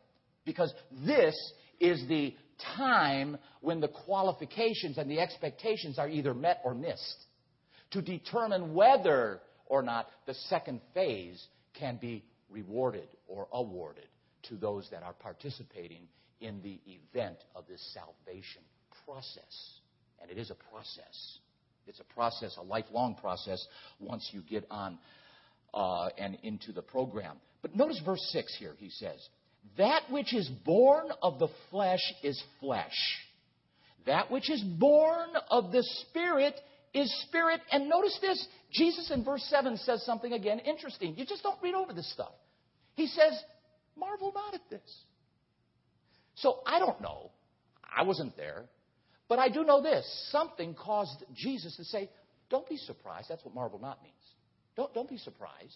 Because 0.46 0.74
this 1.06 1.36
is 1.80 2.08
the 2.08 2.34
time 2.76 3.38
when 3.62 3.80
the 3.80 3.88
qualifications 3.88 4.98
and 4.98 5.10
the 5.10 5.20
expectations 5.20 6.00
are 6.00 6.10
either 6.10 6.34
met 6.34 6.62
or 6.64 6.74
missed 6.74 7.26
to 7.92 8.02
determine 8.02 8.74
whether 8.74 9.40
or 9.66 9.82
not 9.82 10.08
the 10.26 10.34
second 10.34 10.82
phase 10.94 11.48
can 11.74 11.98
be 11.98 12.24
rewarded 12.50 13.08
or 13.28 13.48
awarded 13.52 14.08
to 14.44 14.56
those 14.56 14.88
that 14.92 15.04
are 15.04 15.14
participating 15.14 16.08
in 16.40 16.62
the 16.62 16.80
event 16.86 17.38
of 17.56 17.66
this 17.68 17.82
salvation 17.94 18.62
process. 19.06 19.80
And 20.22 20.32
it 20.32 20.38
is 20.38 20.52
a 20.52 20.56
process. 20.72 21.40
It's 21.88 22.00
a 22.00 22.14
process, 22.14 22.58
a 22.58 22.64
lifelong 22.64 23.16
process, 23.16 23.66
once 24.00 24.30
you 24.34 24.42
get 24.42 24.66
on 24.70 24.98
uh, 25.74 26.10
and 26.18 26.38
into 26.44 26.72
the 26.72 26.82
program. 26.82 27.38
But 27.62 27.76
notice 27.76 28.02
verse 28.06 28.26
6 28.32 28.56
here, 28.58 28.76
he 28.78 28.90
says, 28.90 29.28
That 29.78 30.04
which 30.10 30.34
is 30.34 30.48
born 30.66 31.08
of 31.22 31.40
the 31.40 31.50
flesh 31.70 32.02
is 32.24 32.42
flesh. 32.60 32.96
That 34.06 34.32
which 34.32 34.50
is 34.50 34.62
born 34.62 35.30
of 35.50 35.72
the 35.72 35.84
Spirit 35.84 36.56
is 36.94 37.14
spirit. 37.28 37.62
And 37.72 37.90
notice 37.90 38.18
this 38.22 38.48
Jesus 38.72 39.12
in 39.12 39.24
verse 39.24 39.44
7 39.50 39.78
says 39.78 40.04
something 40.06 40.34
again 40.34 40.60
interesting. 40.60 41.16
You 41.18 41.26
just 41.26 41.44
don't 41.44 41.62
read 41.62 41.76
over 41.76 41.94
this 41.94 42.12
stuff. 42.14 42.32
He 42.96 43.08
says, 43.08 43.34
Marvel 43.98 44.32
not 44.34 44.54
at 44.54 44.62
this. 44.70 45.04
So 46.36 46.60
I 46.66 46.80
don't 46.80 47.02
know. 47.02 47.32
I 47.96 48.04
wasn't 48.04 48.36
there. 48.38 48.66
But 49.28 49.40
I 49.40 49.50
do 49.50 49.64
know 49.64 49.82
this 49.82 50.06
something 50.32 50.76
caused 50.76 51.24
Jesus 51.36 51.76
to 51.78 51.84
say, 51.84 52.10
Don't 52.50 52.68
be 52.68 52.78
surprised. 52.78 53.28
That's 53.30 53.44
what 53.44 53.54
marvel 53.54 53.80
not 53.80 54.02
means. 54.04 54.16
Don't, 54.76 54.94
don't 54.94 55.10
be 55.10 55.18
surprised. 55.18 55.76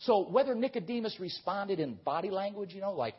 So 0.00 0.28
whether 0.28 0.54
Nicodemus 0.54 1.18
responded 1.18 1.80
in 1.80 1.94
body 1.94 2.30
language, 2.30 2.74
you 2.74 2.80
know, 2.80 2.92
like, 2.92 3.14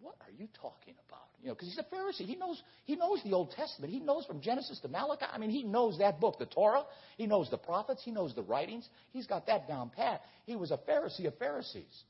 What 0.00 0.14
are 0.20 0.32
you 0.36 0.48
talking 0.60 0.94
about? 1.08 1.20
You 1.42 1.48
know, 1.48 1.54
because 1.54 1.68
he's 1.68 1.78
a 1.78 1.94
Pharisee. 1.94 2.26
He 2.26 2.36
knows, 2.36 2.62
he 2.84 2.94
knows 2.94 3.20
the 3.24 3.32
Old 3.32 3.50
Testament. 3.50 3.92
He 3.92 3.98
knows 3.98 4.24
from 4.26 4.40
Genesis 4.40 4.78
to 4.80 4.88
Malachi. 4.88 5.26
I 5.32 5.38
mean, 5.38 5.50
he 5.50 5.64
knows 5.64 5.98
that 5.98 6.20
book, 6.20 6.38
the 6.38 6.46
Torah. 6.46 6.84
He 7.16 7.26
knows 7.26 7.50
the 7.50 7.58
prophets. 7.58 8.02
He 8.04 8.12
knows 8.12 8.32
the 8.34 8.42
writings. 8.42 8.88
He's 9.12 9.26
got 9.26 9.46
that 9.48 9.66
down 9.66 9.90
pat. 9.90 10.22
He 10.46 10.54
was 10.54 10.70
a 10.70 10.78
Pharisee 10.78 11.26
of 11.26 11.36
Pharisees. 11.38 12.04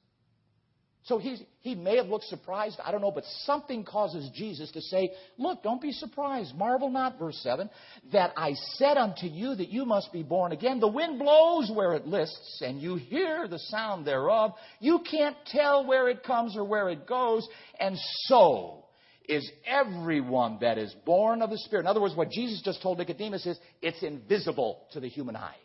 So 1.05 1.19
he's, 1.19 1.43
he 1.61 1.75
may 1.75 1.97
have 1.97 2.07
looked 2.07 2.27
surprised, 2.27 2.79
I 2.85 2.93
don't 2.93 3.01
know, 3.01 3.11
but 3.11 3.25
something 3.45 3.85
causes 3.85 4.31
Jesus 4.35 4.71
to 4.73 4.81
say, 4.81 5.11
Look, 5.37 5.63
don't 5.65 5.83
be 5.83 5.91
surprised. 5.91 6.55
Marvel 6.55 6.91
not, 6.91 7.19
verse 7.19 7.39
7, 7.43 7.69
that 8.13 8.33
I 8.37 8.55
said 8.75 8.97
unto 8.97 9.27
you 9.27 9.55
that 9.57 9.69
you 9.69 9.85
must 9.85 10.13
be 10.13 10.23
born 10.23 10.53
again. 10.53 10.79
The 10.79 10.87
wind 10.87 11.19
blows 11.19 11.73
where 11.75 11.95
it 11.95 12.07
lists, 12.07 12.63
and 12.65 12.81
you 12.81 12.97
hear 12.97 13.49
the 13.49 13.59
sound 13.59 14.07
thereof. 14.07 14.53
You 14.79 15.01
can't 15.11 15.37
tell 15.47 15.87
where 15.87 16.09
it 16.09 16.23
comes 16.23 16.57
or 16.57 16.65
where 16.65 16.89
it 16.89 17.07
goes, 17.07 17.49
and 17.81 17.97
so 18.27 18.85
is 19.29 19.49
everyone 19.67 20.59
that 20.61 20.79
is 20.79 20.95
born 21.05 21.43
of 21.43 21.51
the 21.51 21.59
Spirit. 21.59 21.83
In 21.83 21.87
other 21.89 22.01
words, 22.01 22.15
what 22.15 22.31
Jesus 22.31 22.63
just 22.65 22.83
told 22.83 22.99
Nicodemus 22.99 23.47
is, 23.47 23.59
it's 23.81 24.03
invisible 24.03 24.85
to 24.93 25.01
the 25.01 25.09
human 25.09 25.37
eye. 25.37 25.57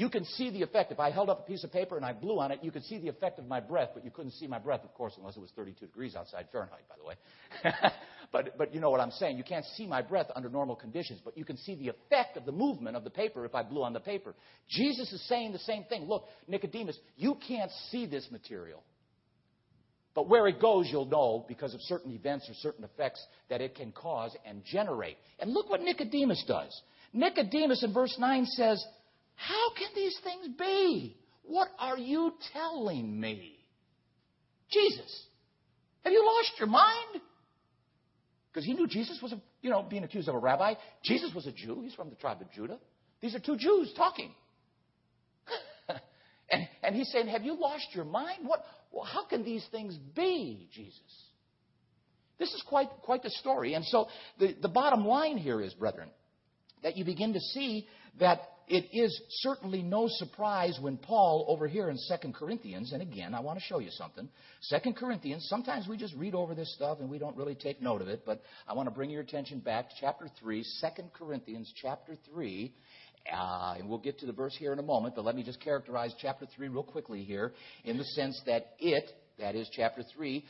You 0.00 0.08
can 0.08 0.24
see 0.24 0.48
the 0.48 0.62
effect. 0.62 0.92
If 0.92 0.98
I 0.98 1.10
held 1.10 1.28
up 1.28 1.40
a 1.40 1.42
piece 1.42 1.62
of 1.62 1.70
paper 1.70 1.94
and 1.94 2.06
I 2.06 2.14
blew 2.14 2.40
on 2.40 2.50
it, 2.52 2.60
you 2.62 2.70
could 2.70 2.84
see 2.84 2.96
the 2.96 3.08
effect 3.08 3.38
of 3.38 3.46
my 3.46 3.60
breath, 3.60 3.90
but 3.92 4.02
you 4.02 4.10
couldn't 4.10 4.30
see 4.30 4.46
my 4.46 4.58
breath, 4.58 4.82
of 4.82 4.94
course, 4.94 5.12
unless 5.18 5.36
it 5.36 5.40
was 5.40 5.50
32 5.54 5.84
degrees 5.84 6.16
outside 6.16 6.46
Fahrenheit, 6.50 6.88
by 6.88 6.94
the 6.96 7.04
way. 7.04 7.92
but, 8.32 8.56
but 8.56 8.72
you 8.72 8.80
know 8.80 8.88
what 8.88 9.00
I'm 9.00 9.10
saying. 9.10 9.36
You 9.36 9.44
can't 9.44 9.66
see 9.76 9.86
my 9.86 10.00
breath 10.00 10.28
under 10.34 10.48
normal 10.48 10.74
conditions, 10.74 11.20
but 11.22 11.36
you 11.36 11.44
can 11.44 11.58
see 11.58 11.74
the 11.74 11.88
effect 11.88 12.38
of 12.38 12.46
the 12.46 12.50
movement 12.52 12.96
of 12.96 13.04
the 13.04 13.10
paper 13.10 13.44
if 13.44 13.54
I 13.54 13.62
blew 13.62 13.82
on 13.82 13.92
the 13.92 14.00
paper. 14.00 14.34
Jesus 14.70 15.12
is 15.12 15.22
saying 15.28 15.52
the 15.52 15.58
same 15.58 15.84
thing. 15.84 16.08
Look, 16.08 16.24
Nicodemus, 16.48 16.98
you 17.18 17.36
can't 17.46 17.70
see 17.90 18.06
this 18.06 18.26
material. 18.32 18.82
But 20.14 20.30
where 20.30 20.48
it 20.48 20.62
goes, 20.62 20.88
you'll 20.90 21.04
know 21.04 21.44
because 21.46 21.74
of 21.74 21.80
certain 21.82 22.10
events 22.12 22.48
or 22.48 22.54
certain 22.54 22.84
effects 22.84 23.22
that 23.50 23.60
it 23.60 23.74
can 23.74 23.92
cause 23.92 24.34
and 24.46 24.64
generate. 24.64 25.18
And 25.38 25.52
look 25.52 25.68
what 25.68 25.82
Nicodemus 25.82 26.42
does. 26.48 26.80
Nicodemus 27.12 27.84
in 27.84 27.92
verse 27.92 28.16
9 28.18 28.46
says, 28.46 28.82
how 29.40 29.72
can 29.74 29.88
these 29.94 30.16
things 30.22 30.48
be? 30.58 31.16
What 31.44 31.68
are 31.78 31.96
you 31.96 32.34
telling 32.52 33.18
me? 33.18 33.56
Jesus, 34.70 35.24
have 36.04 36.12
you 36.12 36.22
lost 36.24 36.52
your 36.58 36.68
mind? 36.68 37.22
Because 38.52 38.66
he 38.66 38.74
knew 38.74 38.86
Jesus 38.86 39.18
was, 39.22 39.32
a, 39.32 39.40
you 39.62 39.70
know, 39.70 39.82
being 39.82 40.04
accused 40.04 40.28
of 40.28 40.34
a 40.34 40.38
rabbi. 40.38 40.74
Jesus 41.02 41.32
was 41.34 41.46
a 41.46 41.52
Jew. 41.52 41.80
He's 41.82 41.94
from 41.94 42.10
the 42.10 42.16
tribe 42.16 42.42
of 42.42 42.52
Judah. 42.52 42.78
These 43.22 43.34
are 43.34 43.40
two 43.40 43.56
Jews 43.56 43.92
talking. 43.96 44.30
and, 46.50 46.68
and 46.82 46.94
he's 46.94 47.10
saying, 47.10 47.28
Have 47.28 47.42
you 47.42 47.58
lost 47.58 47.86
your 47.92 48.04
mind? 48.04 48.40
What, 48.46 48.62
well, 48.92 49.04
how 49.04 49.24
can 49.24 49.42
these 49.42 49.66
things 49.70 49.96
be, 50.14 50.68
Jesus? 50.74 51.00
This 52.38 52.52
is 52.52 52.62
quite, 52.68 52.90
quite 53.02 53.22
the 53.22 53.30
story. 53.30 53.72
And 53.74 53.84
so 53.86 54.08
the, 54.38 54.54
the 54.60 54.68
bottom 54.68 55.06
line 55.06 55.38
here 55.38 55.62
is, 55.62 55.72
brethren, 55.74 56.10
that 56.82 56.96
you 56.98 57.04
begin 57.04 57.32
to 57.32 57.40
see 57.40 57.86
that 58.18 58.40
it 58.70 58.96
is 58.96 59.20
certainly 59.40 59.82
no 59.82 60.06
surprise 60.08 60.78
when 60.80 60.96
Paul, 60.96 61.44
over 61.48 61.66
here 61.66 61.90
in 61.90 61.96
2 61.96 62.32
Corinthians, 62.32 62.92
and 62.92 63.02
again, 63.02 63.34
I 63.34 63.40
want 63.40 63.58
to 63.58 63.64
show 63.64 63.80
you 63.80 63.90
something. 63.90 64.28
2 64.70 64.92
Corinthians, 64.92 65.44
sometimes 65.48 65.88
we 65.88 65.96
just 65.96 66.14
read 66.14 66.36
over 66.36 66.54
this 66.54 66.72
stuff 66.76 66.98
and 67.00 67.10
we 67.10 67.18
don't 67.18 67.36
really 67.36 67.56
take 67.56 67.82
note 67.82 68.00
of 68.00 68.06
it, 68.06 68.22
but 68.24 68.40
I 68.68 68.74
want 68.74 68.86
to 68.86 68.94
bring 68.94 69.10
your 69.10 69.22
attention 69.22 69.58
back 69.58 69.88
to 69.88 69.94
chapter 70.00 70.28
3, 70.38 70.62
2 70.62 70.88
Corinthians 71.12 71.72
chapter 71.82 72.16
3. 72.32 72.72
Uh, 73.30 73.74
and 73.78 73.88
we'll 73.88 73.98
get 73.98 74.20
to 74.20 74.26
the 74.26 74.32
verse 74.32 74.54
here 74.56 74.72
in 74.72 74.78
a 74.78 74.84
moment, 74.84 75.16
but 75.16 75.24
let 75.24 75.34
me 75.34 75.42
just 75.42 75.60
characterize 75.60 76.14
chapter 76.22 76.46
3 76.56 76.68
real 76.68 76.84
quickly 76.84 77.24
here 77.24 77.52
in 77.84 77.98
the 77.98 78.04
sense 78.04 78.40
that 78.46 78.74
it, 78.78 79.10
that 79.38 79.56
is 79.56 79.68
chapter 79.72 80.02
3, 80.16 80.44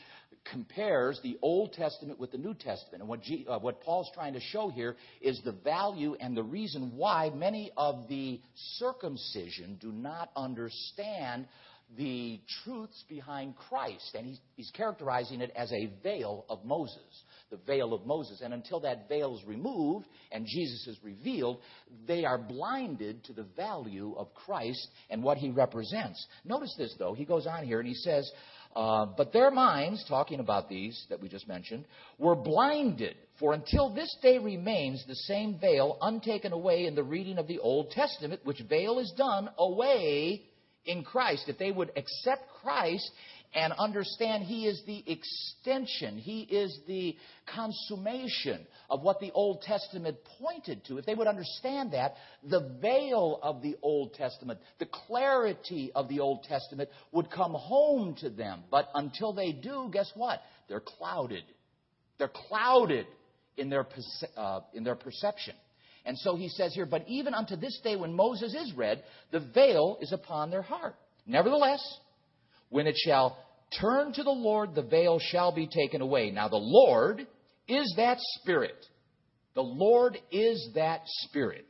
compares 0.49 1.19
the 1.21 1.37
Old 1.41 1.73
Testament 1.73 2.19
with 2.19 2.31
the 2.31 2.37
New 2.37 2.53
Testament. 2.53 3.01
And 3.01 3.07
what, 3.07 3.21
G, 3.21 3.45
uh, 3.47 3.59
what 3.59 3.81
Paul's 3.81 4.09
trying 4.13 4.33
to 4.33 4.39
show 4.39 4.69
here 4.69 4.95
is 5.21 5.39
the 5.43 5.51
value 5.51 6.15
and 6.19 6.35
the 6.35 6.43
reason 6.43 6.93
why 6.95 7.29
many 7.29 7.71
of 7.77 8.07
the 8.07 8.41
circumcision 8.55 9.77
do 9.79 9.91
not 9.91 10.29
understand 10.35 11.47
the 11.97 12.39
truths 12.63 13.03
behind 13.09 13.55
Christ. 13.55 14.15
And 14.15 14.25
he's, 14.25 14.39
he's 14.55 14.71
characterizing 14.71 15.41
it 15.41 15.51
as 15.55 15.71
a 15.71 15.91
veil 16.01 16.45
of 16.49 16.63
Moses 16.63 17.23
the 17.51 17.57
veil 17.67 17.93
of 17.93 18.05
Moses. 18.05 18.41
And 18.41 18.53
until 18.53 18.79
that 18.79 19.07
veil 19.07 19.37
is 19.37 19.45
removed 19.45 20.07
and 20.31 20.45
Jesus 20.47 20.87
is 20.87 20.97
revealed, 21.03 21.59
they 22.07 22.25
are 22.25 22.37
blinded 22.37 23.23
to 23.25 23.33
the 23.33 23.45
value 23.55 24.15
of 24.17 24.33
Christ 24.33 24.87
and 25.09 25.21
what 25.21 25.37
he 25.37 25.51
represents. 25.51 26.25
Notice 26.45 26.73
this, 26.77 26.95
though. 26.97 27.13
He 27.13 27.25
goes 27.25 27.45
on 27.45 27.65
here 27.65 27.79
and 27.79 27.87
he 27.87 27.93
says, 27.93 28.29
uh, 28.75 29.07
but 29.17 29.33
their 29.33 29.51
minds, 29.51 30.03
talking 30.07 30.39
about 30.39 30.69
these 30.69 31.05
that 31.09 31.21
we 31.21 31.27
just 31.27 31.47
mentioned, 31.47 31.85
were 32.17 32.35
blinded. 32.35 33.15
For 33.39 33.53
until 33.53 33.93
this 33.93 34.15
day 34.21 34.37
remains 34.37 35.03
the 35.07 35.15
same 35.15 35.57
veil 35.59 35.97
untaken 36.01 36.53
away 36.53 36.85
in 36.85 36.95
the 36.95 37.03
reading 37.03 37.37
of 37.37 37.47
the 37.47 37.59
Old 37.59 37.91
Testament, 37.91 38.41
which 38.43 38.61
veil 38.69 38.99
is 38.99 39.11
done 39.17 39.49
away 39.57 40.43
in 40.85 41.03
Christ. 41.03 41.45
If 41.47 41.57
they 41.57 41.71
would 41.71 41.91
accept 41.95 42.49
Christ 42.61 43.09
and 43.53 43.73
understand 43.73 44.43
He 44.43 44.65
is 44.65 44.81
the 44.85 45.03
extension, 45.07 46.17
He 46.17 46.41
is 46.41 46.77
the 46.87 47.15
consummation 47.53 48.65
of 48.89 49.01
what 49.01 49.19
the 49.19 49.31
Old 49.31 49.61
Testament 49.61 50.17
pointed 50.39 50.85
to. 50.85 50.97
If 50.97 51.05
they 51.05 51.15
would 51.15 51.27
understand 51.27 51.93
that, 51.93 52.15
the 52.43 52.77
veil 52.81 53.39
of 53.41 53.61
the 53.61 53.75
Old 53.81 54.13
Testament, 54.13 54.59
the 54.79 54.87
clarity 55.07 55.91
of 55.93 56.07
the 56.07 56.19
Old 56.19 56.43
Testament 56.43 56.89
would 57.11 57.29
come 57.29 57.53
home 57.53 58.15
to 58.21 58.29
them. 58.29 58.63
But 58.71 58.89
until 58.93 59.33
they 59.33 59.51
do, 59.51 59.89
guess 59.91 60.11
what? 60.15 60.41
They're 60.69 60.79
clouded. 60.79 61.43
They're 62.17 62.31
clouded 62.49 63.05
in 63.57 63.69
their, 63.69 63.85
uh, 64.37 64.61
in 64.73 64.83
their 64.83 64.95
perception. 64.95 65.55
And 66.05 66.17
so 66.17 66.35
he 66.35 66.49
says 66.49 66.73
here, 66.73 66.85
but 66.85 67.05
even 67.07 67.33
unto 67.33 67.55
this 67.55 67.79
day 67.83 67.95
when 67.95 68.13
Moses 68.15 68.55
is 68.55 68.73
read, 68.75 69.03
the 69.31 69.39
veil 69.39 69.97
is 70.01 70.11
upon 70.11 70.49
their 70.49 70.61
heart. 70.61 70.95
Nevertheless, 71.27 71.81
when 72.71 72.87
it 72.87 72.95
shall 72.97 73.37
turn 73.79 74.13
to 74.13 74.23
the 74.23 74.31
Lord, 74.31 74.73
the 74.73 74.81
veil 74.81 75.19
shall 75.19 75.53
be 75.53 75.67
taken 75.67 76.01
away. 76.01 76.31
Now, 76.31 76.47
the 76.47 76.57
Lord 76.57 77.27
is 77.67 77.93
that 77.97 78.17
Spirit. 78.39 78.85
The 79.53 79.61
Lord 79.61 80.17
is 80.31 80.69
that 80.73 81.01
Spirit. 81.05 81.67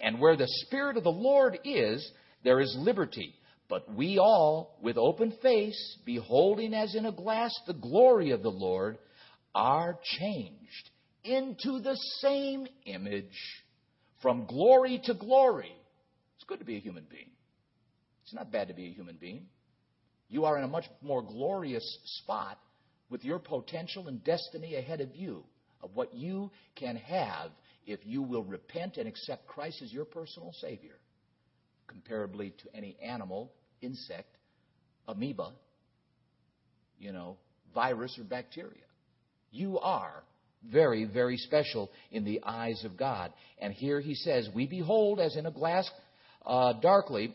And 0.00 0.20
where 0.20 0.36
the 0.36 0.48
Spirit 0.66 0.96
of 0.96 1.04
the 1.04 1.10
Lord 1.10 1.58
is, 1.64 2.10
there 2.44 2.60
is 2.60 2.74
liberty. 2.78 3.34
But 3.68 3.92
we 3.92 4.18
all, 4.18 4.78
with 4.80 4.96
open 4.96 5.32
face, 5.42 5.98
beholding 6.06 6.72
as 6.72 6.94
in 6.94 7.06
a 7.06 7.12
glass 7.12 7.52
the 7.66 7.74
glory 7.74 8.30
of 8.30 8.42
the 8.42 8.50
Lord, 8.50 8.98
are 9.54 9.98
changed 10.18 10.90
into 11.24 11.80
the 11.80 11.96
same 12.20 12.68
image 12.84 13.64
from 14.22 14.46
glory 14.46 15.00
to 15.04 15.14
glory. 15.14 15.72
It's 16.36 16.44
good 16.44 16.60
to 16.60 16.64
be 16.64 16.76
a 16.76 16.80
human 16.80 17.06
being. 17.10 17.30
It's 18.22 18.34
not 18.34 18.52
bad 18.52 18.68
to 18.68 18.74
be 18.74 18.86
a 18.86 18.92
human 18.92 19.16
being. 19.16 19.46
You 20.28 20.44
are 20.44 20.58
in 20.58 20.64
a 20.64 20.68
much 20.68 20.86
more 21.02 21.22
glorious 21.22 21.98
spot 22.20 22.58
with 23.10 23.24
your 23.24 23.38
potential 23.38 24.08
and 24.08 24.22
destiny 24.24 24.74
ahead 24.74 25.00
of 25.00 25.14
you 25.14 25.44
of 25.82 25.90
what 25.94 26.14
you 26.14 26.50
can 26.74 26.96
have 26.96 27.50
if 27.86 28.00
you 28.04 28.22
will 28.22 28.42
repent 28.42 28.96
and 28.96 29.06
accept 29.06 29.46
Christ 29.46 29.80
as 29.82 29.92
your 29.92 30.04
personal 30.04 30.52
Savior, 30.60 30.96
comparably 31.88 32.52
to 32.58 32.76
any 32.76 32.96
animal, 33.00 33.52
insect, 33.80 34.36
amoeba, 35.06 35.52
you 36.98 37.12
know, 37.12 37.36
virus 37.74 38.18
or 38.18 38.24
bacteria. 38.24 38.82
You 39.52 39.78
are 39.78 40.24
very, 40.70 41.04
very 41.04 41.36
special 41.36 41.90
in 42.10 42.24
the 42.24 42.42
eyes 42.44 42.84
of 42.84 42.96
God. 42.96 43.32
And 43.60 43.72
here 43.72 44.00
he 44.00 44.14
says, 44.14 44.48
We 44.54 44.66
behold 44.66 45.20
as 45.20 45.36
in 45.36 45.46
a 45.46 45.52
glass 45.52 45.88
uh, 46.44 46.72
darkly 46.74 47.34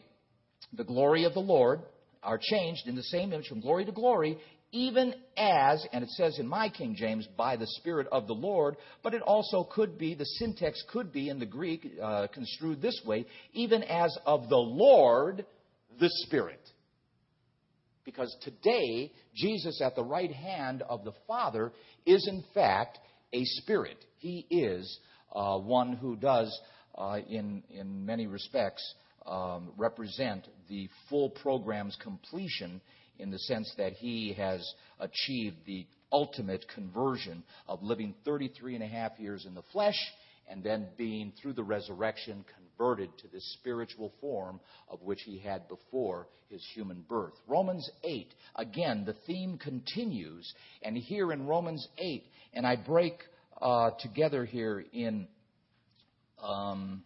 the 0.74 0.84
glory 0.84 1.24
of 1.24 1.34
the 1.34 1.40
Lord 1.40 1.82
are 2.24 2.40
changed 2.42 2.88
in 2.88 2.96
the 2.96 3.04
same 3.04 3.34
image 3.34 3.48
from 3.48 3.62
glory 3.62 3.86
to 3.86 3.92
glory, 3.92 4.38
even 4.72 5.14
as, 5.36 5.86
and 5.92 6.04
it 6.04 6.10
says 6.12 6.40
in 6.40 6.48
my 6.48 6.70
King 6.70 6.96
James, 6.96 7.28
by 7.38 7.58
the 7.58 7.68
Spirit 7.68 8.08
of 8.12 8.28
the 8.28 8.34
Lord, 8.34 8.78
but 9.04 9.14
it 9.14 9.22
also 9.22 9.64
could 9.64 9.98
be, 9.98 10.16
the 10.16 10.26
syntax 10.26 10.82
could 10.92 11.12
be 11.12 11.30
in 11.30 11.40
the 11.40 11.46
Greek 11.46 11.86
uh, 12.02 12.28
construed 12.34 12.82
this 12.82 13.00
way, 13.06 13.26
even 13.54 13.84
as 13.84 14.18
of 14.26 14.48
the 14.50 14.56
Lord, 14.56 15.46
the 16.00 16.10
Spirit. 16.26 16.62
Because 18.06 18.36
today, 18.42 19.12
Jesus 19.36 19.82
at 19.82 19.96
the 19.96 20.04
right 20.04 20.32
hand 20.32 20.84
of 20.88 21.04
the 21.04 21.14
Father 21.28 21.72
is 22.06 22.28
in 22.28 22.44
fact 22.54 22.98
a 23.34 23.44
Spirit. 23.44 23.98
He 24.18 24.46
is 24.50 25.00
uh, 25.34 25.58
one 25.58 25.94
who 25.94 26.16
does, 26.16 26.58
uh, 26.96 27.20
in, 27.30 27.64
in 27.70 28.06
many 28.06 28.28
respects, 28.28 28.96
um, 29.26 29.72
represent 29.78 30.48
the 30.70 30.90
full 31.10 31.30
program's 31.30 31.98
completion 32.02 32.82
in 33.20 33.30
the 33.32 33.40
sense 33.40 33.72
that 33.78 33.94
he 33.94 34.34
has 34.34 34.74
achieved 35.00 35.58
the 35.66 35.86
ultimate 36.12 36.66
conversion 36.74 37.44
of 37.68 37.82
living 37.84 38.14
33 38.26 38.76
and 38.76 38.84
a 38.84 38.88
half 38.88 39.12
years 39.20 39.46
in 39.46 39.54
the 39.54 39.62
flesh 39.72 40.00
and 40.50 40.64
then 40.64 40.88
being, 40.98 41.32
through 41.42 41.54
the 41.54 41.64
resurrection, 41.64 42.44
converted 42.56 43.10
to 43.20 43.28
the 43.30 43.40
spiritual 43.40 44.12
form 44.20 44.60
of 44.90 45.02
which 45.02 45.22
he 45.24 45.38
had 45.40 45.68
before 45.70 46.28
his 46.50 46.66
human 46.74 47.06
birth. 47.08 47.34
Romans 47.48 47.90
8, 48.04 48.34
again, 48.56 49.06
the 49.06 49.16
theme 49.26 49.58
continues. 49.58 50.52
And 50.82 50.98
here 50.98 51.32
in 51.32 51.48
Romans 51.48 51.88
8, 51.98 52.26
and 52.54 52.68
I 52.68 52.76
break 52.76 53.20
uh, 53.62 53.92
together 54.00 54.44
here 54.44 54.84
in 54.92 55.28
um, 56.44 57.04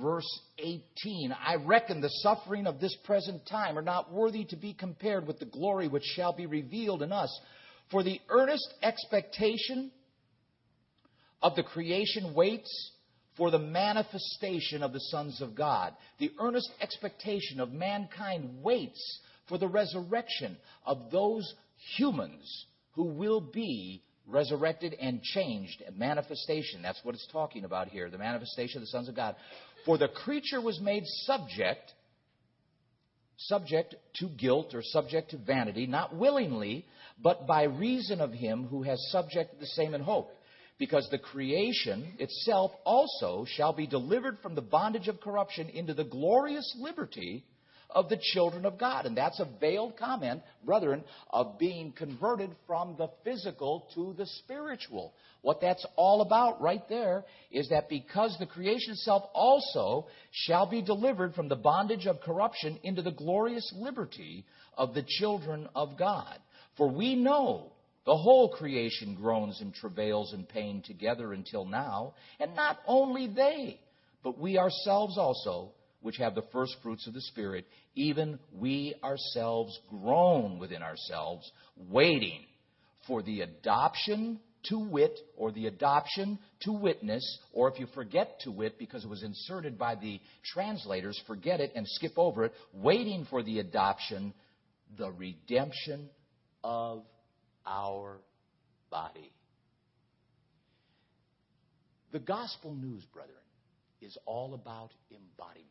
verse 0.00 0.40
18 0.58 1.32
I 1.32 1.56
reckon 1.56 2.00
the 2.00 2.08
suffering 2.08 2.66
of 2.66 2.80
this 2.80 2.96
present 3.04 3.46
time 3.46 3.78
are 3.78 3.82
not 3.82 4.12
worthy 4.12 4.44
to 4.46 4.56
be 4.56 4.74
compared 4.74 5.26
with 5.26 5.38
the 5.38 5.46
glory 5.46 5.88
which 5.88 6.04
shall 6.04 6.32
be 6.32 6.46
revealed 6.46 7.02
in 7.02 7.12
us. 7.12 7.40
For 7.90 8.02
the 8.02 8.20
earnest 8.28 8.72
expectation 8.82 9.90
of 11.42 11.56
the 11.56 11.62
creation 11.62 12.34
waits 12.34 12.92
for 13.36 13.50
the 13.50 13.58
manifestation 13.58 14.82
of 14.82 14.92
the 14.92 15.00
sons 15.00 15.40
of 15.40 15.54
God. 15.54 15.94
The 16.18 16.32
earnest 16.38 16.70
expectation 16.80 17.60
of 17.60 17.72
mankind 17.72 18.62
waits 18.62 19.20
for 19.48 19.58
the 19.58 19.68
resurrection 19.68 20.56
of 20.86 21.10
those 21.10 21.54
humans 21.96 22.66
who 22.92 23.04
will 23.04 23.40
be 23.40 24.02
resurrected 24.26 24.94
and 24.94 25.22
changed. 25.22 25.82
Manifestation. 25.96 26.82
That's 26.82 27.00
what 27.02 27.14
it's 27.14 27.26
talking 27.32 27.64
about 27.64 27.88
here. 27.88 28.10
The 28.10 28.18
manifestation 28.18 28.78
of 28.78 28.82
the 28.82 28.88
sons 28.88 29.08
of 29.08 29.16
God. 29.16 29.34
For 29.84 29.98
the 29.98 30.08
creature 30.08 30.60
was 30.60 30.80
made 30.80 31.04
subject, 31.06 31.92
subject 33.36 33.94
to 34.14 34.28
guilt 34.28 34.74
or 34.74 34.82
subject 34.82 35.30
to 35.30 35.38
vanity, 35.38 35.86
not 35.86 36.14
willingly, 36.14 36.86
but 37.20 37.46
by 37.46 37.64
reason 37.64 38.20
of 38.20 38.32
him 38.32 38.66
who 38.68 38.82
has 38.82 39.10
subjected 39.10 39.60
the 39.60 39.66
same 39.66 39.94
in 39.94 40.02
hope. 40.02 40.30
Because 40.78 41.08
the 41.10 41.18
creation 41.18 42.14
itself 42.18 42.72
also 42.84 43.44
shall 43.44 43.72
be 43.72 43.86
delivered 43.86 44.38
from 44.40 44.54
the 44.54 44.62
bondage 44.62 45.08
of 45.08 45.20
corruption 45.20 45.68
into 45.68 45.94
the 45.94 46.04
glorious 46.04 46.74
liberty 46.78 47.44
of 47.92 48.08
the 48.08 48.18
children 48.32 48.64
of 48.64 48.78
God. 48.78 49.06
And 49.06 49.16
that's 49.16 49.40
a 49.40 49.48
veiled 49.60 49.96
comment, 49.96 50.42
brethren, 50.64 51.04
of 51.30 51.58
being 51.58 51.92
converted 51.92 52.50
from 52.66 52.96
the 52.98 53.08
physical 53.24 53.88
to 53.94 54.14
the 54.16 54.26
spiritual. 54.26 55.14
What 55.42 55.60
that's 55.60 55.84
all 55.96 56.22
about 56.22 56.60
right 56.60 56.82
there 56.88 57.24
is 57.50 57.68
that 57.68 57.88
because 57.88 58.36
the 58.38 58.46
creation 58.46 58.92
itself 58.92 59.24
also 59.34 60.06
shall 60.30 60.66
be 60.66 60.82
delivered 60.82 61.34
from 61.34 61.48
the 61.48 61.56
bondage 61.56 62.06
of 62.06 62.20
corruption 62.20 62.78
into 62.82 63.02
the 63.02 63.10
glorious 63.10 63.72
liberty 63.76 64.44
of 64.76 64.94
the 64.94 65.04
children 65.06 65.68
of 65.74 65.98
God. 65.98 66.38
For 66.76 66.88
we 66.88 67.14
know 67.14 67.72
the 68.04 68.16
whole 68.16 68.50
creation 68.50 69.14
groans 69.14 69.60
and 69.60 69.74
travails 69.74 70.32
in 70.32 70.44
pain 70.44 70.82
together 70.84 71.32
until 71.32 71.64
now. 71.64 72.14
And 72.40 72.54
not 72.56 72.78
only 72.86 73.28
they, 73.28 73.80
but 74.24 74.38
we 74.38 74.58
ourselves 74.58 75.18
also, 75.18 75.72
which 76.02 76.18
have 76.18 76.34
the 76.34 76.44
first 76.52 76.76
fruits 76.82 77.06
of 77.06 77.14
the 77.14 77.20
Spirit, 77.20 77.66
even 77.94 78.38
we 78.52 78.94
ourselves 79.02 79.78
groan 79.88 80.58
within 80.58 80.82
ourselves, 80.82 81.50
waiting 81.76 82.44
for 83.06 83.22
the 83.22 83.40
adoption 83.40 84.38
to 84.64 84.78
wit, 84.78 85.18
or 85.36 85.50
the 85.50 85.66
adoption 85.66 86.38
to 86.60 86.72
witness, 86.72 87.38
or 87.52 87.68
if 87.68 87.80
you 87.80 87.86
forget 87.94 88.38
to 88.40 88.50
wit 88.52 88.78
because 88.78 89.04
it 89.04 89.10
was 89.10 89.24
inserted 89.24 89.76
by 89.76 89.96
the 89.96 90.20
translators, 90.44 91.20
forget 91.26 91.60
it 91.60 91.72
and 91.74 91.86
skip 91.88 92.12
over 92.16 92.44
it, 92.44 92.52
waiting 92.72 93.26
for 93.28 93.42
the 93.42 93.58
adoption, 93.58 94.32
the 94.96 95.10
redemption 95.10 96.08
of 96.62 97.02
our 97.66 98.20
body. 98.88 99.32
The 102.12 102.20
gospel 102.20 102.74
news, 102.74 103.02
brethren, 103.12 103.41
is 104.02 104.18
all 104.26 104.54
about 104.54 104.90
embodiment. 105.10 105.68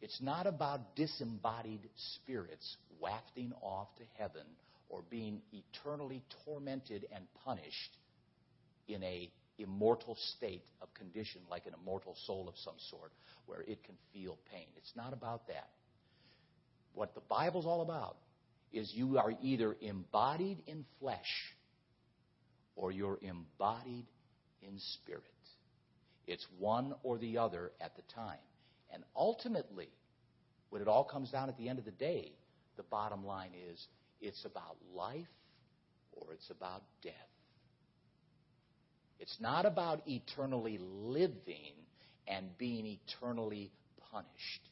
It's 0.00 0.20
not 0.20 0.46
about 0.46 0.94
disembodied 0.94 1.88
spirits 2.14 2.76
wafting 3.00 3.52
off 3.62 3.88
to 3.96 4.02
heaven 4.18 4.46
or 4.88 5.02
being 5.10 5.40
eternally 5.52 6.22
tormented 6.44 7.06
and 7.12 7.24
punished 7.44 7.96
in 8.88 9.02
a 9.02 9.30
immortal 9.58 10.16
state 10.36 10.62
of 10.82 10.92
condition 10.94 11.40
like 11.50 11.66
an 11.66 11.72
immortal 11.82 12.14
soul 12.26 12.46
of 12.46 12.54
some 12.58 12.74
sort 12.90 13.10
where 13.46 13.62
it 13.62 13.82
can 13.84 13.94
feel 14.12 14.38
pain. 14.52 14.66
It's 14.76 14.92
not 14.94 15.12
about 15.14 15.48
that. 15.48 15.70
What 16.92 17.14
the 17.14 17.22
Bible's 17.28 17.66
all 17.66 17.80
about 17.80 18.16
is 18.72 18.92
you 18.94 19.18
are 19.18 19.32
either 19.42 19.74
embodied 19.80 20.58
in 20.66 20.84
flesh 21.00 21.54
or 22.74 22.92
you're 22.92 23.18
embodied 23.22 24.06
in 24.62 24.78
spirit. 24.78 25.24
It's 26.26 26.46
one 26.58 26.94
or 27.02 27.18
the 27.18 27.38
other 27.38 27.72
at 27.80 27.96
the 27.96 28.02
time. 28.14 28.38
And 28.92 29.04
ultimately, 29.14 29.88
when 30.70 30.82
it 30.82 30.88
all 30.88 31.04
comes 31.04 31.30
down 31.30 31.48
at 31.48 31.56
the 31.56 31.68
end 31.68 31.78
of 31.78 31.84
the 31.84 31.90
day, 31.92 32.32
the 32.76 32.82
bottom 32.84 33.24
line 33.24 33.52
is 33.70 33.86
it's 34.20 34.44
about 34.44 34.76
life 34.94 35.26
or 36.12 36.32
it's 36.32 36.50
about 36.50 36.82
death. 37.02 37.12
It's 39.18 39.36
not 39.40 39.64
about 39.64 40.02
eternally 40.06 40.78
living 40.80 41.74
and 42.28 42.56
being 42.58 42.86
eternally 42.86 43.70
punished 44.12 44.68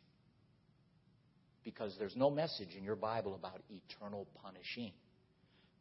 because 1.64 1.94
there's 1.98 2.16
no 2.16 2.30
message 2.30 2.74
in 2.76 2.84
your 2.84 2.96
Bible 2.96 3.34
about 3.34 3.62
eternal 3.70 4.26
punishing. 4.42 4.92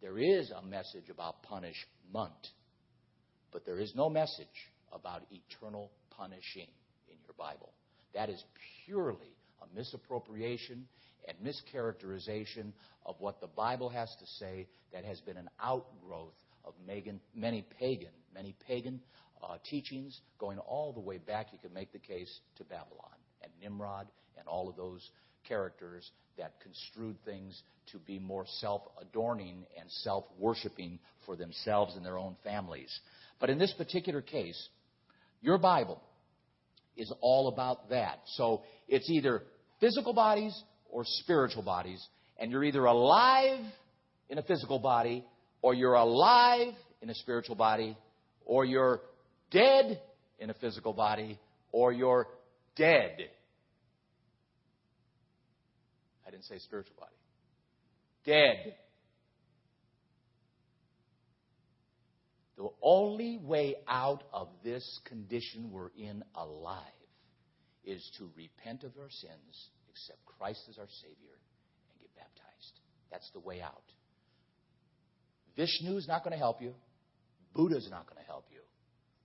There 0.02 0.18
is 0.18 0.52
a 0.52 0.66
message 0.66 1.10
about 1.10 1.44
punishment, 1.44 2.48
but 3.52 3.66
there 3.66 3.80
is 3.80 3.94
no 3.96 4.10
message 4.10 4.48
about 4.94 5.24
eternal 5.32 5.92
punishing 6.18 6.68
in 7.10 7.16
your 7.26 7.34
Bible. 7.38 7.74
That 8.14 8.30
is 8.30 8.44
purely 8.86 9.36
a 9.62 9.76
misappropriation 9.76 10.88
and 11.28 11.38
mischaracterization 11.44 12.72
of 13.06 13.16
what 13.20 13.42
the 13.42 13.48
Bible 13.48 13.90
has 13.90 14.14
to 14.20 14.26
say 14.40 14.68
that 14.92 15.06
has 15.06 15.20
been 15.22 15.38
an 15.38 15.50
outgrowth 15.62 16.34
of 16.66 16.74
many 16.86 17.66
pagan, 17.80 18.10
many 18.34 18.56
pagan 18.68 19.00
uh, 19.42 19.58
teachings 19.70 20.22
going 20.40 20.58
all 20.60 20.94
the 20.94 21.00
way 21.00 21.18
back. 21.18 21.48
You 21.52 21.60
can 21.60 21.74
make 21.74 21.92
the 21.92 22.00
case 22.00 22.40
to 22.58 22.64
Babylon 22.64 23.16
and 23.42 23.52
Nimrod 23.62 24.08
and 24.38 24.48
all 24.48 24.70
of 24.70 24.76
those 24.76 25.10
characters 25.48 26.10
that 26.38 26.54
construed 26.62 27.18
things 27.26 27.62
to 27.92 27.98
be 28.00 28.18
more 28.18 28.46
self 28.60 28.82
adorning 29.02 29.66
and 29.80 29.90
self 29.90 30.26
worshiping 30.40 31.00
for 31.26 31.36
themselves 31.36 31.96
and 31.96 32.06
their 32.06 32.18
own 32.18 32.36
families. 32.44 33.00
But 33.40 33.50
in 33.50 33.58
this 33.58 33.74
particular 33.74 34.22
case, 34.22 34.70
your 35.44 35.60
Bible 35.60 36.02
is 36.98 37.14
all 37.22 37.48
about 37.50 37.90
that. 37.92 38.22
So 38.26 38.64
it's 38.88 39.08
either 39.10 39.44
physical 39.80 40.14
bodies 40.14 40.60
or 40.90 41.04
spiritual 41.06 41.62
bodies, 41.62 42.04
and 42.40 42.52
you're 42.52 42.64
either 42.64 42.86
alive 42.86 43.60
in 44.30 44.40
a 44.40 44.44
physical 44.44 44.80
body, 44.80 45.24
or 45.62 45.76
you're 45.76 45.94
alive 45.94 46.74
in 47.04 47.10
a 47.12 47.16
spiritual 47.16 47.56
body, 47.56 47.96
or 48.46 48.66
you're 48.66 49.02
dead 49.52 50.02
in 50.40 50.50
a 50.50 50.54
physical 50.56 50.94
body, 50.94 51.38
or 51.72 51.92
you're 51.92 52.28
dead 52.76 53.30
I 56.26 56.32
didn't 56.32 56.46
say 56.46 56.60
spiritual 56.60 56.96
body. 57.00 57.12
Dead. 58.26 58.76
The 62.64 62.70
only 62.82 63.40
way 63.40 63.76
out 63.90 64.24
of 64.32 64.48
this 64.64 65.02
condition 65.04 65.70
we're 65.70 65.92
in 65.98 66.24
alive 66.34 66.80
is 67.84 68.10
to 68.18 68.30
repent 68.38 68.86
of 68.86 68.94
our 68.98 69.10
sins, 69.10 69.70
accept 69.90 70.26
Christ 70.26 70.62
as 70.70 70.78
our 70.78 70.88
Savior, 71.02 71.36
and 71.92 72.00
get 72.00 72.16
baptized. 72.16 72.80
That's 73.12 73.30
the 73.32 73.42
way 73.42 73.62
out. 73.62 73.84
Vishnu 75.58 75.98
is 75.98 76.08
not 76.08 76.24
going 76.24 76.32
to 76.32 76.38
help 76.38 76.62
you. 76.62 76.74
Buddha 77.54 77.76
is 77.76 77.90
not 77.92 78.08
going 78.08 78.22
to 78.22 78.26
help 78.26 78.46
you. 78.50 78.62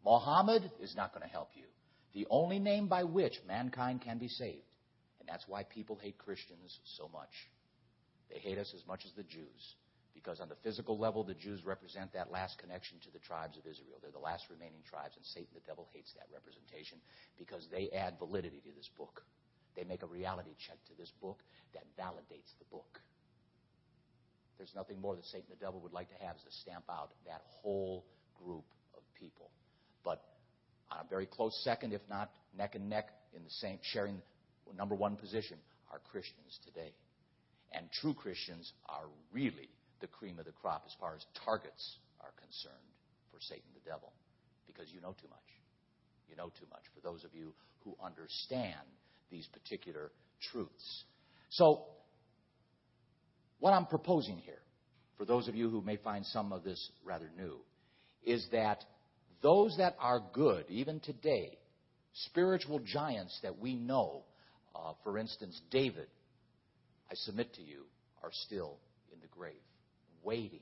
Mohammed 0.05 0.73
is 0.81 0.97
not 0.97 1.15
going 1.15 1.23
to 1.23 1.33
help 1.33 1.51
you. 1.55 1.67
The 2.15 2.27
only 2.31 2.59
name 2.59 2.89
by 2.89 3.05
which 3.05 3.35
mankind 3.47 4.01
can 4.01 4.19
be 4.19 4.27
saved 4.27 4.67
And 5.21 5.29
that's 5.29 5.45
why 5.47 5.63
people 5.63 5.97
hate 6.03 6.19
Christians 6.19 6.77
so 6.97 7.09
much. 7.13 7.31
They 8.33 8.41
hate 8.41 8.59
us 8.59 8.73
as 8.75 8.85
much 8.89 9.03
as 9.07 9.13
the 9.13 9.23
Jews. 9.23 9.77
Because 10.19 10.41
on 10.41 10.49
the 10.49 10.59
physical 10.67 10.99
level, 10.99 11.23
the 11.23 11.39
Jews 11.39 11.63
represent 11.65 12.13
that 12.13 12.33
last 12.33 12.59
connection 12.59 12.99
to 13.07 13.11
the 13.15 13.23
tribes 13.23 13.55
of 13.57 13.63
Israel. 13.71 14.03
They're 14.03 14.11
the 14.11 14.19
last 14.19 14.51
remaining 14.51 14.83
tribes, 14.83 15.15
and 15.15 15.25
Satan, 15.25 15.55
the 15.55 15.63
devil, 15.63 15.87
hates 15.95 16.11
that 16.19 16.27
representation 16.35 16.99
because 17.39 17.71
they 17.71 17.89
add 17.95 18.19
validity 18.19 18.59
to 18.67 18.73
this 18.75 18.91
book. 18.99 19.23
They 19.77 19.85
make 19.85 20.03
a 20.03 20.11
reality 20.11 20.59
check 20.59 20.83
to 20.91 20.95
this 20.99 21.13
book 21.23 21.39
that 21.73 21.87
validates 21.95 22.51
the 22.59 22.67
book. 22.67 22.99
There's 24.59 24.75
nothing 24.75 25.01
more 25.01 25.15
that 25.15 25.25
Satan, 25.27 25.47
the 25.49 25.65
devil, 25.65 25.79
would 25.87 25.95
like 25.95 26.11
to 26.11 26.19
have 26.27 26.35
is 26.35 26.43
to 26.43 26.53
stamp 26.67 26.85
out 26.91 27.15
that 27.25 27.43
whole 27.63 28.05
group 28.43 28.67
of 28.97 29.03
people. 29.15 29.51
But 30.03 30.21
on 30.91 31.07
a 31.07 31.09
very 31.09 31.27
close 31.27 31.55
second, 31.63 31.93
if 31.93 32.03
not 32.11 32.33
neck 32.59 32.75
and 32.75 32.91
neck, 32.91 33.11
in 33.37 33.45
the 33.45 33.55
same 33.63 33.79
sharing 33.83 34.19
number 34.77 34.97
one 34.97 35.15
position 35.15 35.59
are 35.93 36.01
Christians 36.11 36.59
today. 36.67 36.91
And 37.71 37.87
true 37.93 38.15
Christians 38.15 38.73
are 38.89 39.07
really 39.33 39.71
the 40.01 40.07
cream 40.07 40.39
of 40.39 40.45
the 40.45 40.53
crop 40.53 40.85
as 40.87 40.95
far 41.01 41.15
as 41.15 41.25
targets 41.45 41.99
are 42.21 42.33
concerned 42.41 42.93
for 43.33 43.39
Satan 43.41 43.71
the 43.75 43.89
devil 43.89 44.13
because 44.67 44.93
you 44.93 45.01
know 45.01 45.15
too 45.21 45.29
much. 45.29 45.49
You 46.29 46.37
know 46.37 46.51
too 46.59 46.67
much 46.71 46.83
for 46.95 47.01
those 47.01 47.25
of 47.25 47.35
you 47.35 47.55
who 47.85 47.97
understand 48.05 48.87
these 49.31 49.47
particular 49.49 50.11
truths. 50.51 51.05
So, 51.51 51.85
what 53.61 53.73
I'm 53.73 53.87
proposing 53.87 54.39
here, 54.39 54.61
for 55.17 55.25
those 55.25 55.49
of 55.49 55.55
you 55.55 55.69
who 55.69 55.83
may 55.83 55.97
find 55.97 56.25
some 56.27 56.53
of 56.53 56.63
this 56.63 56.91
rather 57.05 57.31
new, 57.37 57.59
is 58.23 58.47
that 58.53 58.85
those 59.43 59.77
that 59.79 59.97
are 59.99 60.23
good, 60.33 60.67
even 60.69 61.01
today, 61.01 61.59
spiritual 62.13 62.81
giants 62.81 63.39
that 63.43 63.59
we 63.59 63.75
know, 63.75 64.25
uh, 64.75 64.93
for 65.03 65.19
instance, 65.19 65.61
David, 65.71 66.07
I 67.11 67.15
submit 67.15 67.55
to 67.55 67.63
you, 67.63 67.85
are 68.23 68.31
still 68.33 68.79
in 69.13 69.21
the 69.21 69.29
grave, 69.29 69.55
waiting 70.23 70.61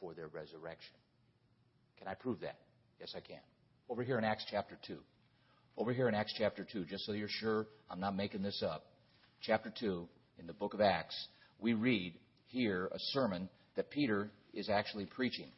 for 0.00 0.14
their 0.14 0.28
resurrection. 0.28 0.94
Can 1.98 2.08
I 2.08 2.14
prove 2.14 2.40
that? 2.40 2.58
Yes, 2.98 3.12
I 3.16 3.20
can. 3.20 3.40
Over 3.88 4.02
here 4.02 4.18
in 4.18 4.24
Acts 4.24 4.44
chapter 4.50 4.78
2. 4.86 4.96
Over 5.76 5.92
here 5.92 6.08
in 6.08 6.14
Acts 6.14 6.34
chapter 6.36 6.66
2, 6.70 6.84
just 6.84 7.04
so 7.06 7.12
you're 7.12 7.28
sure 7.28 7.66
I'm 7.90 8.00
not 8.00 8.14
making 8.14 8.42
this 8.42 8.62
up. 8.62 8.84
Chapter 9.40 9.72
2, 9.80 10.06
in 10.38 10.46
the 10.46 10.52
book 10.52 10.74
of 10.74 10.80
Acts, 10.80 11.16
we 11.58 11.74
read 11.74 12.14
here 12.46 12.90
a 12.92 12.98
sermon 13.12 13.48
that 13.76 13.90
Peter 13.90 14.30
is 14.52 14.68
actually 14.68 15.06
preaching. 15.06 15.50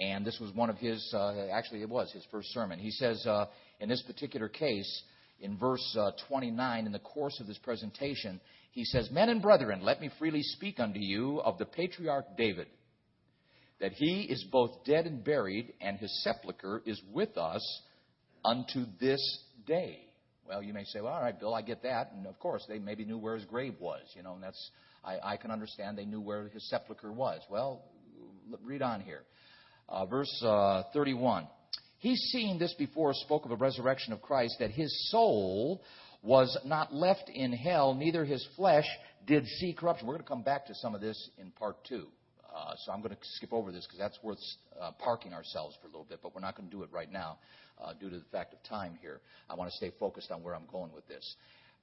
And 0.00 0.24
this 0.24 0.38
was 0.40 0.52
one 0.54 0.70
of 0.70 0.78
his, 0.78 1.12
uh, 1.14 1.46
actually, 1.52 1.82
it 1.82 1.88
was 1.88 2.10
his 2.12 2.24
first 2.30 2.48
sermon. 2.52 2.78
He 2.78 2.90
says, 2.90 3.24
uh, 3.26 3.46
in 3.78 3.88
this 3.88 4.02
particular 4.02 4.48
case, 4.48 5.02
in 5.42 5.58
verse 5.58 5.96
uh, 5.98 6.12
29, 6.28 6.86
in 6.86 6.92
the 6.92 6.98
course 7.00 7.38
of 7.40 7.46
this 7.46 7.58
presentation, 7.58 8.40
he 8.70 8.84
says, 8.84 9.10
Men 9.10 9.28
and 9.28 9.42
brethren, 9.42 9.82
let 9.82 10.00
me 10.00 10.10
freely 10.18 10.42
speak 10.42 10.80
unto 10.80 11.00
you 11.00 11.40
of 11.40 11.58
the 11.58 11.66
patriarch 11.66 12.36
David, 12.38 12.68
that 13.80 13.92
he 13.92 14.22
is 14.22 14.44
both 14.50 14.84
dead 14.84 15.06
and 15.06 15.22
buried, 15.22 15.74
and 15.80 15.98
his 15.98 16.22
sepulchre 16.22 16.80
is 16.86 17.00
with 17.12 17.36
us 17.36 17.82
unto 18.44 18.86
this 19.00 19.20
day. 19.66 20.06
Well, 20.48 20.62
you 20.62 20.72
may 20.72 20.84
say, 20.84 21.00
well, 21.00 21.12
all 21.12 21.20
right, 21.20 21.38
Bill, 21.38 21.54
I 21.54 21.62
get 21.62 21.82
that. 21.82 22.12
And 22.16 22.26
of 22.26 22.38
course, 22.38 22.64
they 22.68 22.78
maybe 22.78 23.04
knew 23.04 23.18
where 23.18 23.34
his 23.34 23.44
grave 23.44 23.74
was, 23.80 24.02
you 24.14 24.22
know, 24.22 24.34
and 24.34 24.42
that's, 24.42 24.70
I, 25.04 25.18
I 25.22 25.36
can 25.36 25.50
understand 25.50 25.98
they 25.98 26.04
knew 26.04 26.20
where 26.20 26.48
his 26.48 26.68
sepulchre 26.70 27.12
was. 27.12 27.40
Well, 27.50 27.82
read 28.62 28.82
on 28.82 29.00
here. 29.00 29.22
Uh, 29.88 30.06
verse 30.06 30.42
uh, 30.46 30.84
31. 30.92 31.46
He, 32.02 32.16
seen 32.16 32.58
this 32.58 32.74
before, 32.74 33.14
spoke 33.14 33.44
of 33.44 33.52
a 33.52 33.56
resurrection 33.56 34.12
of 34.12 34.20
Christ, 34.20 34.56
that 34.58 34.72
his 34.72 34.92
soul 35.12 35.84
was 36.20 36.58
not 36.64 36.92
left 36.92 37.30
in 37.32 37.52
hell, 37.52 37.94
neither 37.94 38.24
his 38.24 38.44
flesh 38.56 38.86
did 39.24 39.46
see 39.46 39.72
corruption. 39.72 40.08
We're 40.08 40.14
going 40.14 40.24
to 40.24 40.28
come 40.28 40.42
back 40.42 40.66
to 40.66 40.74
some 40.74 40.96
of 40.96 41.00
this 41.00 41.30
in 41.38 41.52
part 41.52 41.76
two. 41.84 42.08
Uh, 42.52 42.74
so 42.84 42.90
I'm 42.90 43.02
going 43.02 43.14
to 43.14 43.18
skip 43.22 43.52
over 43.52 43.70
this 43.70 43.86
because 43.86 44.00
that's 44.00 44.18
worth 44.20 44.40
uh, 44.80 44.90
parking 44.98 45.32
ourselves 45.32 45.76
for 45.80 45.86
a 45.86 45.90
little 45.90 46.04
bit, 46.08 46.18
but 46.24 46.34
we're 46.34 46.40
not 46.40 46.56
going 46.56 46.68
to 46.68 46.76
do 46.76 46.82
it 46.82 46.88
right 46.92 47.10
now 47.10 47.38
uh, 47.80 47.92
due 47.92 48.10
to 48.10 48.18
the 48.18 48.24
fact 48.32 48.52
of 48.52 48.60
time 48.64 48.98
here. 49.00 49.20
I 49.48 49.54
want 49.54 49.70
to 49.70 49.76
stay 49.76 49.92
focused 50.00 50.32
on 50.32 50.42
where 50.42 50.56
I'm 50.56 50.66
going 50.72 50.92
with 50.92 51.06
this. 51.06 51.36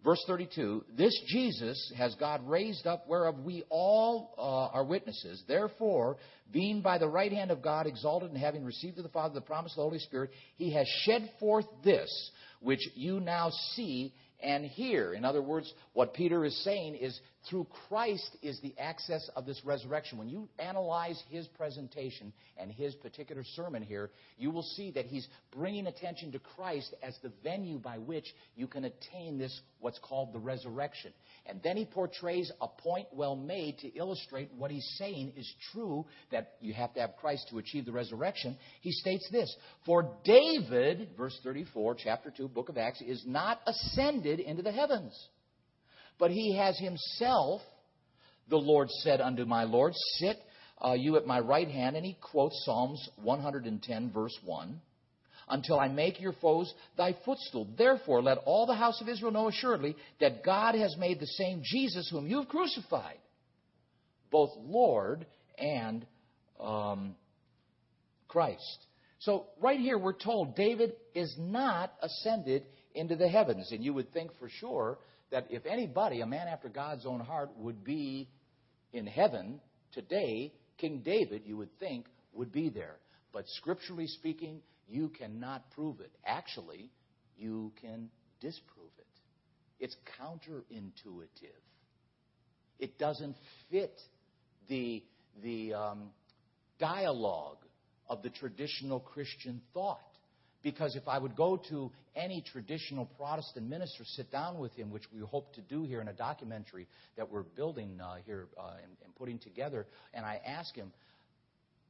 Verse 0.04 0.24
32 0.28 0.86
This 0.98 1.20
Jesus 1.28 1.92
has 1.98 2.16
God 2.16 2.48
raised 2.48 2.88
up, 2.88 3.08
whereof 3.08 3.40
we 3.40 3.64
all 3.70 4.34
uh, 4.38 4.78
are 4.78 4.84
witnesses. 4.84 5.44
Therefore, 5.48 6.18
being 6.52 6.82
by 6.82 6.98
the 6.98 7.08
right 7.08 7.32
hand 7.32 7.52
of 7.52 7.62
God 7.62 7.86
exalted 7.86 8.30
and 8.30 8.38
having 8.38 8.64
received 8.64 8.98
of 8.98 9.04
the 9.04 9.10
Father 9.10 9.34
the 9.34 9.42
promise 9.42 9.74
of 9.74 9.78
the 9.78 9.84
Holy 9.84 10.00
Spirit, 10.00 10.32
he 10.56 10.74
has 10.74 10.88
shed 11.04 11.30
forth 11.40 11.66
this, 11.84 12.10
which 12.62 12.80
you 12.96 13.20
now 13.20 13.50
see 13.74 14.14
and 14.42 14.66
hear. 14.66 15.14
In 15.14 15.26
other 15.26 15.42
words, 15.42 15.72
what 15.94 16.14
Peter 16.14 16.46
is 16.46 16.64
saying 16.64 16.96
is 16.96 17.20
through 17.48 17.68
Christ 17.88 18.36
is 18.42 18.60
the 18.62 18.74
access 18.78 19.30
of 19.36 19.46
this 19.46 19.62
resurrection. 19.64 20.18
When 20.18 20.28
you 20.28 20.50
analyze 20.60 21.22
his 21.30 21.48
presentation 21.48 22.34
and 22.58 22.72
his 22.72 22.96
particular 22.96 23.44
sermon 23.56 23.82
here, 23.82 24.10
you 24.38 24.52
will 24.52 24.64
see 24.64 24.92
that 24.92 25.06
he's 25.06 25.28
bringing 25.52 25.88
attention 25.88 26.32
to 26.34 26.40
Christ 26.40 26.94
as 27.02 27.18
the 27.24 27.32
venue 27.44 27.80
by 27.80 27.98
which 27.98 28.26
you 28.56 28.68
can 28.68 28.86
attain 28.86 29.38
this, 29.38 29.58
what's 29.80 30.00
called 30.00 30.34
the 30.34 30.40
resurrection. 30.40 31.14
And 31.46 31.62
then 31.64 31.78
he 31.78 31.86
portrays 31.86 32.52
a 32.62 32.68
point 32.68 33.08
well 33.14 33.36
made 33.36 33.78
to 33.80 33.96
illustrate 33.96 34.52
what 34.58 34.70
he's 34.70 34.96
saying 34.98 35.34
is 35.38 35.52
true, 35.72 36.06
that 36.32 36.56
you 36.60 36.74
have 36.74 36.94
to 36.96 37.00
have 37.00 37.16
Christ 37.20 37.48
to 37.52 37.60
achieve 37.60 37.86
the 37.86 37.92
resurrection. 37.92 38.58
He 38.82 38.92
states 38.92 39.28
this 39.32 39.56
For 39.86 40.12
David, 40.26 41.10
verse 41.18 41.38
34, 41.44 41.96
chapter 41.96 42.32
2, 42.36 42.50
book 42.50 42.70
of 42.70 42.78
Acts, 42.78 43.02
is 43.02 43.24
not 43.26 43.62
ascended 43.66 44.40
into 44.42 44.62
the 44.62 44.72
heavens 44.72 45.18
but 46.20 46.32
he 46.32 46.56
has 46.58 46.78
himself, 46.78 47.62
the 48.50 48.58
Lord 48.58 48.90
said 48.90 49.22
unto 49.22 49.46
my 49.46 49.64
Lord, 49.64 49.94
Sit 50.18 50.38
uh, 50.86 50.94
you 50.94 51.18
at 51.18 51.26
my 51.26 51.40
right 51.40 51.68
hand. 51.68 51.96
And 51.96 52.06
he 52.06 52.18
quotes 52.22 52.62
Psalms 52.66 53.10
110, 53.18 54.12
verse 54.12 54.38
1 54.46 54.82
until 55.52 55.80
I 55.80 55.88
make 55.88 56.22
your 56.22 56.34
foes 56.34 56.72
thy 56.96 57.16
footstool. 57.26 57.68
Therefore, 57.76 58.22
let 58.22 58.38
all 58.46 58.68
the 58.68 58.76
house 58.76 59.02
of 59.02 59.10
Israel 59.10 59.32
know 59.32 59.48
assuredly 59.48 59.96
that 60.20 60.44
God 60.44 60.76
has 60.76 60.96
made 60.98 61.20
the 61.20 61.26
same 61.26 61.62
Jesus 61.64 62.08
whom 62.12 62.28
you 62.28 62.38
have 62.38 62.48
crucified, 62.48 63.18
both 64.30 64.52
Lord 64.60 65.26
and 65.58 66.06
um, 66.60 67.16
Christ. 68.28 68.86
So, 69.22 69.48
right 69.60 69.80
here, 69.80 69.98
we're 69.98 70.14
told 70.14 70.56
David 70.56 70.94
is 71.16 71.36
not 71.38 71.94
ascended 72.02 72.64
into 72.94 73.16
the 73.16 73.28
heavens. 73.28 73.72
And 73.72 73.84
you 73.84 73.94
would 73.94 74.14
think 74.14 74.32
for 74.40 74.50
sure 74.50 75.00
that 75.32 75.48
if 75.50 75.66
anybody, 75.66 76.22
a 76.22 76.26
man 76.26 76.48
after 76.48 76.70
God's 76.70 77.06
own 77.06 77.20
heart, 77.20 77.52
would 77.58 77.84
be 77.84 78.30
in 78.94 79.06
heaven 79.06 79.60
today, 79.92 80.54
King 80.78 81.02
David, 81.04 81.44
you 81.46 81.58
would 81.58 81.78
think, 81.80 82.06
would 82.34 82.52
be 82.52 82.70
there. 82.70 82.98
But 83.32 83.46
scripturally 83.48 84.08
speaking, 84.08 84.62
you 84.88 85.10
cannot 85.10 85.70
prove 85.72 86.00
it. 86.00 86.12
Actually, 86.26 86.90
you 87.38 87.72
can 87.82 88.10
disprove 88.40 88.90
it. 88.98 89.06
It's 89.80 89.96
counterintuitive. 90.20 91.62
It 92.80 92.98
doesn't 92.98 93.36
fit 93.70 94.00
the, 94.68 95.04
the 95.44 95.74
um, 95.74 96.10
dialogue 96.80 97.58
of 98.10 98.24
the 98.24 98.30
traditional 98.30 99.00
Christian 99.00 99.62
thought. 99.74 100.00
Because 100.62 100.96
if 100.96 101.08
I 101.08 101.18
would 101.18 101.36
go 101.36 101.58
to 101.70 101.92
any 102.16 102.42
traditional 102.42 103.06
Protestant 103.06 103.70
minister, 103.70 104.04
sit 104.04 104.30
down 104.32 104.60
with 104.60 104.74
him, 104.74 104.92
which 104.92 105.06
we 105.14 105.22
hope 105.22 105.54
to 105.54 105.62
do 105.62 105.84
here 105.84 106.02
in 106.02 106.10
a 106.10 106.14
documentary 106.14 106.88
that 107.16 107.32
we're 107.32 107.44
building 107.44 108.00
uh, 108.02 108.16
here 108.26 108.48
uh, 108.58 108.72
and, 108.84 108.92
and 109.06 109.16
putting 109.16 109.40
together, 109.40 109.88
and 110.14 110.26
I 110.26 110.42
ask 110.46 110.76
him, 110.76 110.92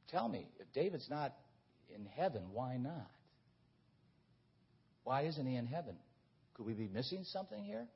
tell 0.08 0.28
me, 0.28 0.46
if 0.60 0.72
David's 0.72 1.08
not 1.10 1.34
in 1.92 2.06
heaven, 2.16 2.42
why 2.52 2.76
not? 2.76 3.10
Why 5.02 5.22
isn't 5.22 5.46
he 5.46 5.56
in 5.56 5.66
heaven? 5.66 5.96
Could 6.54 6.66
we 6.66 6.74
be 6.74 6.88
missing 6.88 7.24
something 7.24 7.64
here? 7.64 7.86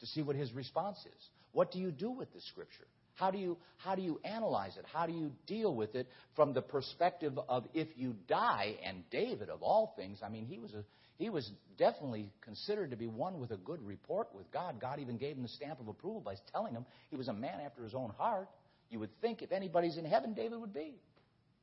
To 0.00 0.06
see 0.06 0.22
what 0.22 0.34
his 0.34 0.52
response 0.52 0.98
is. 0.98 1.28
What 1.52 1.70
do 1.70 1.78
you 1.78 1.92
do 1.92 2.10
with 2.10 2.32
the 2.32 2.40
scripture? 2.40 2.86
How 3.14 3.30
do 3.30 3.38
you 3.38 3.58
how 3.76 3.94
do 3.94 4.02
you 4.02 4.20
analyze 4.24 4.76
it? 4.76 4.84
How 4.92 5.06
do 5.06 5.12
you 5.12 5.32
deal 5.46 5.74
with 5.74 5.94
it 5.94 6.08
from 6.34 6.54
the 6.54 6.62
perspective 6.62 7.38
of 7.48 7.66
if 7.74 7.88
you 7.96 8.14
die? 8.28 8.76
And 8.84 9.08
David, 9.10 9.48
of 9.48 9.62
all 9.62 9.94
things, 9.96 10.20
I 10.24 10.28
mean, 10.28 10.46
he 10.46 10.58
was 10.58 10.72
a 10.72 10.84
he 11.18 11.30
was 11.30 11.50
definitely 11.78 12.30
considered 12.40 12.90
to 12.90 12.96
be 12.96 13.06
one 13.06 13.38
with 13.38 13.50
a 13.50 13.56
good 13.56 13.84
report 13.86 14.28
with 14.34 14.50
God. 14.50 14.80
God 14.80 14.98
even 14.98 15.18
gave 15.18 15.36
him 15.36 15.42
the 15.42 15.48
stamp 15.48 15.78
of 15.78 15.88
approval 15.88 16.20
by 16.20 16.34
telling 16.50 16.74
him 16.74 16.84
he 17.10 17.16
was 17.16 17.28
a 17.28 17.32
man 17.32 17.60
after 17.64 17.84
his 17.84 17.94
own 17.94 18.10
heart. 18.18 18.48
You 18.90 18.98
would 18.98 19.20
think 19.20 19.42
if 19.42 19.52
anybody's 19.52 19.96
in 19.96 20.04
heaven, 20.04 20.34
David 20.34 20.60
would 20.60 20.74
be. 20.74 20.96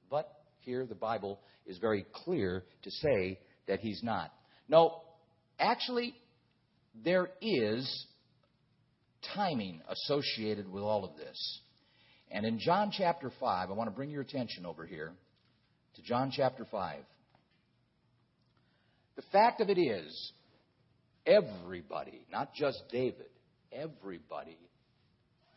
But 0.10 0.32
here 0.62 0.86
the 0.86 0.95
Bible 0.95 1.39
is 1.66 1.78
very 1.78 2.06
clear 2.14 2.64
to 2.84 2.91
say 2.91 3.39
that 3.68 3.80
he's 3.80 4.02
not. 4.04 4.32
No, 4.68 5.02
actually, 5.60 6.14
there 7.04 7.30
is 7.41 8.06
timing 9.36 9.82
associated 9.90 10.72
with 10.72 10.84
all 10.84 11.04
of 11.04 11.16
this. 11.18 11.60
And 12.32 12.46
in 12.46 12.60
John 12.60 12.92
chapter 12.96 13.32
5, 13.40 13.70
I 13.70 13.74
want 13.74 13.90
to 13.90 13.96
bring 13.96 14.12
your 14.12 14.22
attention 14.22 14.66
over 14.66 14.86
here 14.86 15.12
to 15.96 16.02
John 16.02 16.32
chapter 16.36 16.66
5. 16.70 17.00
The 19.16 19.24
fact 19.32 19.62
of 19.62 19.70
it 19.70 19.80
is, 19.80 20.32
everybody, 21.26 22.26
not 22.32 22.54
just 22.54 22.84
David, 22.92 23.30
everybody, 23.72 24.58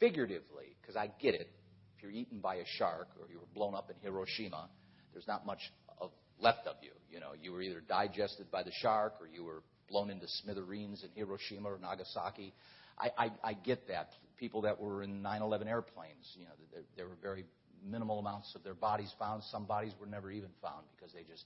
figuratively, 0.01 0.75
because 0.81 0.97
I 0.97 1.11
get 1.21 1.35
it, 1.35 1.49
if 1.97 2.03
you're 2.03 2.13
eaten 2.13 2.41
by 2.41 2.57
a 2.57 2.65
shark 2.79 3.09
or 3.21 3.29
you 3.31 3.39
were 3.39 3.47
blown 3.55 3.75
up 3.75 3.91
in 3.91 3.97
Hiroshima, 4.03 4.69
there's 5.13 5.29
not 5.29 5.47
much 5.47 5.61
of, 6.01 6.11
left 6.41 6.67
of 6.67 6.77
you. 6.83 6.91
You 7.11 7.21
know, 7.21 7.33
you 7.41 7.53
were 7.53 7.63
either 7.63 7.81
digested 7.81 8.51
by 8.51 8.63
the 8.63 8.73
shark 8.81 9.15
or 9.21 9.29
you 9.29 9.45
were 9.45 9.63
blown 9.89 10.11
into 10.11 10.27
smithereens 10.27 11.05
in 11.05 11.11
Hiroshima 11.15 11.69
or 11.69 11.79
Nagasaki. 11.79 12.55
I, 13.03 13.11
I, 13.19 13.31
I 13.43 13.53
get 13.55 13.89
that. 13.89 14.11
People 14.39 14.63
that 14.63 14.81
were 14.81 15.03
in 15.03 15.23
9/11 15.23 15.67
airplanes, 15.67 16.37
you 16.37 16.45
know, 16.45 16.53
there, 16.73 16.83
there 16.97 17.09
were 17.09 17.19
very 17.21 17.45
minimal 17.85 18.19
amounts 18.19 18.55
of 18.55 18.63
their 18.63 18.75
bodies 18.75 19.13
found. 19.19 19.43
Some 19.51 19.67
bodies 19.67 19.93
were 20.01 20.07
never 20.07 20.31
even 20.31 20.51
found 20.61 20.85
because 20.97 21.13
they 21.13 21.23
just 21.23 21.45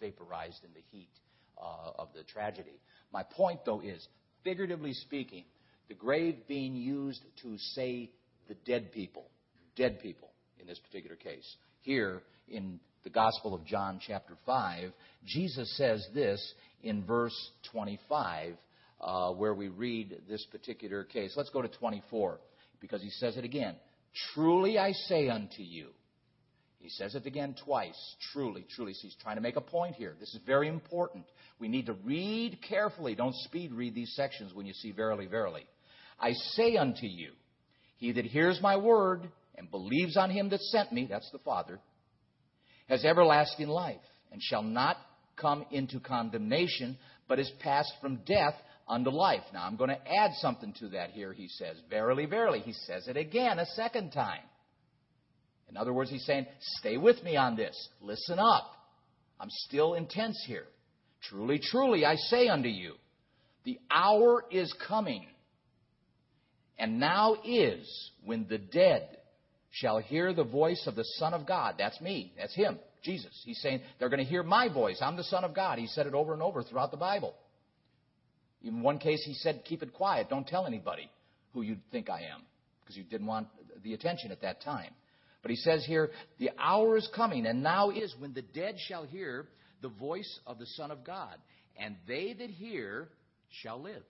vaporized 0.00 0.62
in 0.64 0.70
the 0.74 0.82
heat 0.90 1.10
uh, 1.56 1.92
of 1.98 2.08
the 2.14 2.22
tragedy. 2.24 2.80
My 3.12 3.22
point, 3.22 3.60
though, 3.64 3.80
is, 3.80 4.06
figuratively 4.44 4.92
speaking, 4.92 5.44
the 5.88 5.94
grave 5.94 6.36
being 6.46 6.74
used 6.74 7.22
to 7.42 7.56
say 7.74 8.10
the 8.48 8.54
dead 8.66 8.92
people, 8.92 9.26
dead 9.76 10.00
people 10.00 10.30
in 10.60 10.66
this 10.66 10.78
particular 10.78 11.16
case. 11.16 11.56
Here 11.80 12.22
in 12.48 12.80
the 13.04 13.10
Gospel 13.10 13.54
of 13.54 13.64
John, 13.64 14.00
chapter 14.06 14.34
5, 14.44 14.92
Jesus 15.24 15.74
says 15.76 16.06
this 16.14 16.54
in 16.82 17.04
verse 17.04 17.36
25, 17.72 18.54
uh, 19.00 19.32
where 19.32 19.54
we 19.54 19.68
read 19.68 20.22
this 20.28 20.44
particular 20.50 21.04
case. 21.04 21.34
Let's 21.36 21.50
go 21.50 21.62
to 21.62 21.68
24, 21.68 22.40
because 22.80 23.02
he 23.02 23.10
says 23.10 23.36
it 23.36 23.44
again. 23.44 23.76
Truly 24.34 24.78
I 24.78 24.92
say 24.92 25.28
unto 25.28 25.62
you, 25.62 25.88
he 26.78 26.88
says 26.88 27.14
it 27.14 27.26
again 27.26 27.54
twice. 27.64 28.16
Truly, 28.32 28.64
truly. 28.74 28.94
So 28.94 29.00
he's 29.02 29.16
trying 29.20 29.36
to 29.36 29.42
make 29.42 29.56
a 29.56 29.60
point 29.60 29.96
here. 29.96 30.14
This 30.18 30.34
is 30.34 30.40
very 30.46 30.68
important. 30.68 31.24
We 31.58 31.68
need 31.68 31.86
to 31.86 31.92
read 31.92 32.58
carefully. 32.68 33.14
Don't 33.14 33.34
speed 33.34 33.72
read 33.72 33.94
these 33.94 34.14
sections 34.14 34.54
when 34.54 34.64
you 34.64 34.72
see 34.72 34.92
verily, 34.92 35.26
verily. 35.26 35.66
I 36.20 36.32
say 36.32 36.76
unto 36.76 37.06
you, 37.06 37.32
he 37.96 38.12
that 38.12 38.24
hears 38.24 38.60
my 38.62 38.76
word 38.76 39.28
and 39.56 39.70
believes 39.70 40.16
on 40.16 40.30
him 40.30 40.50
that 40.50 40.60
sent 40.60 40.92
me, 40.92 41.06
that's 41.10 41.30
the 41.32 41.38
Father, 41.38 41.80
has 42.88 43.04
everlasting 43.04 43.68
life 43.68 43.96
and 44.30 44.40
shall 44.42 44.62
not 44.62 44.96
come 45.36 45.64
into 45.70 46.00
condemnation, 46.00 46.96
but 47.28 47.38
is 47.38 47.50
passed 47.60 47.92
from 48.00 48.20
death 48.24 48.54
unto 48.88 49.10
life. 49.10 49.42
Now 49.52 49.64
I'm 49.64 49.76
going 49.76 49.90
to 49.90 50.12
add 50.12 50.32
something 50.40 50.72
to 50.80 50.88
that 50.90 51.10
here, 51.10 51.32
he 51.32 51.48
says. 51.48 51.76
Verily, 51.90 52.26
verily. 52.26 52.60
He 52.60 52.72
says 52.72 53.08
it 53.08 53.16
again 53.16 53.58
a 53.58 53.66
second 53.66 54.10
time. 54.10 54.42
In 55.68 55.76
other 55.76 55.92
words, 55.92 56.10
he's 56.10 56.24
saying, 56.24 56.46
stay 56.78 56.96
with 56.96 57.22
me 57.22 57.36
on 57.36 57.56
this. 57.56 57.76
Listen 58.00 58.38
up. 58.38 58.70
I'm 59.38 59.50
still 59.50 59.94
intense 59.94 60.42
here. 60.46 60.64
Truly, 61.28 61.60
truly, 61.62 62.04
I 62.04 62.16
say 62.16 62.48
unto 62.48 62.68
you, 62.68 62.94
the 63.64 63.78
hour 63.90 64.44
is 64.50 64.74
coming, 64.86 65.26
and 66.78 66.98
now 66.98 67.36
is, 67.44 68.10
when 68.24 68.46
the 68.48 68.58
dead 68.58 69.08
shall 69.70 69.98
hear 69.98 70.32
the 70.32 70.44
voice 70.44 70.84
of 70.86 70.96
the 70.96 71.04
Son 71.18 71.34
of 71.34 71.46
God. 71.46 71.74
That's 71.76 72.00
me. 72.00 72.32
That's 72.38 72.54
him, 72.54 72.78
Jesus. 73.04 73.42
He's 73.44 73.60
saying, 73.60 73.80
they're 73.98 74.08
going 74.08 74.24
to 74.24 74.30
hear 74.30 74.42
my 74.42 74.72
voice. 74.72 74.98
I'm 75.02 75.16
the 75.16 75.24
Son 75.24 75.44
of 75.44 75.54
God. 75.54 75.78
He 75.78 75.86
said 75.88 76.06
it 76.06 76.14
over 76.14 76.32
and 76.32 76.42
over 76.42 76.62
throughout 76.62 76.90
the 76.90 76.96
Bible. 76.96 77.34
In 78.62 78.82
one 78.82 78.98
case, 78.98 79.22
he 79.24 79.34
said, 79.34 79.62
keep 79.64 79.82
it 79.82 79.92
quiet. 79.92 80.28
Don't 80.28 80.46
tell 80.46 80.66
anybody 80.66 81.10
who 81.54 81.62
you 81.62 81.76
think 81.92 82.10
I 82.10 82.22
am, 82.22 82.42
because 82.80 82.96
you 82.96 83.04
didn't 83.04 83.26
want 83.26 83.48
the 83.82 83.94
attention 83.94 84.32
at 84.32 84.42
that 84.42 84.60
time. 84.62 84.90
But 85.42 85.50
he 85.50 85.56
says 85.56 85.84
here, 85.86 86.10
the 86.38 86.50
hour 86.58 86.96
is 86.96 87.08
coming, 87.14 87.46
and 87.46 87.62
now 87.62 87.90
is, 87.90 88.14
when 88.18 88.34
the 88.34 88.42
dead 88.42 88.74
shall 88.88 89.04
hear 89.04 89.46
the 89.80 89.88
voice 89.88 90.40
of 90.46 90.58
the 90.58 90.66
Son 90.66 90.90
of 90.90 91.04
God, 91.04 91.36
and 91.76 91.94
they 92.08 92.32
that 92.32 92.50
hear 92.50 93.08
shall 93.62 93.80
live. 93.80 94.02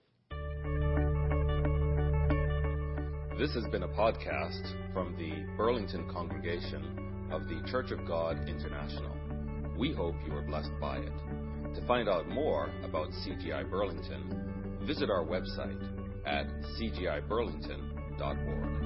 This 3.37 3.53
has 3.53 3.65
been 3.71 3.83
a 3.83 3.87
podcast 3.87 4.93
from 4.93 5.15
the 5.17 5.55
Burlington 5.55 6.09
congregation 6.11 7.29
of 7.31 7.43
the 7.43 7.61
Church 7.69 7.91
of 7.91 8.05
God 8.07 8.49
International. 8.49 9.15
We 9.77 9.93
hope 9.93 10.15
you 10.27 10.33
are 10.33 10.41
blessed 10.41 10.71
by 10.81 10.97
it. 10.97 11.28
To 11.75 11.81
find 11.87 12.09
out 12.09 12.27
more 12.27 12.69
about 12.83 13.09
CGI 13.09 13.69
Burlington, 13.69 14.79
visit 14.83 15.09
our 15.09 15.23
website 15.23 15.81
at 16.25 16.47
cgiburlington.org. 16.79 18.78